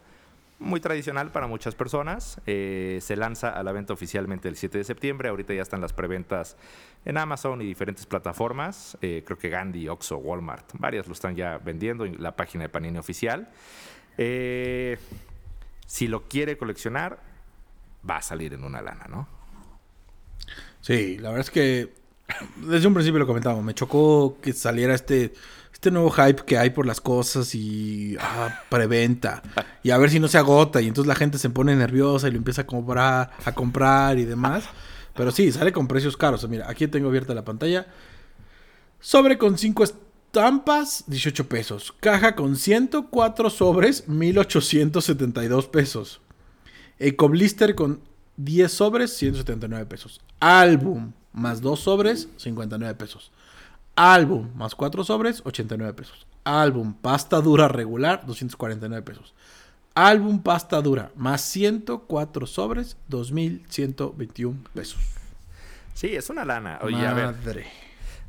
muy 0.59 0.81
tradicional 0.81 1.33
para 1.33 1.47
muchas 1.47 1.75
personas. 1.75 2.41
Eh, 2.47 2.99
se 3.03 3.17
lanza 3.17 3.51
a 3.51 3.63
la 3.63 3.73
venta 3.73 3.93
oficialmente 3.93 4.49
el 4.49 4.57
7 4.57 4.79
de 4.79 4.85
septiembre. 4.85 5.29
Ahorita 5.29 5.53
ya 5.55 5.63
están 5.63 5.81
las 5.81 5.93
preventas 5.93 6.57
en 7.05 7.19
Amazon 7.19 7.61
y 7.61 7.67
diferentes 7.67 8.07
plataformas. 8.07 8.97
Eh, 9.03 9.23
creo 9.27 9.39
que 9.39 9.49
Gandhi, 9.49 9.89
Oxxo, 9.89 10.17
Walmart, 10.17 10.73
varias 10.79 11.07
lo 11.07 11.13
están 11.13 11.37
ya 11.37 11.59
vendiendo 11.59 12.05
en 12.05 12.23
la 12.23 12.37
página 12.37 12.65
de 12.65 12.69
Panini 12.69 12.99
oficial. 12.99 13.51
Eh, 14.17 14.99
si 15.87 16.09
lo 16.09 16.23
quiere 16.23 16.57
coleccionar, 16.57 17.21
va 18.09 18.19
a 18.19 18.23
salir 18.23 18.55
en 18.55 18.65
una 18.65 18.81
lana, 18.81 19.07
¿no? 19.09 19.29
Sí, 20.81 21.19
la 21.19 21.31
verdad 21.31 21.47
es 21.47 21.51
que 21.51 22.06
desde 22.57 22.87
un 22.87 22.95
principio 22.95 23.19
lo 23.19 23.27
comentábamos. 23.27 23.65
Me 23.65 23.75
chocó 23.75 24.39
que 24.41 24.53
saliera 24.53 24.95
este 24.95 25.33
este 25.77 25.91
nuevo 25.91 26.11
hype 26.11 26.43
que 26.47 26.57
hay 26.57 26.71
por 26.71 26.87
las 26.87 27.03
cosas 27.03 27.55
y 27.55 28.17
ah, 28.19 28.63
preventa 28.71 29.43
y 29.83 29.91
a 29.91 29.99
ver 29.99 30.09
si 30.09 30.19
no 30.19 30.27
se 30.27 30.39
agota 30.39 30.81
y 30.81 30.89
entonces 30.89 31.07
la 31.07 31.15
gente 31.15 31.37
se 31.37 31.51
pone 31.51 31.77
nerviosa 31.77 32.29
y 32.29 32.31
lo 32.31 32.39
empieza 32.39 32.63
a 32.63 32.67
comprar, 32.67 33.31
a 33.45 33.53
comprar 33.53 34.19
y 34.19 34.25
demás. 34.25 34.65
Pero 35.15 35.31
sí, 35.31 35.53
sale 35.53 35.73
con 35.73 35.87
precios 35.87 36.17
caros. 36.17 36.49
Mira, 36.49 36.71
aquí 36.71 36.89
tengo 36.89 37.09
abierta 37.09 37.35
la 37.35 37.45
pantalla. 37.45 37.87
Sobre 39.01 39.37
con 39.37 39.59
5 39.59 39.85
estampas, 39.85 41.05
18 41.07 41.47
pesos. 41.49 41.95
Caja 42.01 42.35
con 42.35 42.57
104 42.57 43.51
sobres, 43.51 44.09
1872 44.09 45.69
pesos. 45.69 46.21
Ecoblister 46.99 47.75
con 47.75 48.01
10 48.39 48.73
sobres, 48.73 49.17
179 49.17 49.87
pesos. 49.87 50.21
Álbum 50.41 51.13
más 51.37 51.61
2 51.61 51.79
sobres, 51.79 52.29
59 52.39 52.95
pesos. 52.97 53.31
Álbum 53.95 54.51
más 54.57 54.75
4 54.75 55.05
sobres, 55.05 55.43
89 55.45 55.93
pesos. 55.95 56.27
Álbum 56.45 56.95
pasta 56.95 57.41
dura 57.41 57.69
regular, 57.69 58.27
249 58.27 59.03
pesos. 59.03 59.35
Álbum 59.95 60.43
pasta 60.43 60.81
dura 60.83 61.13
más 61.15 61.43
104 61.43 62.47
sobres, 62.47 62.97
2121 63.09 64.59
pesos. 64.75 65.01
Sí, 65.95 66.15
es 66.15 66.29
una 66.29 66.45
lana. 66.45 66.79
Oye, 66.83 66.97
Madre. 66.97 67.23
a 67.23 67.33
ver. 67.33 67.67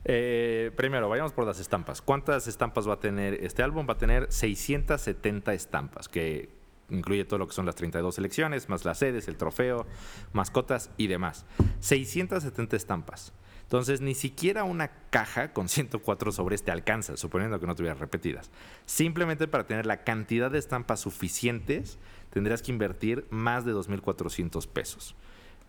Eh, 0.05 0.71
primero, 0.77 1.09
vayamos 1.09 1.33
por 1.33 1.45
las 1.45 1.59
estampas. 1.59 2.01
¿Cuántas 2.01 2.47
estampas 2.47 2.87
va 2.87 2.93
a 2.93 2.99
tener 2.99 3.33
este 3.43 3.63
álbum? 3.63 3.85
Va 3.87 3.93
a 3.93 3.97
tener 3.97 4.31
670 4.31 5.53
estampas, 5.53 6.07
que 6.07 6.49
incluye 6.89 7.25
todo 7.25 7.39
lo 7.39 7.47
que 7.47 7.53
son 7.53 7.65
las 7.65 7.75
32 7.75 8.15
selecciones, 8.15 8.69
más 8.69 8.85
las 8.85 8.99
sedes, 8.99 9.27
el 9.27 9.37
trofeo, 9.37 9.85
mascotas 10.33 10.89
y 10.97 11.07
demás. 11.07 11.45
670 11.79 12.75
estampas. 12.75 13.33
Entonces, 13.63 13.99
ni 13.99 14.15
siquiera 14.15 14.63
una 14.63 14.89
caja 15.09 15.51
con 15.51 15.67
104 15.67 16.31
sobres 16.31 16.63
te 16.63 16.71
alcanza, 16.71 17.17
suponiendo 17.17 17.59
que 17.59 17.67
no 17.67 17.75
tuvieras 17.75 17.99
repetidas. 17.99 18.49
Simplemente 18.85 19.47
para 19.47 19.67
tener 19.67 19.85
la 19.85 20.05
cantidad 20.05 20.49
de 20.49 20.59
estampas 20.59 21.01
suficientes, 21.01 21.99
tendrías 22.29 22.61
que 22.61 22.71
invertir 22.71 23.25
más 23.29 23.65
de 23.65 23.73
2.400 23.73 24.67
pesos. 24.67 25.15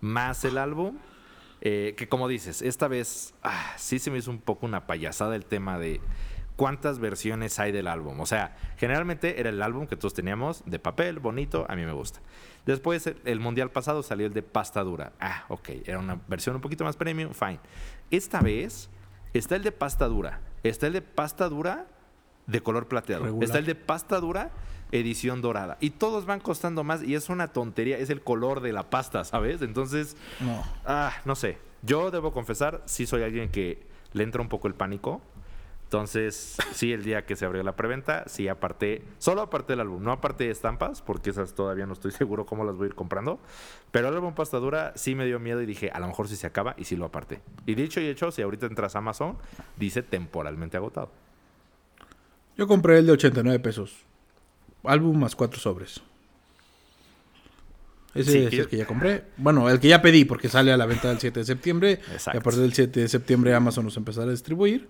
Más 0.00 0.44
el 0.44 0.58
álbum, 0.58 0.96
Eh, 1.60 1.94
que 1.96 2.08
como 2.08 2.28
dices, 2.28 2.62
esta 2.62 2.86
vez 2.86 3.34
ah, 3.42 3.74
sí 3.78 3.98
se 3.98 4.12
me 4.12 4.18
hizo 4.18 4.30
un 4.30 4.38
poco 4.38 4.64
una 4.64 4.86
payasada 4.86 5.34
el 5.34 5.44
tema 5.44 5.76
de 5.76 6.00
cuántas 6.58 6.98
versiones 6.98 7.60
hay 7.60 7.70
del 7.70 7.86
álbum. 7.86 8.18
O 8.18 8.26
sea, 8.26 8.56
generalmente 8.78 9.38
era 9.38 9.50
el 9.50 9.62
álbum 9.62 9.86
que 9.86 9.94
todos 9.94 10.12
teníamos 10.12 10.64
de 10.66 10.80
papel, 10.80 11.20
bonito, 11.20 11.64
a 11.68 11.76
mí 11.76 11.86
me 11.86 11.92
gusta. 11.92 12.18
Después, 12.66 13.08
el 13.24 13.38
mundial 13.38 13.70
pasado 13.70 14.02
salió 14.02 14.26
el 14.26 14.34
de 14.34 14.42
pasta 14.42 14.82
dura. 14.82 15.12
Ah, 15.20 15.44
ok, 15.50 15.68
era 15.86 16.00
una 16.00 16.20
versión 16.26 16.56
un 16.56 16.60
poquito 16.60 16.82
más 16.82 16.96
premium, 16.96 17.32
fine. 17.32 17.60
Esta 18.10 18.40
vez 18.40 18.90
está 19.34 19.54
el 19.54 19.62
de 19.62 19.70
pasta 19.70 20.08
dura, 20.08 20.40
está 20.64 20.88
el 20.88 20.94
de 20.94 21.02
pasta 21.02 21.48
dura 21.48 21.86
de 22.48 22.60
color 22.60 22.88
plateado, 22.88 23.40
está 23.40 23.58
el 23.58 23.66
de 23.66 23.76
pasta 23.76 24.18
dura 24.18 24.50
edición 24.90 25.40
dorada. 25.40 25.78
Y 25.80 25.90
todos 25.90 26.26
van 26.26 26.40
costando 26.40 26.82
más 26.82 27.04
y 27.04 27.14
es 27.14 27.28
una 27.28 27.52
tontería, 27.52 27.98
es 27.98 28.10
el 28.10 28.20
color 28.20 28.62
de 28.62 28.72
la 28.72 28.90
pasta, 28.90 29.22
¿sabes? 29.22 29.62
Entonces, 29.62 30.16
no, 30.40 30.64
ah, 30.84 31.12
no 31.24 31.36
sé. 31.36 31.58
Yo 31.82 32.10
debo 32.10 32.32
confesar, 32.32 32.82
sí 32.86 33.06
soy 33.06 33.22
alguien 33.22 33.48
que 33.50 33.86
le 34.12 34.24
entra 34.24 34.42
un 34.42 34.48
poco 34.48 34.66
el 34.66 34.74
pánico. 34.74 35.20
Entonces, 35.88 36.58
sí, 36.74 36.92
el 36.92 37.02
día 37.02 37.24
que 37.24 37.34
se 37.34 37.46
abrió 37.46 37.62
la 37.62 37.74
preventa, 37.74 38.24
sí 38.26 38.46
aparté, 38.46 39.00
solo 39.16 39.40
aparté 39.40 39.72
el 39.72 39.80
álbum, 39.80 40.02
no 40.02 40.12
aparté 40.12 40.50
estampas, 40.50 41.00
porque 41.00 41.30
esas 41.30 41.54
todavía 41.54 41.86
no 41.86 41.94
estoy 41.94 42.10
seguro 42.12 42.44
cómo 42.44 42.62
las 42.62 42.76
voy 42.76 42.84
a 42.84 42.88
ir 42.88 42.94
comprando. 42.94 43.40
Pero 43.90 44.08
el 44.08 44.14
álbum 44.14 44.34
pasta 44.34 44.58
dura 44.58 44.92
sí 44.96 45.14
me 45.14 45.24
dio 45.24 45.40
miedo 45.40 45.62
y 45.62 45.66
dije, 45.66 45.90
a 45.90 45.98
lo 46.00 46.06
mejor 46.06 46.28
si 46.28 46.36
se 46.36 46.46
acaba 46.46 46.74
y 46.76 46.84
sí 46.84 46.94
lo 46.94 47.06
aparté. 47.06 47.40
Y 47.64 47.74
dicho 47.74 48.02
y 48.02 48.06
hecho, 48.06 48.30
si 48.30 48.42
ahorita 48.42 48.66
entras 48.66 48.96
a 48.96 48.98
Amazon, 48.98 49.38
dice 49.78 50.02
temporalmente 50.02 50.76
agotado. 50.76 51.10
Yo 52.58 52.68
compré 52.68 52.98
el 52.98 53.06
de 53.06 53.12
89 53.12 53.58
pesos. 53.60 54.04
Álbum 54.84 55.18
más 55.18 55.34
cuatro 55.34 55.58
sobres. 55.58 56.02
Ese 58.14 58.46
es 58.46 58.52
el 58.52 58.68
que 58.68 58.76
ya 58.76 58.86
compré. 58.86 59.24
Bueno, 59.38 59.70
el 59.70 59.80
que 59.80 59.88
ya 59.88 60.02
pedí 60.02 60.26
porque 60.26 60.50
sale 60.50 60.70
a 60.70 60.76
la 60.76 60.84
venta 60.84 61.10
el 61.10 61.18
7 61.18 61.40
de 61.40 61.46
septiembre. 61.46 62.00
Y 62.34 62.36
a 62.36 62.40
partir 62.40 62.60
del 62.60 62.74
7 62.74 63.00
de 63.00 63.08
septiembre 63.08 63.54
Amazon 63.54 63.86
nos 63.86 63.96
empezará 63.96 64.26
a 64.26 64.32
distribuir. 64.32 64.86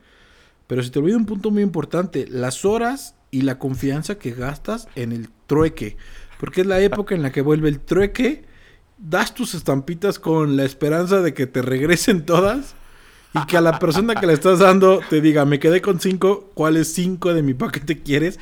Pero 0.68 0.82
si 0.82 0.90
te 0.90 1.00
olvido 1.00 1.18
un 1.18 1.26
punto 1.26 1.50
muy 1.50 1.62
importante, 1.62 2.26
las 2.28 2.64
horas 2.64 3.16
y 3.32 3.40
la 3.40 3.58
confianza 3.58 4.18
que 4.18 4.30
gastas 4.30 4.86
en 4.94 5.12
el 5.12 5.28
trueque. 5.46 5.96
Porque 6.38 6.60
es 6.60 6.66
la 6.66 6.80
época 6.80 7.14
en 7.14 7.22
la 7.22 7.32
que 7.32 7.40
vuelve 7.40 7.68
el 7.68 7.80
trueque, 7.80 8.44
das 8.98 9.34
tus 9.34 9.54
estampitas 9.54 10.18
con 10.18 10.56
la 10.56 10.64
esperanza 10.64 11.20
de 11.20 11.34
que 11.34 11.46
te 11.46 11.62
regresen 11.62 12.24
todas 12.24 12.74
y 13.34 13.46
que 13.46 13.56
a 13.56 13.60
la 13.60 13.78
persona 13.78 14.14
que 14.14 14.26
le 14.26 14.34
estás 14.34 14.58
dando 14.58 15.00
te 15.08 15.20
diga, 15.20 15.44
me 15.44 15.58
quedé 15.58 15.80
con 15.80 16.00
cinco, 16.00 16.50
¿cuáles 16.54 16.92
cinco 16.92 17.32
de 17.34 17.42
mi 17.42 17.54
paquete 17.54 18.02
quieres? 18.02 18.38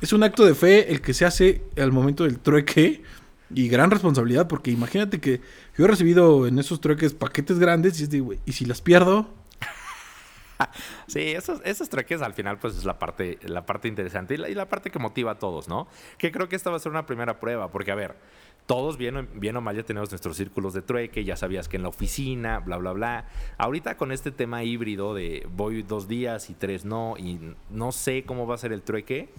Es 0.00 0.12
un 0.12 0.22
acto 0.22 0.44
de 0.44 0.54
fe 0.54 0.92
el 0.92 1.00
que 1.00 1.14
se 1.14 1.24
hace 1.24 1.62
al 1.76 1.92
momento 1.92 2.24
del 2.24 2.38
trueque 2.38 3.02
y 3.54 3.68
gran 3.68 3.90
responsabilidad, 3.90 4.48
porque 4.48 4.70
imagínate 4.70 5.20
que 5.20 5.40
yo 5.76 5.84
he 5.84 5.88
recibido 5.88 6.46
en 6.46 6.58
esos 6.58 6.80
trueques 6.80 7.14
paquetes 7.14 7.58
grandes 7.58 8.00
¿y 8.00 8.52
si 8.52 8.64
las 8.64 8.80
pierdo? 8.80 9.39
Sí, 11.06 11.20
esos, 11.20 11.60
esos 11.64 11.88
trueques 11.88 12.22
al 12.22 12.34
final 12.34 12.58
pues 12.58 12.76
es 12.76 12.84
la 12.84 12.98
parte, 12.98 13.38
la 13.42 13.66
parte 13.66 13.88
interesante 13.88 14.34
y 14.34 14.54
la, 14.54 14.68
parte 14.68 14.90
que 14.90 14.98
motiva 14.98 15.32
a 15.32 15.38
todos, 15.38 15.68
¿no? 15.68 15.88
Que 16.18 16.30
creo 16.30 16.48
que 16.48 16.56
esta 16.56 16.70
va 16.70 16.76
a 16.76 16.80
ser 16.80 16.92
una 16.92 17.06
primera 17.06 17.40
prueba, 17.40 17.70
porque 17.70 17.90
a 17.90 17.94
ver, 17.94 18.16
todos 18.66 18.96
bien, 18.96 19.28
bien 19.34 19.56
o 19.56 19.60
mal 19.60 19.76
ya 19.76 19.82
tenemos 19.82 20.10
nuestros 20.10 20.36
círculos 20.36 20.74
de 20.74 20.82
trueque, 20.82 21.24
ya 21.24 21.36
sabías 21.36 21.68
que 21.68 21.76
en 21.76 21.82
la 21.82 21.88
oficina, 21.88 22.60
bla, 22.60 22.76
bla, 22.76 22.92
bla. 22.92 23.24
Ahorita 23.58 23.96
con 23.96 24.12
este 24.12 24.30
tema 24.30 24.62
híbrido 24.62 25.14
de 25.14 25.46
voy 25.54 25.82
dos 25.82 26.06
días 26.06 26.50
y 26.50 26.54
tres 26.54 26.84
no, 26.84 27.16
y 27.18 27.54
no 27.70 27.92
sé 27.92 28.24
cómo 28.24 28.46
va 28.46 28.54
a 28.54 28.58
ser 28.58 28.72
el 28.72 28.82
trueque, 28.82 29.30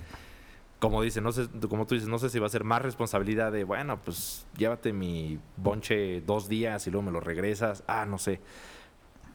como 0.79 1.03
dice, 1.03 1.21
no 1.21 1.31
sé, 1.31 1.47
como 1.69 1.85
tú 1.85 1.93
dices, 1.93 2.09
no 2.09 2.17
sé 2.17 2.29
si 2.31 2.39
va 2.39 2.47
a 2.47 2.49
ser 2.49 2.63
más 2.63 2.81
responsabilidad 2.81 3.51
de, 3.51 3.63
bueno, 3.63 3.99
pues 4.03 4.47
llévate 4.57 4.91
mi 4.91 5.39
bonche 5.55 6.21
dos 6.21 6.49
días 6.49 6.87
y 6.87 6.91
luego 6.91 7.05
me 7.05 7.11
lo 7.11 7.19
regresas. 7.19 7.83
Ah, 7.85 8.07
no 8.07 8.17
sé. 8.17 8.39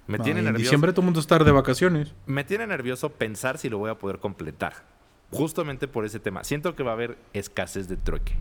Me 0.07 0.19
tiene 0.19 0.41
nervioso. 0.41 0.57
En 0.57 0.63
diciembre 0.63 0.93
todo 0.93 1.03
el 1.03 1.07
mundo 1.07 1.21
está 1.21 1.39
de 1.39 1.51
vacaciones. 1.51 2.15
Me 2.27 2.45
tiene 2.45 2.67
nervioso 2.67 3.11
pensar 3.11 3.59
si 3.59 3.69
lo 3.69 3.79
voy 3.79 3.91
a 3.91 3.97
poder 3.97 4.19
completar. 4.19 4.85
Justamente 5.33 5.89
por 5.89 6.05
ese 6.05 6.21
tema. 6.21 6.45
Siento 6.45 6.77
que 6.77 6.83
va 6.83 6.93
a 6.93 6.95
haber 6.95 7.19
escasez 7.33 7.89
de 7.89 7.97
trueque. 7.97 8.35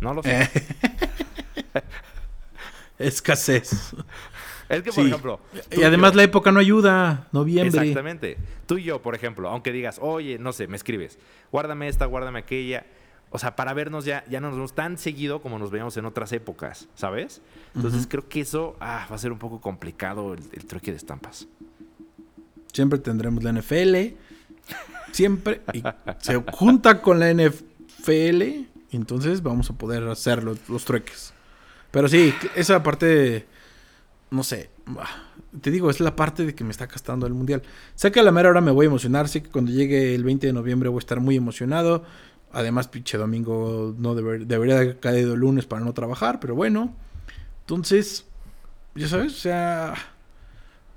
No 0.00 0.14
lo 0.14 0.22
sé. 0.22 0.50
escasez. 2.98 3.94
Es 4.68 4.82
que, 4.82 4.92
por 4.92 5.06
ejemplo. 5.06 5.40
Y 5.70 5.82
además 5.82 6.14
la 6.14 6.22
época 6.22 6.52
no 6.52 6.60
ayuda. 6.60 7.28
Noviembre. 7.32 7.80
Exactamente. 7.80 8.36
Tú 8.66 8.78
y 8.78 8.84
yo, 8.84 9.02
por 9.02 9.14
ejemplo, 9.14 9.48
aunque 9.48 9.72
digas, 9.72 9.98
oye, 10.00 10.38
no 10.38 10.52
sé, 10.52 10.68
me 10.68 10.76
escribes, 10.76 11.18
guárdame 11.50 11.88
esta, 11.88 12.06
guárdame 12.06 12.40
aquella. 12.40 12.86
O 13.30 13.38
sea, 13.38 13.54
para 13.54 13.72
vernos 13.74 14.04
ya, 14.04 14.24
ya 14.28 14.40
no 14.40 14.48
nos 14.48 14.56
vemos 14.56 14.74
tan 14.74 14.98
seguido 14.98 15.40
como 15.40 15.58
nos 15.58 15.70
veíamos 15.70 15.96
en 15.96 16.04
otras 16.04 16.32
épocas, 16.32 16.88
¿sabes? 16.94 17.40
Entonces 17.74 18.06
creo 18.08 18.28
que 18.28 18.40
eso 18.40 18.76
ah, 18.80 19.06
va 19.10 19.14
a 19.14 19.18
ser 19.18 19.30
un 19.30 19.38
poco 19.38 19.60
complicado 19.60 20.34
el, 20.34 20.40
el 20.52 20.66
trueque 20.66 20.90
de 20.90 20.96
estampas. 20.96 21.46
Siempre 22.72 22.98
tendremos 22.98 23.44
la 23.44 23.52
NFL. 23.52 24.16
Siempre. 25.12 25.60
Y 25.72 25.82
se 26.18 26.36
junta 26.52 27.00
con 27.02 27.20
la 27.20 27.32
NFL. 27.32 28.42
entonces 28.92 29.42
vamos 29.42 29.70
a 29.70 29.74
poder 29.74 30.06
hacer 30.08 30.42
los, 30.42 30.68
los 30.68 30.84
trueques. 30.84 31.32
Pero 31.90 32.08
sí, 32.08 32.34
esa 32.56 32.82
parte 32.82 33.46
no 34.30 34.44
sé, 34.44 34.70
te 35.60 35.70
digo, 35.70 35.90
es 35.90 36.00
la 36.00 36.14
parte 36.14 36.46
de 36.46 36.54
que 36.54 36.62
me 36.62 36.70
está 36.70 36.86
gastando 36.86 37.26
el 37.26 37.34
mundial. 37.34 37.62
Sé 37.96 38.12
que 38.12 38.20
a 38.20 38.22
la 38.22 38.30
mera 38.30 38.50
hora 38.50 38.60
me 38.60 38.70
voy 38.70 38.86
a 38.86 38.88
emocionar, 38.88 39.28
sé 39.28 39.42
que 39.42 39.50
cuando 39.50 39.72
llegue 39.72 40.14
el 40.14 40.22
20 40.24 40.46
de 40.46 40.52
noviembre 40.52 40.88
voy 40.88 40.98
a 40.98 41.00
estar 41.00 41.20
muy 41.20 41.36
emocionado. 41.36 42.04
Además, 42.52 42.88
pinche 42.88 43.16
domingo 43.18 43.94
no 43.98 44.14
debería 44.14 44.76
haber 44.76 44.98
caído 45.00 45.34
el 45.34 45.40
lunes 45.40 45.66
para 45.66 45.84
no 45.84 45.92
trabajar, 45.94 46.40
pero 46.40 46.54
bueno. 46.54 46.94
Entonces, 47.60 48.26
ya 48.94 49.06
sabes, 49.06 49.32
o 49.32 49.36
sea, 49.38 49.94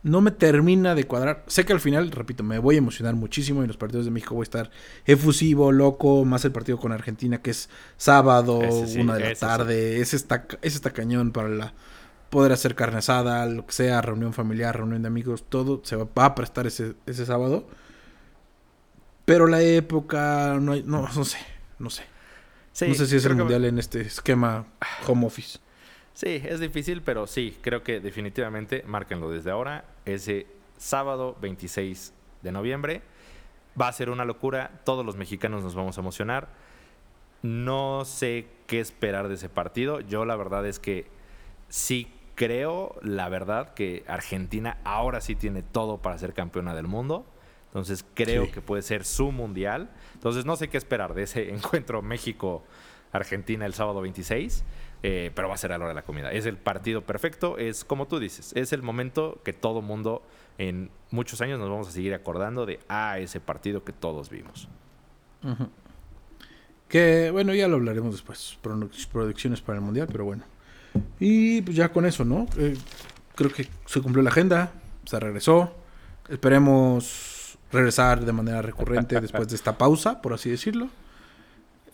no 0.02 0.22
me 0.22 0.32
termina 0.32 0.96
de 0.96 1.06
cuadrar. 1.06 1.44
Sé 1.48 1.66
que 1.66 1.74
al 1.74 1.80
final, 1.80 2.12
repito, 2.12 2.44
me 2.44 2.60
voy 2.60 2.76
a 2.76 2.78
emocionar 2.80 3.16
muchísimo 3.16 3.62
y 3.62 3.64
en 3.64 3.68
los 3.68 3.78
partidos 3.78 4.06
de 4.06 4.12
México 4.12 4.36
voy 4.36 4.44
a 4.44 4.44
estar 4.44 4.72
efusivo, 5.06 5.72
loco, 5.72 6.26
más 6.26 6.44
el 6.46 6.52
partido 6.52 6.80
con 6.80 6.92
Argentina 6.92 7.42
que 7.42 7.52
es 7.52 7.70
sábado, 7.98 8.60
una 9.00 9.16
de 9.16 9.30
la 9.30 9.36
tarde. 9.36 10.02
Ese, 10.02 10.16
está, 10.16 10.48
ese 10.62 10.78
está 10.78 10.92
cañón 10.92 11.32
para 11.32 11.50
la 11.50 11.74
poder 12.34 12.52
hacer 12.52 12.74
carne 12.74 12.98
asada, 12.98 13.46
lo 13.46 13.68
que 13.68 13.74
sea, 13.74 14.02
reunión 14.02 14.34
familiar, 14.34 14.76
reunión 14.76 15.04
de 15.04 15.08
amigos, 15.08 15.46
todo 15.48 15.82
se 15.84 15.96
va, 15.96 16.08
a 16.16 16.34
prestar 16.34 16.66
ese, 16.66 16.96
ese 17.06 17.28
sábado. 17.28 17.68
Pero 19.26 19.48
la 19.48 19.62
época, 19.62 20.58
no, 20.60 20.76
no, 20.76 21.08
no 21.08 21.26
sé, 21.26 21.40
no 21.80 21.90
sé. 21.90 22.04
no 22.88 22.94
sé 22.94 23.08
si 23.08 23.16
es 23.16 23.26
el 23.26 23.36
mundial 23.36 23.66
en 23.66 23.80
este 23.80 24.02
esquema 24.02 24.66
home 25.08 25.26
office. 25.26 25.60
Sí, 26.14 26.42
es 26.46 26.60
difícil, 26.60 27.02
pero 27.02 27.26
sí, 27.26 27.58
creo 27.62 27.84
que 27.84 28.00
definitivamente, 28.00 28.84
márquenlo 28.86 29.32
desde 29.32 29.52
ahora, 29.52 29.86
ese 30.06 30.46
sábado 30.78 31.38
26 31.42 32.14
de 32.42 32.52
noviembre. 32.52 33.02
Va 33.80 33.88
a 33.88 33.94
ser 33.94 34.10
una 34.10 34.26
locura, 34.26 34.82
todos 34.84 35.04
los 35.06 35.16
mexicanos 35.16 35.64
nos 35.64 35.74
vamos 35.74 35.98
a 35.98 36.02
emocionar. 36.02 36.50
No 37.42 38.06
sé 38.06 38.48
qué 38.68 38.80
esperar 38.80 39.28
de 39.28 39.36
ese 39.36 39.50
partido. 39.50 40.00
Yo 40.02 40.26
la 40.26 40.36
verdad 40.36 40.68
es 40.68 40.80
que 40.80 41.08
sí 41.70 42.08
creo, 42.36 42.96
la 43.02 43.30
verdad, 43.30 43.74
que 43.74 44.04
Argentina 44.08 44.78
ahora 44.84 45.22
sí 45.22 45.36
tiene 45.36 45.64
todo 45.64 45.98
para 45.98 46.18
ser 46.18 46.34
campeona 46.34 46.76
del 46.76 46.88
mundo. 46.88 47.26
Entonces 47.74 48.06
creo 48.14 48.52
que 48.52 48.62
puede 48.62 48.84
ser 48.84 49.04
su 49.04 49.32
mundial. 49.32 49.90
Entonces 50.14 50.46
no 50.46 50.56
sé 50.56 50.68
qué 50.68 50.78
esperar 50.78 51.16
de 51.16 51.24
ese 51.24 51.50
encuentro 51.54 52.04
México-Argentina 52.04 53.66
el 53.66 53.74
sábado 53.74 54.00
26. 54.02 54.64
Eh, 55.06 55.32
pero 55.36 55.50
va 55.50 55.56
a 55.56 55.58
ser 55.58 55.74
a 55.74 55.78
la 55.78 55.84
hora 55.84 55.90
de 55.90 55.96
la 55.96 56.04
comida. 56.04 56.32
Es 56.32 56.46
el 56.46 56.56
partido 56.56 57.02
perfecto, 57.02 57.58
es 57.58 57.84
como 57.84 58.08
tú 58.08 58.20
dices, 58.20 58.54
es 58.56 58.72
el 58.72 58.82
momento 58.82 59.42
que 59.44 59.52
todo 59.52 59.82
mundo 59.82 60.24
en 60.58 60.92
muchos 61.12 61.42
años 61.42 61.60
nos 61.60 61.70
vamos 61.70 61.90
a 61.90 61.92
seguir 61.92 62.14
acordando 62.14 62.66
de, 62.66 62.80
ah, 62.88 63.20
ese 63.20 63.42
partido 63.42 63.84
que 63.84 63.92
todos 63.92 64.30
vimos. 64.30 64.70
Que 66.88 67.32
bueno, 67.32 67.54
ya 67.54 67.68
lo 67.68 67.76
hablaremos 67.76 68.14
después, 68.14 68.58
producciones 69.12 69.60
para 69.60 69.80
el 69.80 69.84
Mundial, 69.84 70.08
pero 70.10 70.24
bueno. 70.24 70.46
Y 71.20 71.62
pues 71.64 71.76
ya 71.76 71.92
con 71.92 72.06
eso, 72.06 72.24
¿no? 72.24 72.48
Eh, 72.58 72.78
creo 73.36 73.52
que 73.52 73.68
se 73.86 74.00
cumplió 74.00 74.24
la 74.24 74.30
agenda, 74.30 74.72
se 75.04 75.20
regresó. 75.20 75.76
Esperemos 76.30 77.33
regresar 77.74 78.24
de 78.24 78.32
manera 78.32 78.62
recurrente 78.62 79.20
después 79.20 79.48
de 79.50 79.56
esta 79.56 79.78
pausa, 79.78 80.22
por 80.22 80.34
así 80.34 80.50
decirlo. 80.50 80.90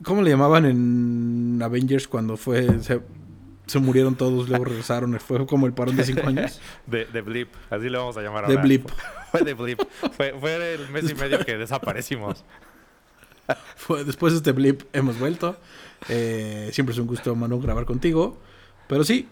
¿Cómo 0.04 0.22
le 0.22 0.30
llamaban 0.30 0.66
en 0.66 1.60
Avengers 1.62 2.08
cuando 2.08 2.38
fue 2.38 2.68
se, 2.82 3.80
murieron 3.80 4.16
todos, 4.16 4.50
luego 4.50 4.66
regresaron? 4.66 5.20
Fue 5.20 5.46
como 5.46 5.66
el 5.66 5.74
parón 5.74 5.96
de 5.96 6.04
cinco 6.04 6.22
años. 6.28 6.62
De, 6.86 7.06
Blip, 7.22 7.50
así 7.70 7.90
le 7.90 7.98
vamos 7.98 8.16
a 8.18 8.22
llamar 8.22 8.46
ahora. 8.46 8.56
De 8.56 8.62
Blip. 8.62 8.90
Fue 9.32 9.42
de 9.42 9.54
Blip. 9.54 9.80
Fue, 10.18 10.34
fue 10.40 10.74
el 10.74 10.90
mes 10.90 11.10
y 11.12 11.14
medio 11.14 11.46
que 11.46 11.56
desaparecimos. 11.56 12.44
Fue, 13.76 14.04
después 14.04 14.34
de 14.34 14.38
este 14.38 14.52
Blip 14.54 14.84
hemos 14.92 15.20
vuelto. 15.20 15.56
Eh, 16.08 16.70
siempre 16.74 16.94
es 16.94 17.00
un 17.00 17.06
gusto, 17.06 17.36
Manu, 17.36 17.62
grabar 17.62 17.86
contigo. 17.86 18.40
Pero 18.88 19.04
sí, 19.04 19.28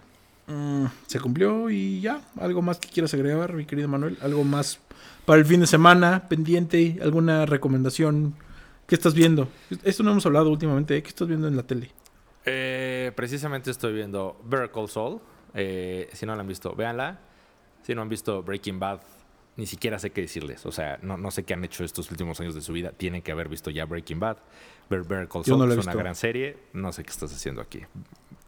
mm, 0.47 0.85
se 1.05 1.19
cumplió 1.19 1.69
y 1.69 2.01
ya. 2.01 2.21
¿Algo 2.39 2.61
más 2.61 2.79
que 2.79 2.89
quieras 2.89 3.13
agregar, 3.13 3.53
mi 3.53 3.65
querido 3.65 3.87
Manuel? 3.87 4.17
¿Algo 4.21 4.43
más 4.43 4.79
para 5.25 5.39
el 5.39 5.45
fin 5.45 5.59
de 5.59 5.67
semana 5.67 6.27
pendiente? 6.27 6.97
¿Alguna 7.01 7.45
recomendación? 7.45 8.35
¿Qué 8.87 8.95
estás 8.95 9.13
viendo? 9.13 9.49
Esto 9.83 10.03
no 10.03 10.11
hemos 10.11 10.25
hablado 10.25 10.49
últimamente. 10.49 10.95
¿eh? 10.95 11.03
¿Qué 11.03 11.09
estás 11.09 11.27
viendo 11.27 11.47
en 11.47 11.55
la 11.55 11.63
tele? 11.63 11.91
Eh, 12.45 13.11
precisamente 13.15 13.69
estoy 13.69 13.93
viendo 13.93 14.39
Better 14.45 14.71
Call 14.71 14.87
Saul. 14.87 15.19
Eh, 15.53 16.09
si 16.13 16.25
no 16.25 16.33
la 16.33 16.41
han 16.41 16.47
visto, 16.47 16.73
véanla. 16.73 17.19
Si 17.83 17.93
no 17.93 18.01
han 18.01 18.09
visto 18.09 18.41
Breaking 18.43 18.79
Bad, 18.79 19.01
ni 19.57 19.65
siquiera 19.65 19.99
sé 19.99 20.11
qué 20.11 20.21
decirles. 20.21 20.65
O 20.65 20.71
sea, 20.71 20.99
no, 21.01 21.17
no 21.17 21.31
sé 21.31 21.43
qué 21.43 21.53
han 21.53 21.65
hecho 21.65 21.83
estos 21.83 22.09
últimos 22.11 22.39
años 22.39 22.55
de 22.55 22.61
su 22.61 22.71
vida. 22.71 22.91
Tienen 22.91 23.21
que 23.21 23.33
haber 23.33 23.49
visto 23.49 23.69
ya 23.69 23.85
Breaking 23.85 24.19
Bad. 24.19 24.37
Call 24.87 25.43
no 25.47 25.65
he 25.65 25.77
es 25.77 25.85
una 25.85 25.93
gran 25.93 26.15
serie. 26.15 26.57
No 26.71 26.93
sé 26.93 27.03
qué 27.03 27.09
estás 27.09 27.33
haciendo 27.33 27.61
aquí. 27.61 27.81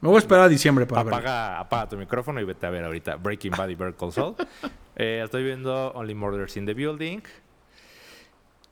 Me 0.02 0.08
voy 0.08 0.16
a 0.16 0.20
esperar 0.20 0.44
a 0.44 0.48
diciembre 0.48 0.86
para 0.86 1.04
verlo. 1.04 1.18
Apaga, 1.18 1.60
apaga 1.60 1.90
tu 1.90 1.98
micrófono 1.98 2.40
y 2.40 2.46
vete 2.46 2.66
a 2.66 2.70
ver 2.70 2.86
ahorita 2.86 3.18
Breaking 3.18 3.52
Bad 3.52 3.70
y 3.70 3.78
Saul. 4.12 4.36
Eh, 5.02 5.22
estoy 5.24 5.46
viendo 5.46 5.92
Only 5.94 6.14
Murders 6.14 6.58
in 6.58 6.66
the 6.66 6.74
Building. 6.74 7.22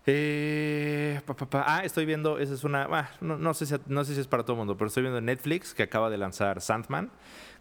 Eh, 0.06 1.20
pa, 1.26 1.34
pa, 1.36 1.46
pa. 1.50 1.64
Ah, 1.68 1.82
estoy 1.86 2.06
viendo, 2.06 2.38
esa 2.40 2.54
es 2.54 2.64
una, 2.64 2.84
ah, 2.92 3.10
no, 3.22 3.38
no 3.38 3.54
sé 3.54 3.66
si, 3.66 3.76
no 3.88 4.04
sé 4.06 4.14
si 4.14 4.22
es 4.22 4.28
para 4.28 4.44
todo 4.44 4.54
el 4.54 4.58
mundo, 4.60 4.78
pero 4.78 4.88
estoy 4.88 5.04
viendo 5.04 5.20
en 5.20 5.26
Netflix 5.26 5.74
que 5.74 5.84
acaba 5.84 6.10
de 6.10 6.18
lanzar 6.18 6.62
Sandman, 6.62 7.10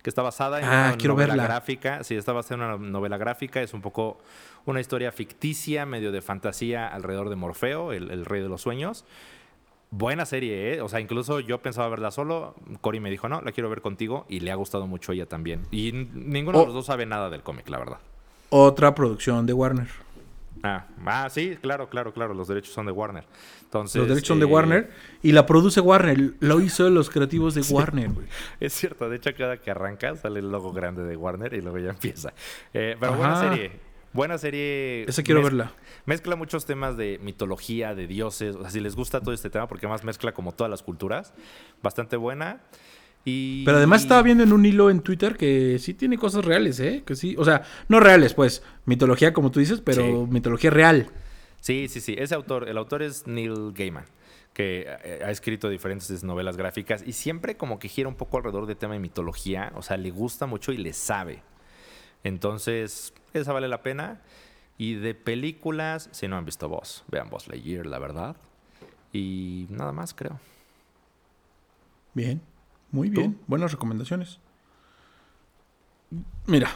que 0.02 0.10
está 0.10 0.22
basada 0.22 0.58
en 0.60 0.64
Ah, 0.64 0.84
una 0.88 0.96
quiero 0.96 1.14
novela 1.14 1.34
verla. 1.34 1.44
gráfica. 1.44 2.04
Sí, 2.04 2.14
está 2.16 2.32
basada 2.32 2.64
en 2.64 2.70
una 2.80 2.90
novela 2.90 3.18
gráfica, 3.18 3.62
es 3.62 3.72
un 3.74 3.82
poco 3.82 4.18
una 4.64 4.80
historia 4.80 5.10
ficticia, 5.12 5.86
medio 5.86 6.12
de 6.12 6.22
fantasía 6.22 6.86
alrededor 6.88 7.30
de 7.30 7.36
Morfeo, 7.36 7.92
el, 7.92 8.10
el 8.12 8.24
rey 8.24 8.42
de 8.42 8.48
los 8.48 8.62
sueños. 8.62 9.04
Buena 9.90 10.26
serie, 10.26 10.74
¿eh? 10.74 10.80
O 10.80 10.88
sea, 10.88 11.00
incluso 11.00 11.40
yo 11.40 11.58
pensaba 11.58 11.88
verla 11.88 12.10
solo. 12.10 12.54
Cory 12.80 13.00
me 13.00 13.10
dijo, 13.10 13.28
no, 13.28 13.40
la 13.40 13.52
quiero 13.52 13.70
ver 13.70 13.80
contigo. 13.80 14.26
Y 14.28 14.40
le 14.40 14.50
ha 14.50 14.54
gustado 14.56 14.86
mucho 14.86 15.12
ella 15.12 15.26
también. 15.26 15.62
Y 15.70 15.92
ninguno 15.92 16.58
de 16.60 16.66
los 16.66 16.74
dos 16.74 16.86
sabe 16.86 17.06
nada 17.06 17.30
del 17.30 17.42
cómic, 17.42 17.68
la 17.68 17.78
verdad. 17.78 17.98
Otra 18.50 18.94
producción 18.94 19.46
de 19.46 19.52
Warner. 19.52 19.88
Ah, 20.62 20.86
ah, 21.04 21.28
sí, 21.30 21.56
claro, 21.60 21.88
claro, 21.88 22.12
claro. 22.12 22.34
Los 22.34 22.48
derechos 22.48 22.72
son 22.72 22.86
de 22.86 22.92
Warner. 22.92 23.24
Entonces, 23.62 24.00
Los 24.00 24.08
derechos 24.08 24.28
son 24.28 24.40
de 24.40 24.46
eh, 24.46 24.48
Warner 24.48 24.90
y 25.22 25.32
la 25.32 25.46
produce 25.46 25.80
Warner. 25.80 26.34
Lo 26.40 26.60
hizo 26.60 26.88
los 26.90 27.10
creativos 27.10 27.54
de 27.54 27.60
Warner, 27.74 28.10
güey. 28.10 28.26
Es 28.58 28.72
cierto, 28.72 29.08
de 29.08 29.16
hecho, 29.16 29.30
cada 29.36 29.58
que 29.58 29.70
arranca 29.70 30.16
sale 30.16 30.40
el 30.40 30.50
logo 30.50 30.72
grande 30.72 31.04
de 31.04 31.16
Warner 31.16 31.54
y 31.54 31.60
luego 31.60 31.78
ya 31.78 31.90
empieza. 31.90 32.32
Eh, 32.72 32.96
pero 32.98 33.14
buena 33.14 33.40
serie. 33.40 33.85
Buena 34.16 34.38
serie. 34.38 35.04
Esa 35.04 35.22
quiero 35.22 35.42
verla. 35.42 35.72
Mezcla 36.06 36.36
muchos 36.36 36.64
temas 36.64 36.96
de 36.96 37.20
mitología, 37.22 37.94
de 37.94 38.06
dioses. 38.06 38.56
O 38.56 38.62
sea, 38.62 38.70
si 38.70 38.80
les 38.80 38.96
gusta 38.96 39.20
todo 39.20 39.34
este 39.34 39.50
tema, 39.50 39.68
porque 39.68 39.86
además 39.86 40.04
mezcla 40.04 40.32
como 40.32 40.52
todas 40.52 40.70
las 40.70 40.82
culturas. 40.82 41.34
Bastante 41.82 42.16
buena. 42.16 42.62
Y... 43.26 43.64
Pero 43.64 43.76
además 43.76 44.02
estaba 44.02 44.22
viendo 44.22 44.42
en 44.42 44.52
un 44.52 44.64
hilo 44.64 44.88
en 44.88 45.00
Twitter 45.02 45.36
que 45.36 45.78
sí 45.78 45.92
tiene 45.94 46.16
cosas 46.16 46.44
reales, 46.44 46.80
¿eh? 46.80 47.02
Que 47.04 47.14
sí, 47.14 47.34
o 47.38 47.44
sea, 47.44 47.62
no 47.88 48.00
reales, 48.00 48.34
pues, 48.34 48.62
mitología 48.86 49.32
como 49.34 49.50
tú 49.50 49.60
dices, 49.60 49.82
pero 49.84 50.02
Sí. 50.02 50.32
mitología 50.32 50.70
real. 50.70 51.10
Sí, 51.60 51.88
sí, 51.88 52.00
sí. 52.00 52.14
Ese 52.16 52.34
autor, 52.34 52.68
el 52.68 52.78
autor 52.78 53.02
es 53.02 53.26
Neil 53.26 53.72
Gaiman, 53.74 54.04
que 54.54 54.86
eh, 55.04 55.22
ha 55.26 55.30
escrito 55.30 55.68
diferentes 55.68 56.22
novelas 56.22 56.56
gráficas 56.56 57.02
y 57.04 57.12
siempre 57.12 57.56
como 57.56 57.78
que 57.80 57.88
gira 57.88 58.08
un 58.08 58.14
poco 58.14 58.38
alrededor 58.38 58.66
del 58.66 58.76
tema 58.76 58.94
de 58.94 59.00
mitología. 59.00 59.72
O 59.74 59.82
sea, 59.82 59.96
le 59.98 60.10
gusta 60.10 60.46
mucho 60.46 60.72
y 60.72 60.78
le 60.78 60.92
sabe. 60.94 61.42
Entonces, 62.22 63.12
esa 63.40 63.52
vale 63.52 63.68
la 63.68 63.82
pena. 63.82 64.20
Y 64.78 64.94
de 64.94 65.14
películas, 65.14 66.08
si 66.12 66.28
no 66.28 66.36
han 66.36 66.44
visto 66.44 66.68
Boss, 66.68 67.04
vean 67.08 67.30
Boss 67.30 67.48
Lightyear, 67.48 67.86
la 67.86 67.98
verdad. 67.98 68.36
Y 69.12 69.66
nada 69.70 69.92
más, 69.92 70.12
creo. 70.12 70.38
Bien, 72.12 72.42
muy 72.90 73.10
¿Tú? 73.10 73.20
bien. 73.20 73.38
Buenas 73.46 73.72
recomendaciones. 73.72 74.38
Mira, 76.46 76.70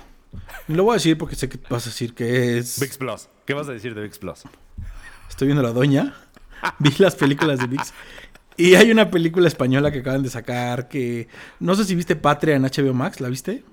lo 0.68 0.84
voy 0.84 0.92
a 0.92 0.94
decir 0.94 1.18
porque 1.18 1.36
sé 1.36 1.48
que 1.48 1.58
vas 1.68 1.86
a 1.86 1.90
decir 1.90 2.14
que 2.14 2.58
es... 2.58 2.80
VIX 2.80 2.98
Plus. 2.98 3.28
¿Qué 3.44 3.54
vas 3.54 3.68
a 3.68 3.72
decir 3.72 3.94
de 3.94 4.02
VIX 4.02 4.18
Plus? 4.18 4.42
Estoy 5.28 5.46
viendo 5.46 5.62
La 5.62 5.72
Doña. 5.72 6.14
Vi 6.78 6.90
las 6.98 7.16
películas 7.16 7.58
de 7.58 7.66
VIX. 7.66 7.92
Y 8.56 8.74
hay 8.74 8.90
una 8.90 9.10
película 9.10 9.48
española 9.48 9.90
que 9.90 10.00
acaban 10.00 10.22
de 10.22 10.30
sacar 10.30 10.88
que... 10.88 11.28
No 11.58 11.74
sé 11.74 11.84
si 11.84 11.94
viste 11.94 12.16
Patria 12.16 12.56
en 12.56 12.62
HBO 12.62 12.94
Max, 12.94 13.20
¿la 13.20 13.28
viste? 13.28 13.64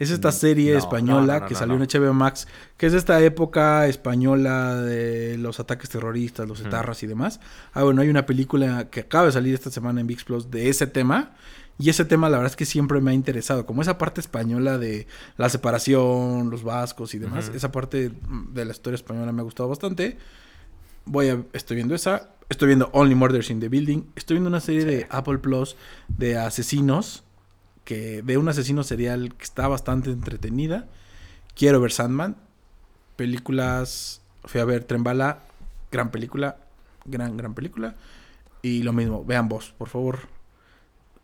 Es 0.00 0.10
esta 0.10 0.32
serie 0.32 0.72
no, 0.72 0.78
española 0.78 1.34
no, 1.34 1.40
no, 1.40 1.46
que 1.46 1.54
salió 1.54 1.76
en 1.76 1.82
HBO 1.82 2.14
Max, 2.14 2.48
que 2.78 2.86
es 2.86 2.92
de 2.92 2.98
esta 2.98 3.20
época 3.22 3.86
española 3.86 4.76
de 4.76 5.36
los 5.36 5.60
ataques 5.60 5.90
terroristas, 5.90 6.48
los 6.48 6.62
etarras 6.62 7.02
y 7.02 7.06
demás. 7.06 7.38
Ah, 7.74 7.82
bueno, 7.82 8.00
hay 8.00 8.08
una 8.08 8.24
película 8.24 8.88
que 8.88 9.00
acaba 9.00 9.26
de 9.26 9.32
salir 9.32 9.52
esta 9.52 9.70
semana 9.70 10.00
en 10.00 10.06
VIX 10.06 10.24
Plus 10.24 10.50
de 10.50 10.70
ese 10.70 10.86
tema. 10.86 11.32
Y 11.78 11.90
ese 11.90 12.06
tema 12.06 12.30
la 12.30 12.38
verdad 12.38 12.50
es 12.52 12.56
que 12.56 12.64
siempre 12.64 13.02
me 13.02 13.10
ha 13.10 13.14
interesado, 13.14 13.66
como 13.66 13.82
esa 13.82 13.98
parte 13.98 14.22
española 14.22 14.78
de 14.78 15.06
la 15.36 15.50
separación, 15.50 16.48
los 16.48 16.62
vascos 16.62 17.14
y 17.14 17.18
demás. 17.18 17.50
Esa 17.54 17.70
parte 17.70 18.10
de 18.52 18.64
la 18.64 18.72
historia 18.72 18.94
española 18.94 19.32
me 19.32 19.42
ha 19.42 19.44
gustado 19.44 19.68
bastante. 19.68 20.16
Voy 21.04 21.28
a, 21.28 21.42
estoy 21.52 21.76
viendo 21.76 21.94
esa. 21.94 22.30
Estoy 22.48 22.68
viendo 22.68 22.88
Only 22.92 23.14
Murders 23.14 23.50
in 23.50 23.60
the 23.60 23.68
Building. 23.68 24.04
Estoy 24.16 24.36
viendo 24.36 24.48
una 24.48 24.60
serie 24.60 24.86
de 24.86 25.06
Apple 25.10 25.38
Plus 25.38 25.76
de 26.08 26.38
asesinos. 26.38 27.22
Que 27.90 28.22
de 28.22 28.38
un 28.38 28.48
asesino 28.48 28.84
serial 28.84 29.34
que 29.34 29.42
está 29.42 29.66
bastante 29.66 30.10
entretenida. 30.10 30.86
Quiero 31.56 31.80
ver 31.80 31.90
Sandman. 31.90 32.36
Películas. 33.16 34.20
Fui 34.44 34.60
a 34.60 34.64
ver 34.64 34.84
Trembala. 34.84 35.40
Gran 35.90 36.12
película. 36.12 36.56
Gran, 37.04 37.36
gran 37.36 37.54
película. 37.54 37.96
Y 38.62 38.84
lo 38.84 38.92
mismo, 38.92 39.24
vean 39.24 39.48
vos, 39.48 39.74
por 39.76 39.88
favor. 39.88 40.20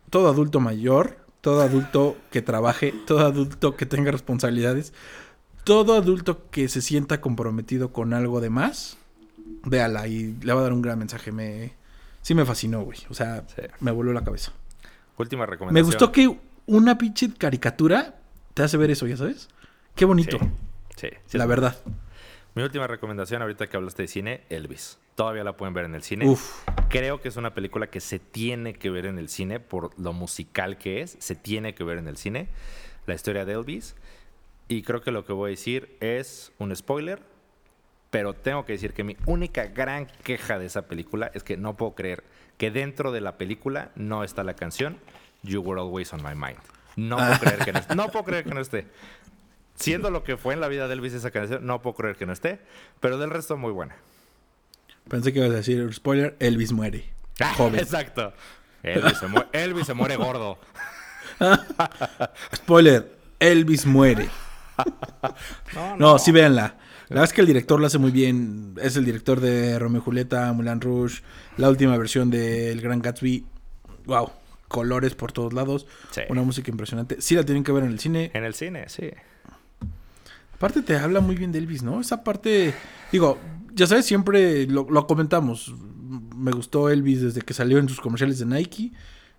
Todo 0.09 0.27
adulto 0.27 0.59
mayor, 0.59 1.17
todo 1.39 1.61
adulto 1.61 2.17
que 2.31 2.41
trabaje, 2.41 2.93
todo 3.05 3.25
adulto 3.25 3.77
que 3.77 3.85
tenga 3.85 4.11
responsabilidades, 4.11 4.91
todo 5.63 5.93
adulto 5.95 6.49
que 6.49 6.67
se 6.67 6.81
sienta 6.81 7.21
comprometido 7.21 7.93
con 7.93 8.13
algo 8.13 8.41
de 8.41 8.49
más, 8.49 8.97
véala 9.63 10.07
y 10.07 10.33
le 10.41 10.53
va 10.53 10.59
a 10.59 10.63
dar 10.63 10.73
un 10.73 10.81
gran 10.81 10.99
mensaje. 10.99 11.31
Me, 11.31 11.73
sí 12.23 12.33
me 12.35 12.43
fascinó, 12.45 12.81
güey. 12.83 12.99
O 13.09 13.13
sea, 13.13 13.45
Sí. 13.55 13.61
me 13.79 13.91
voló 13.91 14.11
la 14.13 14.23
cabeza. 14.23 14.51
Última 15.17 15.45
Me 15.45 15.51
recomendación. 15.51 15.85
gustó 15.85 16.11
que 16.11 16.37
una 16.67 16.97
pinche 16.97 17.33
caricatura 17.33 18.15
te 18.53 18.63
hace 18.63 18.77
ver 18.77 18.91
eso, 18.91 19.07
ya 19.07 19.17
sabes. 19.17 19.49
Qué 19.95 20.05
bonito, 20.05 20.37
Sí, 20.95 21.07
sí, 21.09 21.17
sí, 21.25 21.37
la 21.37 21.45
verdad. 21.45 21.77
Mi 22.53 22.63
última 22.63 22.87
recomendación, 22.87 23.41
ahorita 23.41 23.67
que 23.67 23.77
hablaste 23.77 24.03
de 24.03 24.07
cine, 24.07 24.41
Elvis. 24.49 24.99
Todavía 25.15 25.43
la 25.43 25.57
pueden 25.57 25.73
ver 25.73 25.85
en 25.85 25.95
el 25.95 26.03
cine. 26.03 26.27
Uf, 26.27 26.63
Creo 26.89 27.21
que 27.21 27.29
es 27.29 27.37
una 27.37 27.53
película 27.53 27.87
que 27.87 27.99
se 27.99 28.19
tiene 28.19 28.73
que 28.73 28.89
ver 28.89 29.05
en 29.05 29.17
el 29.17 29.29
cine 29.29 29.59
por 29.59 29.97
lo 29.99 30.13
musical 30.13 30.77
que 30.77 31.01
es. 31.01 31.17
Se 31.19 31.35
tiene 31.35 31.73
que 31.73 31.83
ver 31.83 31.97
en 31.97 32.07
el 32.07 32.17
cine. 32.17 32.47
La 33.05 33.15
historia 33.15 33.45
de 33.45 33.53
Elvis. 33.53 33.95
Y 34.67 34.81
creo 34.81 35.01
que 35.01 35.11
lo 35.11 35.25
que 35.25 35.33
voy 35.33 35.49
a 35.49 35.51
decir 35.51 35.95
es 35.99 36.51
un 36.57 36.75
spoiler. 36.75 37.21
Pero 38.09 38.33
tengo 38.33 38.65
que 38.65 38.73
decir 38.73 38.93
que 38.93 39.03
mi 39.03 39.17
única 39.25 39.65
gran 39.67 40.07
queja 40.23 40.57
de 40.59 40.65
esa 40.65 40.87
película 40.87 41.31
es 41.33 41.43
que 41.43 41.57
no 41.57 41.75
puedo 41.77 41.93
creer 41.93 42.23
que 42.57 42.71
dentro 42.71 43.11
de 43.11 43.21
la 43.21 43.37
película 43.37 43.91
no 43.95 44.23
está 44.23 44.43
la 44.43 44.55
canción 44.55 44.97
You 45.43 45.61
Were 45.61 45.79
Always 45.79 46.13
on 46.13 46.21
My 46.23 46.35
Mind. 46.35 46.59
No 46.95 47.17
puedo 47.17 47.39
creer 47.39 47.65
que 47.65 47.71
no 47.73 47.79
esté. 47.79 47.95
No 47.95 48.09
puedo 48.09 48.25
creer 48.25 48.43
que 48.43 48.53
no 48.53 48.59
esté. 48.59 48.87
Siendo 49.75 50.09
lo 50.09 50.23
que 50.23 50.37
fue 50.37 50.55
en 50.55 50.59
la 50.59 50.67
vida 50.67 50.87
de 50.87 50.93
Elvis 50.93 51.13
esa 51.13 51.29
canción, 51.31 51.65
no 51.65 51.81
puedo 51.81 51.95
creer 51.95 52.15
que 52.15 52.25
no 52.25 52.33
esté. 52.33 52.59
Pero 52.99 53.17
del 53.19 53.29
resto, 53.29 53.55
muy 53.57 53.71
buena. 53.71 53.95
pensé 55.07 55.31
que 55.31 55.39
ibas 55.39 55.51
a 55.51 55.55
decir 55.55 55.93
spoiler, 55.93 56.35
Elvis 56.39 56.71
muere. 56.71 57.05
Joven. 57.55 57.79
Exacto. 57.79 58.33
Elvis 58.81 59.17
se, 59.19 59.27
muere, 59.27 59.47
Elvis 59.53 59.85
se 59.85 59.93
muere 59.93 60.15
gordo. 60.15 60.57
Spoiler, 62.55 63.17
Elvis 63.39 63.85
muere. 63.85 64.29
No, 65.97 66.17
sí 66.17 66.31
véanla. 66.31 66.75
La 67.09 67.15
verdad 67.15 67.23
es 67.25 67.33
que 67.33 67.41
el 67.41 67.47
director 67.47 67.79
lo 67.79 67.87
hace 67.87 67.97
muy 67.97 68.11
bien. 68.11 68.75
Es 68.81 68.95
el 68.95 69.05
director 69.05 69.39
de 69.39 69.77
Romeo 69.79 70.01
y 70.01 70.03
Julieta, 70.03 70.51
Mulan 70.53 70.81
Rouge, 70.81 71.21
la 71.57 71.69
última 71.69 71.95
versión 71.97 72.29
de 72.29 72.71
El 72.71 72.81
Gran 72.81 73.01
Gatsby. 73.01 73.45
Wow, 74.05 74.31
colores 74.67 75.15
por 75.15 75.31
todos 75.31 75.53
lados. 75.53 75.87
Sí. 76.11 76.21
Una 76.29 76.43
música 76.43 76.71
impresionante. 76.71 77.21
Sí 77.21 77.35
la 77.35 77.43
tienen 77.43 77.63
que 77.63 77.71
ver 77.71 77.83
en 77.83 77.91
el 77.91 77.99
cine. 77.99 78.31
En 78.33 78.43
el 78.43 78.53
cine, 78.53 78.85
sí. 78.89 79.09
Aparte 80.53 80.81
te 80.81 80.97
habla 80.97 81.19
muy 81.19 81.35
bien 81.35 81.51
de 81.51 81.59
Elvis, 81.59 81.83
¿no? 81.83 82.01
Esa 82.01 82.23
parte, 82.23 82.73
digo, 83.11 83.37
ya 83.73 83.85
sabes, 83.85 84.05
siempre 84.05 84.65
lo, 84.65 84.87
lo 84.89 85.05
comentamos. 85.05 85.73
Me 86.35 86.51
gustó 86.51 86.89
Elvis 86.89 87.21
desde 87.21 87.41
que 87.41 87.53
salió 87.53 87.77
en 87.77 87.87
sus 87.87 88.01
comerciales 88.01 88.39
de 88.39 88.45
Nike. 88.45 88.91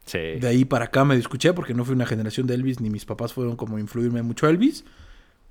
Sí. 0.06 0.18
De 0.18 0.46
ahí 0.46 0.64
para 0.64 0.86
acá 0.86 1.04
me 1.04 1.16
escuché 1.16 1.52
porque 1.52 1.74
no 1.74 1.84
fui 1.84 1.94
una 1.94 2.06
generación 2.06 2.46
de 2.46 2.54
Elvis, 2.54 2.80
ni 2.80 2.88
mis 2.88 3.04
papás 3.04 3.32
fueron 3.32 3.56
como 3.56 3.78
influirme 3.78 4.22
mucho 4.22 4.46
a 4.46 4.50
Elvis. 4.50 4.84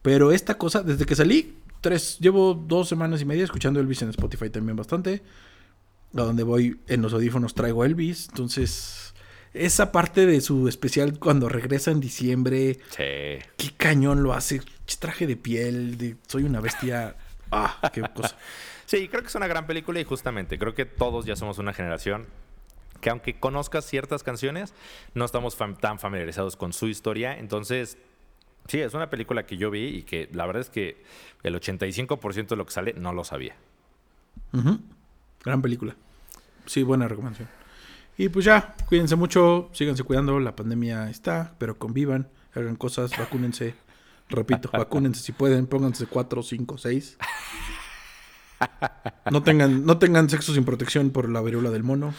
Pero 0.01 0.31
esta 0.31 0.57
cosa, 0.57 0.83
desde 0.83 1.05
que 1.05 1.15
salí, 1.15 1.57
tres, 1.81 2.17
llevo 2.19 2.53
dos 2.53 2.87
semanas 2.87 3.21
y 3.21 3.25
media 3.25 3.43
escuchando 3.43 3.79
Elvis 3.79 4.01
en 4.01 4.09
Spotify 4.09 4.49
también 4.49 4.77
bastante. 4.77 5.21
A 6.13 6.21
donde 6.21 6.43
voy 6.43 6.79
en 6.87 7.01
los 7.01 7.13
audífonos 7.13 7.53
traigo 7.53 7.83
Elvis. 7.83 8.29
Entonces, 8.29 9.13
esa 9.65 9.91
parte 9.91 10.25
de 10.25 10.41
su 10.41 10.67
especial 10.67 11.17
cuando 11.19 11.49
regresa 11.49 11.91
en 11.91 11.99
diciembre, 11.99 12.79
Sí. 12.89 13.43
qué 13.57 13.71
cañón 13.77 14.23
lo 14.23 14.33
hace. 14.33 14.61
Traje 14.99 15.27
de 15.27 15.35
piel, 15.35 15.97
de 15.97 16.15
soy 16.27 16.43
una 16.43 16.59
bestia. 16.61 17.15
Ah, 17.51 17.79
qué 17.93 18.01
cosa. 18.13 18.35
Sí, 18.85 19.09
creo 19.09 19.21
que 19.21 19.27
es 19.27 19.35
una 19.35 19.47
gran 19.47 19.67
película 19.67 19.99
y 19.99 20.05
justamente 20.05 20.57
creo 20.57 20.73
que 20.73 20.85
todos 20.85 21.25
ya 21.25 21.35
somos 21.35 21.57
una 21.57 21.73
generación 21.73 22.25
que 23.01 23.09
aunque 23.09 23.37
conozcas 23.37 23.85
ciertas 23.85 24.23
canciones, 24.23 24.73
no 25.13 25.25
estamos 25.25 25.59
fam- 25.59 25.77
tan 25.77 25.99
familiarizados 25.99 26.55
con 26.55 26.71
su 26.71 26.87
historia. 26.87 27.37
Entonces, 27.37 27.97
sí, 28.69 28.79
es 28.79 28.93
una 28.93 29.09
película 29.09 29.45
que 29.45 29.57
yo 29.57 29.69
vi 29.71 29.87
y 29.87 30.03
que 30.03 30.29
la 30.31 30.45
verdad 30.45 30.61
es 30.61 30.69
que 30.69 31.03
el 31.43 31.53
85% 31.59 32.47
de 32.47 32.55
lo 32.55 32.65
que 32.65 32.71
sale 32.71 32.93
no 32.93 33.11
lo 33.11 33.25
sabía. 33.25 33.57
Gran 35.43 35.61
película. 35.61 35.95
Sí, 36.65 36.83
buena 36.83 37.09
recomendación. 37.09 37.49
Y 38.17 38.29
pues 38.29 38.45
ya, 38.45 38.75
cuídense 38.87 39.15
mucho, 39.15 39.69
síganse 39.73 40.03
cuidando, 40.03 40.39
la 40.39 40.55
pandemia 40.55 41.09
está, 41.09 41.53
pero 41.59 41.77
convivan, 41.77 42.29
hagan 42.53 42.75
cosas, 42.75 43.11
vacúnense, 43.17 43.75
Repito, 44.29 44.69
vacúnense 44.71 45.21
si 45.21 45.31
pueden, 45.31 45.67
pónganse 45.67 46.05
4, 46.05 46.43
5, 46.43 46.77
6. 46.77 47.17
No 49.31 49.43
tengan, 49.43 49.85
no 49.85 49.97
tengan 49.99 50.29
sexo 50.29 50.53
sin 50.53 50.65
protección 50.65 51.11
por 51.11 51.29
la 51.29 51.41
viruela 51.41 51.69
del 51.69 51.83
mono. 51.83 52.13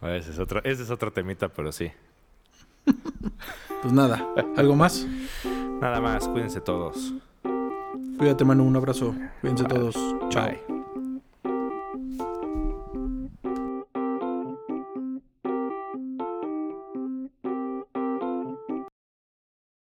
Ese 0.00 0.30
es 0.30 0.38
otro, 0.38 0.62
ese 0.64 0.82
es 0.84 0.90
otro 0.90 1.12
temita, 1.12 1.48
pero 1.48 1.70
sí. 1.72 1.92
Pues 3.82 3.92
nada, 3.92 4.26
¿algo 4.56 4.76
más? 4.76 5.06
Nada 5.80 6.00
más, 6.00 6.28
cuídense 6.28 6.60
todos. 6.60 7.14
Cuídate, 8.16 8.44
mano, 8.44 8.62
un 8.62 8.76
abrazo. 8.76 9.14
Cuídense 9.40 9.64
todos. 9.64 9.96
Chao. 10.30 10.46
Bye. 10.46 10.81